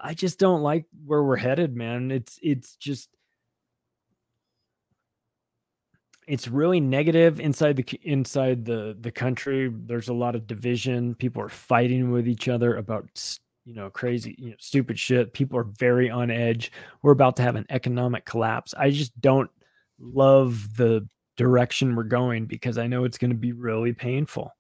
[0.02, 2.12] i just don't like where we're headed man.
[2.12, 3.10] It's it's just
[6.28, 9.70] it's really negative inside the inside the the country.
[9.70, 11.16] There's a lot of division.
[11.16, 13.10] People are fighting with each other about
[13.66, 15.34] you know crazy you know stupid shit.
[15.34, 16.72] People are very on edge.
[17.02, 18.74] We're about to have an economic collapse.
[18.78, 19.50] I just don't
[20.00, 21.08] love the
[21.38, 24.52] direction we're going because i know it's going to be really painful.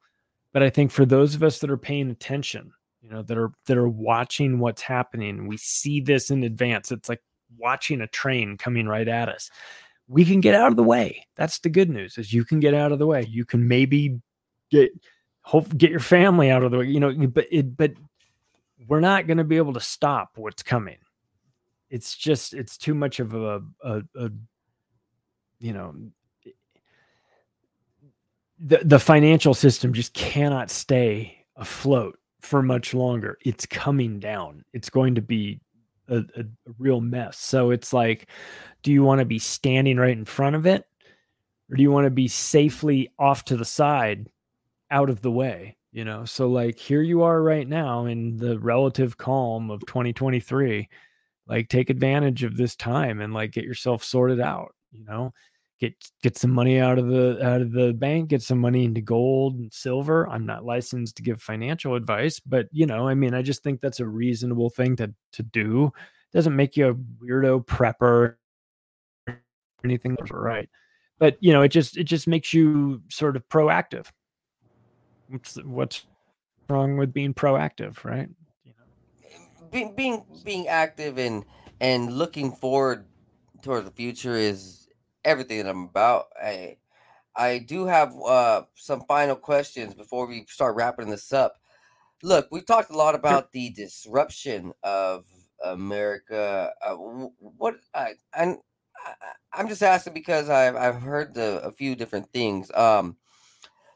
[0.53, 3.51] But i think for those of us that are paying attention you know that are
[3.65, 5.47] that are watching what's happening.
[5.47, 6.91] We see this in advance.
[6.91, 7.21] It's like
[7.57, 9.49] watching a train coming right at us.
[10.07, 11.25] We can get out of the way.
[11.35, 13.25] That's the good news is you can get out of the way.
[13.29, 14.19] You can maybe
[14.69, 14.91] get
[15.41, 17.91] hope get your family out of the way you know but it but
[18.87, 20.97] we're not going to be able to stop what's coming.
[21.89, 24.31] It's just it's too much of a, a, a
[25.59, 25.95] you know
[28.59, 33.37] the the financial system just cannot stay afloat for much longer.
[33.45, 34.63] It's coming down.
[34.73, 35.59] It's going to be
[36.07, 37.37] a, a, a real mess.
[37.37, 38.27] So it's like
[38.83, 40.85] do you want to be standing right in front of it?
[41.69, 44.29] Or do you want to be safely off to the side
[44.89, 46.23] out of the way you know?
[46.25, 50.87] So like here you are right now in the relative calm of 2023
[51.47, 55.33] like take advantage of this time and like get yourself sorted out you know
[55.81, 59.01] get get some money out of the out of the bank get some money into
[59.01, 60.29] gold and silver.
[60.29, 63.81] I'm not licensed to give financial advice but you know i mean i just think
[63.81, 65.91] that's a reasonable thing to to do.
[66.31, 68.35] Doesn't make you a weirdo prepper
[69.27, 69.41] or
[69.83, 70.69] anything right?
[71.17, 74.05] But you know it just it just makes you sort of proactive.
[75.27, 76.05] What's what's
[76.69, 78.29] wrong with being proactive right?
[78.63, 79.67] You know?
[79.71, 81.43] being being being active and
[81.79, 83.05] and looking forward
[83.63, 84.80] toward the future is
[85.25, 86.27] everything that I'm about.
[86.41, 86.77] I
[87.35, 91.57] I do have uh some final questions before we start wrapping this up.
[92.23, 95.25] Look, we talked a lot about the disruption of
[95.63, 96.71] America.
[96.85, 96.95] Uh,
[97.39, 98.57] what I and
[99.05, 99.13] I,
[99.53, 102.71] I'm just asking because I've I've heard the, a few different things.
[102.73, 103.17] Um,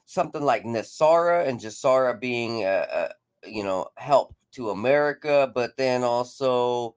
[0.06, 3.10] something like NESARA and GESARA being uh, uh,
[3.45, 6.95] you know help to America, but then also,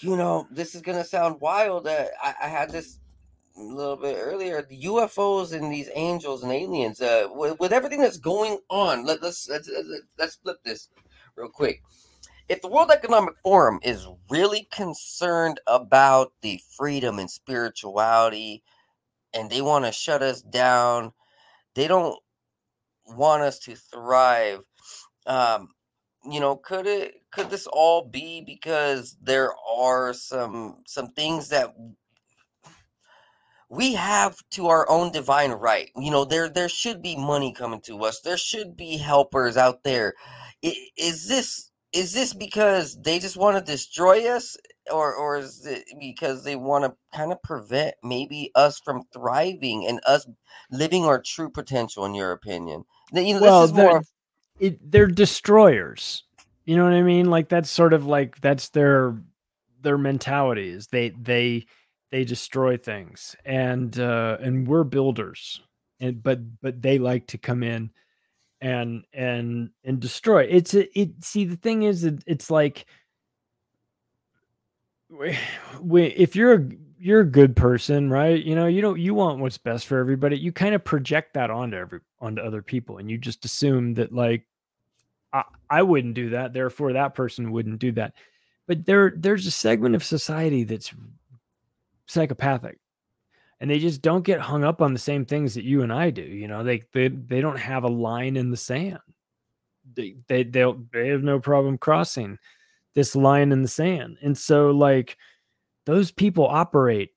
[0.00, 1.86] you know, this is gonna sound wild.
[1.86, 2.98] Uh, I, I had this
[3.58, 4.62] a little bit earlier.
[4.62, 7.00] The UFOs and these angels and aliens.
[7.00, 10.88] Uh, with, with everything that's going on, let, let's let's let's- let's flip this
[11.36, 11.82] real quick.
[12.48, 18.62] If the World Economic Forum is really concerned about the freedom and spirituality,
[19.34, 21.12] and they want to shut us down,
[21.74, 22.16] they don't
[23.06, 24.60] want us to thrive.
[25.26, 25.68] Um,
[26.28, 31.74] you know, could it could this all be because there are some some things that
[33.68, 35.90] we have to our own divine right?
[35.96, 38.20] You know, there there should be money coming to us.
[38.20, 40.14] There should be helpers out there.
[40.62, 44.56] Is this is this because they just want to destroy us?
[44.92, 49.84] Or, or is it because they want to kind of prevent maybe us from thriving
[49.88, 50.26] and us
[50.70, 52.04] living our true potential?
[52.04, 54.02] In your opinion, you know, well this is they're, more.
[54.60, 56.24] it, they're destroyers
[56.64, 59.16] you know what i mean like that's sort of like that's their
[59.80, 61.64] their mentality is they they
[62.10, 65.60] they destroy things and uh and we're builders
[66.00, 67.90] and but but they like to come in
[68.60, 70.44] and and and destroy.
[70.44, 72.86] It's a, it see the thing is it, it's like
[75.10, 76.68] we, if you're a
[76.98, 80.36] you're a good person right you know you don't you want what's best for everybody
[80.36, 84.12] you kind of project that onto every onto other people and you just assume that
[84.12, 84.46] like
[85.32, 88.14] I, I wouldn't do that therefore that person wouldn't do that.
[88.66, 90.92] But there there's a segment of society that's
[92.06, 92.78] psychopathic
[93.60, 96.10] and they just don't get hung up on the same things that you and I
[96.10, 96.22] do.
[96.22, 98.98] You know, they they they don't have a line in the sand.
[99.94, 102.38] They they they they have no problem crossing
[102.94, 104.18] this line in the sand.
[104.22, 105.16] And so like
[105.86, 107.10] those people operate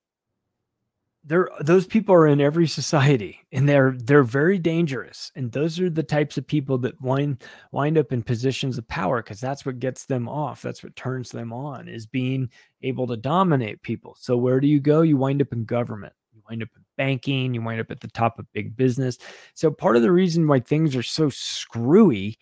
[1.29, 5.89] they're those people are in every society and they're they're very dangerous and those are
[5.89, 9.79] the types of people that wind wind up in positions of power because that's what
[9.79, 12.49] gets them off that's what turns them on is being
[12.81, 16.41] able to dominate people so where do you go you wind up in government You
[16.49, 19.17] wind up in banking, you wind up at the top of big business.
[19.53, 22.37] So part of the reason why things are so screwy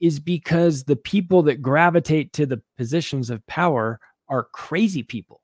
[0.00, 5.39] is because the people that gravitate to the positions of power are crazy people.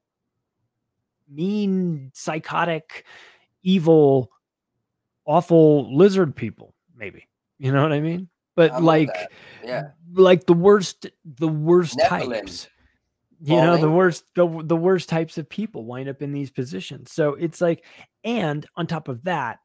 [1.28, 3.05] Mean, psychotic,
[3.62, 4.31] evil,
[5.24, 7.28] awful lizard people, maybe.
[7.59, 8.28] You know what I mean?
[8.55, 9.11] But like
[9.65, 9.89] yeah.
[10.15, 12.32] like the worst the worst Nephilim.
[12.32, 12.69] types
[13.40, 17.12] you know the worst the, the worst types of people wind up in these positions
[17.12, 17.85] so it's like
[18.24, 19.59] and on top of that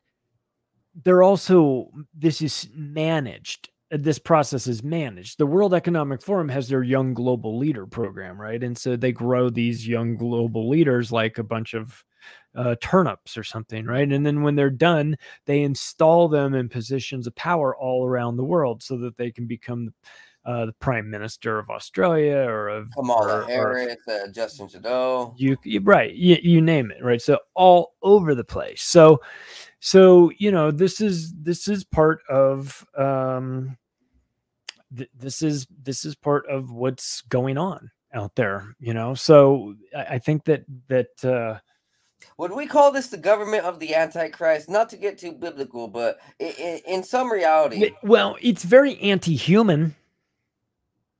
[1.03, 6.83] they're also this is managed this process is managed the world economic forum has their
[6.83, 11.43] young global leader program right and so they grow these young global leaders like a
[11.43, 12.03] bunch of
[12.55, 15.15] uh, turnips or something right and then when they're done
[15.45, 19.45] they install them in positions of power all around the world so that they can
[19.45, 19.93] become
[20.45, 25.35] uh, the prime minister of Australia or of Kamala or, Harris, or, uh, Justin Trudeau.
[25.37, 27.21] You, you right, you, you name it, right?
[27.21, 28.81] So all over the place.
[28.81, 29.21] So,
[29.81, 33.77] so you know, this is this is part of um,
[34.95, 38.75] th- this is this is part of what's going on out there.
[38.79, 41.25] You know, so I, I think that that.
[41.25, 41.59] Uh,
[42.37, 44.69] would we call this the government of the Antichrist?
[44.69, 47.89] Not to get too biblical, but in, in some reality.
[48.03, 49.95] Well, it's very anti human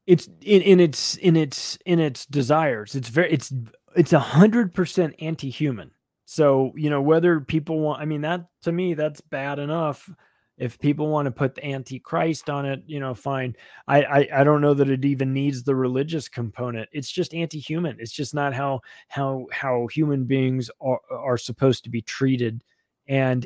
[0.08, 3.54] it's in, in its in its in its desires it's very it's
[3.96, 5.92] it's a hundred percent anti-human
[6.32, 10.10] so you know whether people want i mean that to me that's bad enough.
[10.58, 13.54] If people want to put the antichrist on it you know fine.
[13.86, 16.88] I, I i don't know that it even needs the religious component.
[16.94, 17.98] It's just anti-human.
[18.00, 18.80] It's just not how
[19.10, 22.64] how how human beings are are supposed to be treated.
[23.08, 23.46] And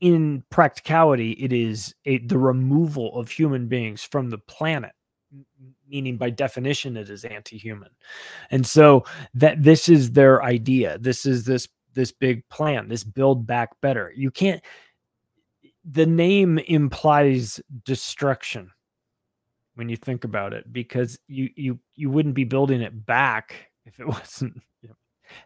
[0.00, 4.92] in practicality it is a, the removal of human beings from the planet
[5.88, 7.90] meaning by definition it is anti-human.
[8.50, 9.04] And so
[9.34, 10.98] that this is their idea.
[10.98, 14.12] This is this this big plan this build back better.
[14.14, 14.62] You can't
[15.84, 18.70] the name implies destruction
[19.74, 24.00] when you think about it because you you you wouldn't be building it back if
[24.00, 24.96] it wasn't you know,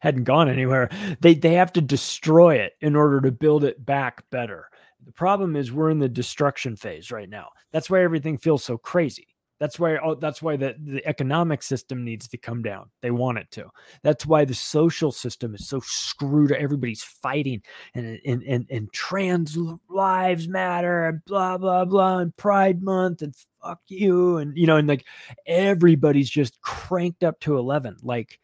[0.00, 0.90] hadn't gone anywhere.
[1.20, 4.68] They they have to destroy it in order to build it back better.
[5.04, 7.50] The problem is we're in the destruction phase right now.
[7.72, 9.28] That's why everything feels so crazy
[9.58, 12.90] that's why oh, that's why the, the economic system needs to come down.
[13.02, 13.70] They want it to.
[14.02, 16.52] That's why the social system is so screwed.
[16.52, 17.62] Everybody's fighting
[17.94, 19.56] and and and, and trans
[19.88, 24.76] lives matter and blah blah blah and Pride Month and fuck you and you know
[24.76, 25.04] and like
[25.46, 28.38] everybody's just cranked up to 11 like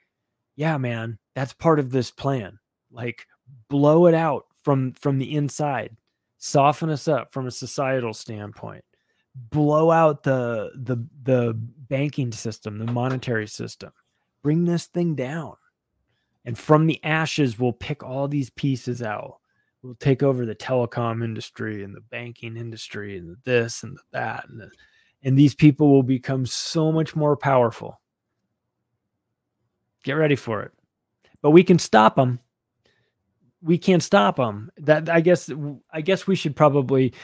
[0.56, 2.58] yeah man that's part of this plan
[2.90, 3.26] like
[3.68, 5.96] blow it out from from the inside
[6.38, 8.84] soften us up from a societal standpoint
[9.34, 13.92] blow out the the the banking system, the monetary system.
[14.42, 15.56] Bring this thing down.
[16.44, 19.38] And from the ashes, we'll pick all these pieces out.
[19.82, 24.46] We'll take over the telecom industry and the banking industry and this and that.
[24.48, 24.70] And, the,
[25.22, 28.00] and these people will become so much more powerful.
[30.02, 30.72] Get ready for it.
[31.40, 32.40] But we can stop them.
[33.62, 34.70] We can't stop them.
[34.76, 35.50] That I guess
[35.90, 37.14] I guess we should probably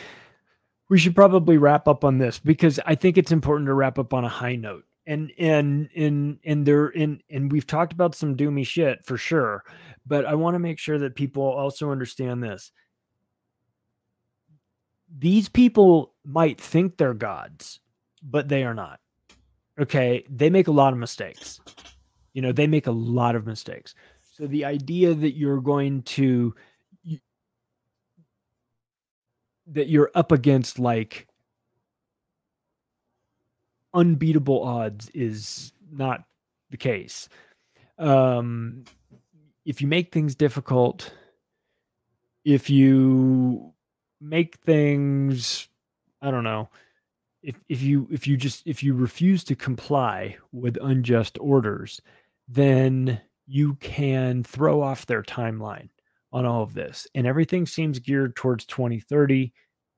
[0.90, 4.12] we should probably wrap up on this because I think it's important to wrap up
[4.12, 4.84] on a high note.
[5.06, 9.64] And and and and there in and we've talked about some doomy shit for sure,
[10.06, 12.70] but I want to make sure that people also understand this.
[15.18, 17.80] These people might think they're gods,
[18.22, 19.00] but they are not.
[19.80, 21.60] Okay, they make a lot of mistakes.
[22.34, 23.94] You know, they make a lot of mistakes.
[24.20, 26.54] So the idea that you're going to
[29.70, 31.26] that you're up against like
[33.94, 36.24] unbeatable odds is not
[36.70, 37.28] the case.
[37.98, 38.84] Um,
[39.64, 41.12] if you make things difficult,
[42.44, 43.72] if you
[44.20, 45.68] make things
[46.22, 46.68] I don't know.
[47.42, 52.02] If if you if you just if you refuse to comply with unjust orders,
[52.46, 55.88] then you can throw off their timeline
[56.32, 57.06] on all of this.
[57.14, 59.52] And everything seems geared towards 2030.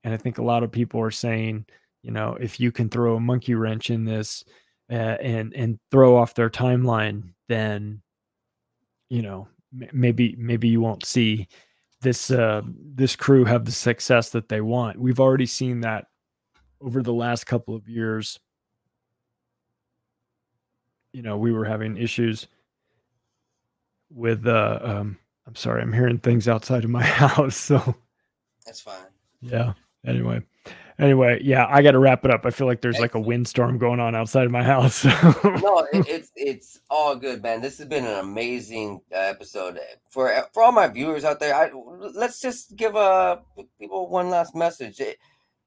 [0.04, 1.66] And I think a lot of people are saying,
[2.02, 4.44] you know, if you can throw a monkey wrench in this
[4.90, 8.02] uh, and and throw off their timeline, then
[9.08, 9.46] you know
[9.80, 11.46] m- maybe maybe you won't see
[12.00, 12.62] this uh,
[12.94, 14.98] this crew have the success that they want.
[14.98, 16.06] We've already seen that
[16.80, 18.40] over the last couple of years.
[21.12, 22.48] You know, we were having issues
[24.10, 27.94] with uh um I'm sorry, I'm hearing things outside of my house, so
[28.66, 29.06] That's fine.
[29.40, 29.74] yeah.
[30.06, 30.42] Anyway.
[30.98, 32.44] Anyway, yeah, I got to wrap it up.
[32.44, 35.04] I feel like there's like a windstorm going on outside of my house.
[35.04, 37.60] no, it, it's it's all good, man.
[37.60, 41.54] This has been an amazing uh, episode for for all my viewers out there.
[41.54, 41.70] I
[42.14, 43.38] let's just give uh
[43.80, 45.00] people one last message.
[45.00, 45.16] It,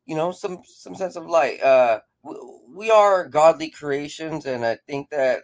[0.05, 1.61] you know, some some sense of light.
[1.61, 2.35] Uh, we,
[2.73, 5.41] we are godly creations, and I think that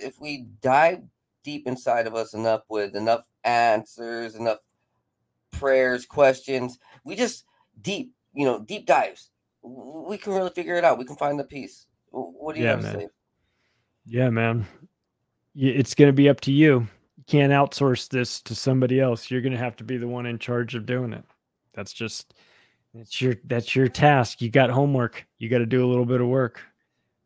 [0.00, 1.02] if we dive
[1.44, 4.58] deep inside of us enough with enough answers, enough
[5.52, 7.44] prayers, questions, we just
[7.80, 9.30] deep you know, deep dives,
[9.62, 10.98] we can really figure it out.
[10.98, 11.86] We can find the peace.
[12.10, 13.00] What do you yeah, have to man.
[13.00, 13.08] say?
[14.06, 14.66] Yeah, man.
[15.54, 16.86] It's going to be up to you.
[17.16, 19.30] You can't outsource this to somebody else.
[19.30, 21.24] You're going to have to be the one in charge of doing it.
[21.72, 22.34] That's just
[22.92, 24.42] that's your that's your task.
[24.42, 25.24] You got homework.
[25.38, 26.60] You got to do a little bit of work.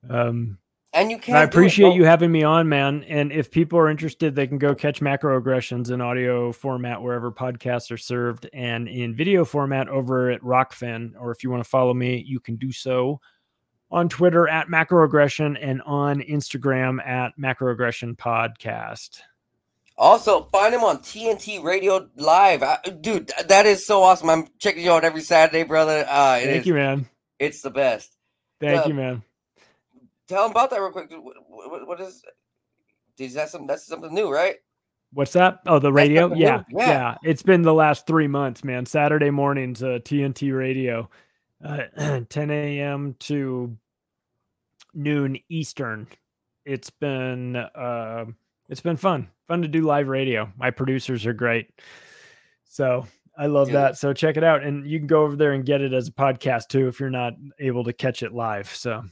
[0.09, 0.59] Um,
[0.93, 1.36] and you can.
[1.36, 3.05] I appreciate you having me on, man.
[3.05, 7.90] And if people are interested, they can go catch macroaggressions in audio format wherever podcasts
[7.90, 11.12] are served, and in video format over at Rokfin.
[11.19, 13.20] Or if you want to follow me, you can do so
[13.90, 19.20] on Twitter at macroaggression and on Instagram at macroaggression podcast.
[19.97, 23.32] Also, find him on TNT Radio Live, I, dude.
[23.48, 24.31] That is so awesome.
[24.31, 26.06] I'm checking you out every Saturday, brother.
[26.09, 27.09] Uh, Thank is, you, man.
[27.40, 28.15] It's the best.
[28.60, 29.23] Thank uh, you, man
[30.29, 31.11] tell them about that real quick.
[31.11, 32.23] What, what, what is?
[33.19, 33.67] Is that some?
[33.67, 34.57] That's something new, right?
[35.13, 35.61] What's that?
[35.67, 36.33] Oh, the radio.
[36.35, 38.85] Yeah, yeah, yeah, It's been the last three months, man.
[38.85, 41.09] Saturday mornings, uh, TNT Radio,
[41.65, 41.85] uh,
[42.29, 43.17] 10 a.m.
[43.21, 43.77] to
[44.95, 46.07] noon Eastern.
[46.67, 48.27] It's been uh,
[48.69, 50.53] it's been fun, fun to do live radio.
[50.59, 51.71] My producers are great,
[52.65, 53.07] so
[53.37, 53.97] I love that.
[53.97, 56.13] So check it out, and you can go over there and get it as a
[56.13, 58.69] podcast too if you're not able to catch it live.
[58.69, 59.05] So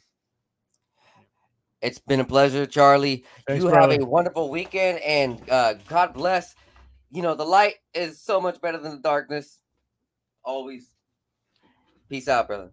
[1.82, 3.24] it's been a pleasure, Charlie.
[3.46, 3.92] Thanks, you brother.
[3.92, 6.54] have a wonderful weekend and uh, God bless.
[7.10, 9.60] You know, the light is so much better than the darkness.
[10.44, 10.90] Always.
[12.08, 12.70] Peace out, brother.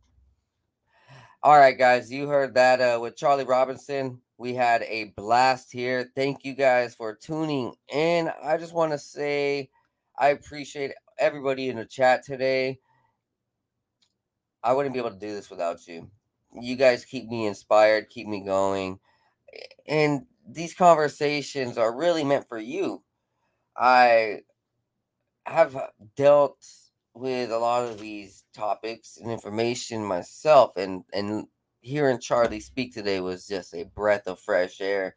[1.42, 4.22] All right, guys, you heard that uh, with Charlie Robinson.
[4.38, 6.10] We had a blast here.
[6.16, 8.32] Thank you guys for tuning in.
[8.44, 9.70] I just want to say
[10.18, 12.80] I appreciate everybody in the chat today.
[14.64, 16.10] I wouldn't be able to do this without you
[16.60, 19.00] you guys keep me inspired, keep me going.
[19.88, 23.04] And these conversations are really meant for you.
[23.76, 24.42] I
[25.46, 25.78] have
[26.16, 26.66] dealt
[27.14, 31.48] with a lot of these topics and information myself and and
[31.82, 35.16] hearing Charlie speak today was just a breath of fresh air.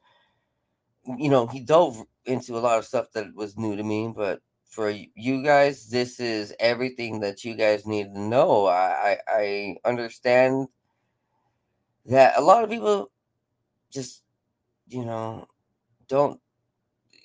[1.05, 4.41] You know, he dove into a lot of stuff that was new to me, but
[4.69, 8.67] for you guys, this is everything that you guys need to know.
[8.67, 10.69] I I, I understand
[12.09, 13.11] that a lot of people
[13.91, 14.23] just
[14.89, 15.47] you know
[16.09, 16.41] don't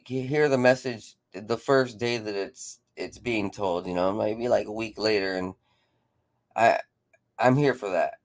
[0.06, 4.68] hear the message the first day that it's it's being told you know maybe like
[4.68, 5.54] a week later and
[6.56, 6.80] i
[7.40, 8.16] i'm here for that.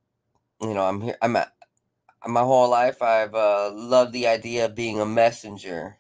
[0.61, 1.53] You know i'm here i'm at,
[2.27, 5.99] my whole life i've uh, loved the idea of being a messenger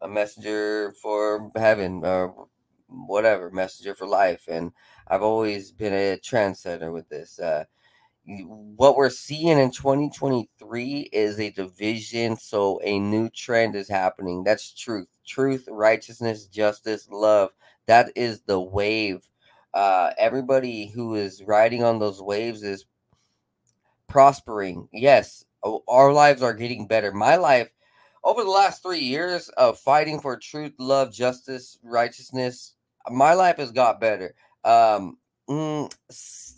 [0.00, 2.48] a messenger for heaven or
[2.88, 4.72] whatever messenger for life and
[5.08, 7.64] i've always been a trendsetter with this uh,
[8.26, 14.44] what we're seeing in 2023 is a division so a new trend is happening.
[14.44, 15.08] That's truth.
[15.26, 17.50] Truth righteousness justice love.
[17.86, 19.22] That is the wave.
[19.74, 22.84] Uh everybody who is riding on those waves is
[24.08, 24.88] prospering.
[24.92, 25.44] Yes
[25.88, 27.12] our lives are getting better.
[27.12, 27.70] My life
[28.24, 32.74] over the last three years of fighting for truth love justice righteousness
[33.10, 34.34] my life has got better.
[34.64, 35.16] Um
[35.50, 35.92] Mm,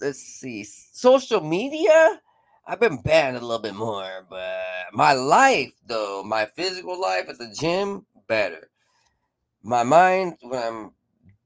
[0.02, 0.64] let's see.
[0.64, 2.20] Social media,
[2.66, 7.38] I've been banned a little bit more, but my life, though, my physical life at
[7.38, 8.68] the gym, better.
[9.62, 10.90] My mind, when I'm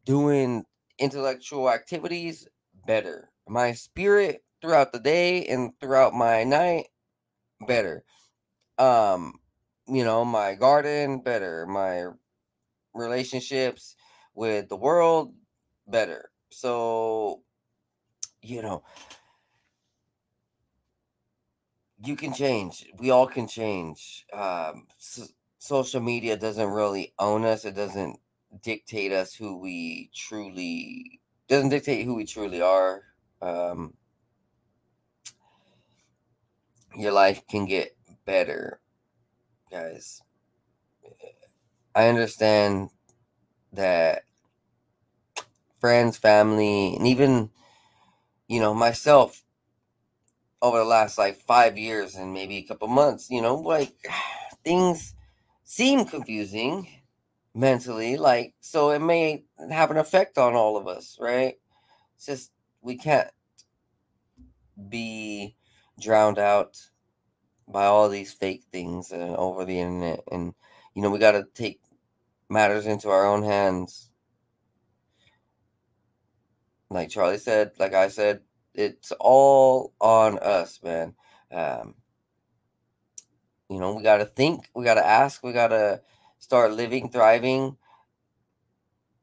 [0.04, 0.64] doing
[0.98, 2.48] intellectual activities,
[2.84, 3.30] better.
[3.48, 6.88] My spirit throughout the day and throughout my night,
[7.64, 8.02] better.
[8.78, 9.34] Um,
[9.86, 11.64] you know, my garden, better.
[11.66, 12.06] My
[12.92, 13.94] relationships
[14.34, 15.34] with the world,
[15.86, 17.42] better so,
[18.40, 18.82] you know,
[22.02, 22.86] you can change.
[22.98, 24.24] We all can change.
[24.32, 25.24] Um, so,
[25.58, 27.66] social media doesn't really own us.
[27.66, 28.18] It doesn't
[28.62, 33.02] dictate us who we truly doesn't dictate who we truly are.
[33.42, 33.92] Um,
[36.96, 38.80] your life can get better,
[39.70, 40.22] guys.
[41.94, 42.88] I understand
[43.74, 44.22] that
[45.80, 47.50] friends, family, and even
[48.48, 49.42] you know myself
[50.62, 53.94] over the last like five years and maybe a couple months, you know, like
[54.64, 55.14] things
[55.64, 56.88] seem confusing
[57.54, 61.54] mentally, like so it may have an effect on all of us, right?
[62.16, 63.28] It's just we can't
[64.88, 65.56] be
[66.00, 66.78] drowned out
[67.68, 70.54] by all these fake things uh, over the internet and
[70.94, 71.80] you know we got to take
[72.48, 74.10] matters into our own hands
[76.90, 78.40] like charlie said like i said
[78.74, 81.14] it's all on us man.
[81.50, 81.94] Um
[83.68, 86.00] you know we got to think we got to ask we got to
[86.38, 87.76] start living thriving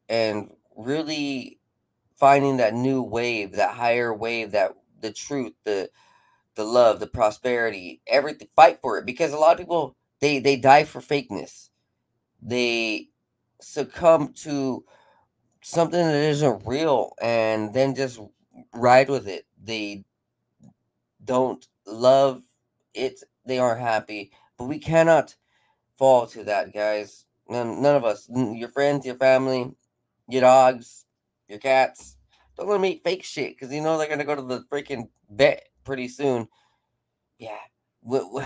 [0.09, 1.59] and really
[2.17, 5.89] finding that new wave that higher wave that the truth the
[6.55, 9.05] the love the prosperity everything fight for it.
[9.05, 11.69] Because a lot of people they they die for fakeness.
[12.41, 13.09] They
[13.61, 14.83] succumb to
[15.63, 18.19] something that isn't real and then just
[18.73, 19.45] ride with it.
[19.63, 20.03] They
[21.23, 22.43] don't love
[22.93, 23.23] it.
[23.45, 24.31] They aren't happy.
[24.57, 25.35] But we cannot
[25.97, 27.25] fall to that guys.
[27.49, 28.29] None, none of us.
[28.29, 29.71] Your friends your family
[30.27, 31.05] your dogs
[31.47, 32.17] your cats.
[32.57, 35.09] Don't let them eat fake shit because you know they're gonna go to the freaking
[35.29, 36.47] vet pretty soon.
[37.39, 37.57] Yeah.
[38.01, 38.43] We, we,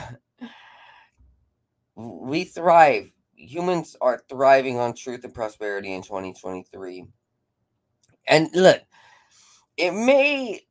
[1.95, 7.05] we thrive humans are thriving on truth and prosperity in 2023.
[8.27, 8.81] And look,
[9.77, 10.61] it may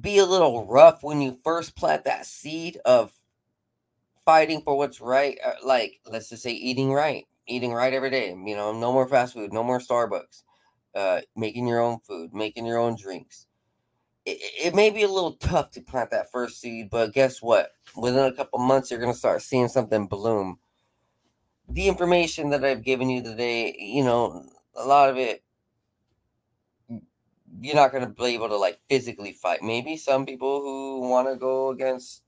[0.00, 3.12] be a little rough when you first plant that seed of
[4.24, 5.38] fighting for what's right.
[5.44, 8.30] uh, Like, let's just say eating right, eating right every day.
[8.30, 10.42] You know, no more fast food, no more Starbucks,
[10.94, 13.46] uh, making your own food, making your own drinks.
[14.26, 17.72] It, it may be a little tough to plant that first seed, but guess what?
[17.96, 20.58] Within a couple months, you're going to start seeing something bloom
[21.72, 24.44] the information that I've given you today, you know,
[24.74, 25.42] a lot of it
[27.60, 29.62] you're not going to be able to like physically fight.
[29.62, 32.22] Maybe some people who want to go against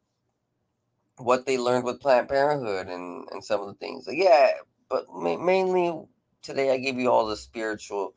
[1.16, 4.06] what they learned with Planned Parenthood and and some of the things.
[4.06, 4.50] Like, yeah,
[4.88, 6.06] but ma- mainly
[6.42, 8.14] today I give you all the spiritual,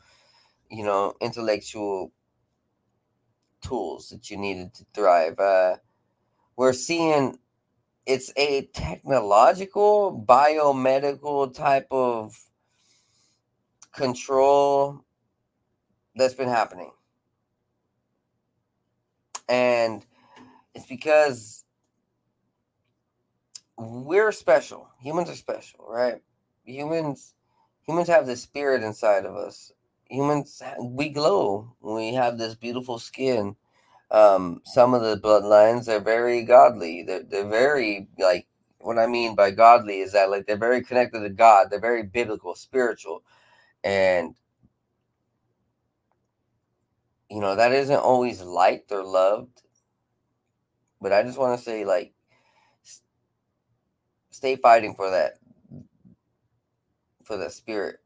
[0.69, 2.11] you know, intellectual
[3.61, 5.39] tools that you needed to thrive.
[5.39, 5.77] Uh,
[6.57, 7.38] we're seeing
[8.06, 12.38] it's a technological biomedical type of
[13.94, 15.03] control
[16.15, 16.91] that's been happening.
[19.49, 20.06] And
[20.73, 21.64] it's because
[23.77, 24.88] we're special.
[25.02, 26.22] Humans are special right?
[26.64, 27.34] Humans
[27.88, 29.72] humans have this spirit inside of us.
[30.10, 31.76] Humans we glow.
[31.82, 33.56] We have this beautiful skin
[34.16, 37.04] um, some of the bloodlines are very godly.
[37.04, 38.48] They're, they're very like
[38.80, 41.68] what I mean by godly is that like they're very connected to God.
[41.70, 43.24] They're very biblical, spiritual,
[43.84, 44.34] and
[47.30, 49.62] you know that isn't always liked or loved.
[51.02, 52.14] But I just want to say like
[54.30, 55.34] stay fighting for that
[57.26, 57.98] for the spirit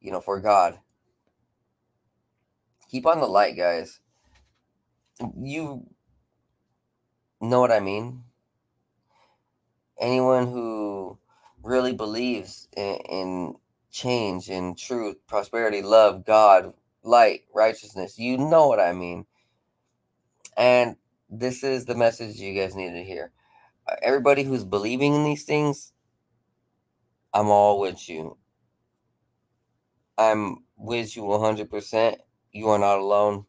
[0.00, 0.78] you know for god
[2.90, 4.00] keep on the light guys
[5.40, 5.86] you
[7.40, 8.24] know what I mean?
[10.00, 11.18] Anyone who
[11.62, 13.54] really believes in, in
[13.90, 16.72] change, in truth, prosperity, love, God,
[17.02, 19.26] light, righteousness, you know what I mean.
[20.56, 20.96] And
[21.30, 23.32] this is the message you guys need to hear.
[23.86, 25.92] Uh, everybody who's believing in these things,
[27.32, 28.36] I'm all with you.
[30.16, 32.16] I'm with you 100%.
[32.52, 33.46] You are not alone.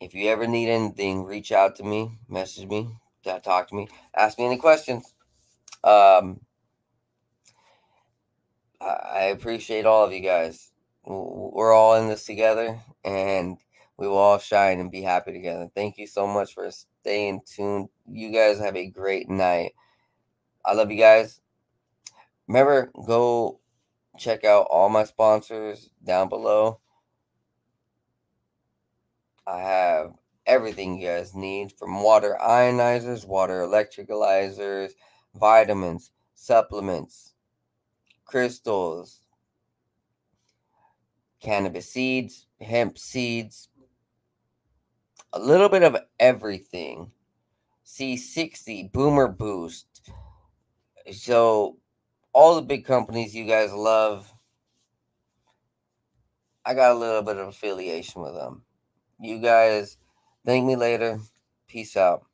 [0.00, 2.88] If you ever need anything, reach out to me, message me,
[3.24, 5.12] talk to me, ask me any questions.
[5.82, 6.40] Um,
[8.80, 10.70] I appreciate all of you guys.
[11.04, 13.58] We're all in this together, and
[13.96, 15.68] we will all shine and be happy together.
[15.74, 17.88] Thank you so much for staying tuned.
[18.08, 19.72] You guys have a great night.
[20.64, 21.40] I love you guys.
[22.46, 23.58] Remember, go
[24.16, 26.78] check out all my sponsors down below.
[29.48, 30.12] I have
[30.44, 34.90] everything you guys need from water ionizers, water electrolyzers,
[35.34, 37.32] vitamins, supplements,
[38.26, 39.22] crystals,
[41.40, 43.70] cannabis seeds, hemp seeds,
[45.32, 47.10] a little bit of everything
[47.86, 50.10] C60, Boomer Boost.
[51.10, 51.78] So,
[52.34, 54.30] all the big companies you guys love,
[56.66, 58.64] I got a little bit of affiliation with them.
[59.20, 59.96] You guys
[60.46, 61.18] thank me later.
[61.66, 62.24] Peace out.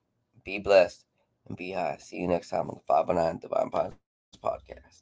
[0.44, 1.04] Be blessed
[1.48, 1.96] and be high.
[1.98, 3.70] See you next time on the 509 Divine
[4.42, 4.93] Podcast.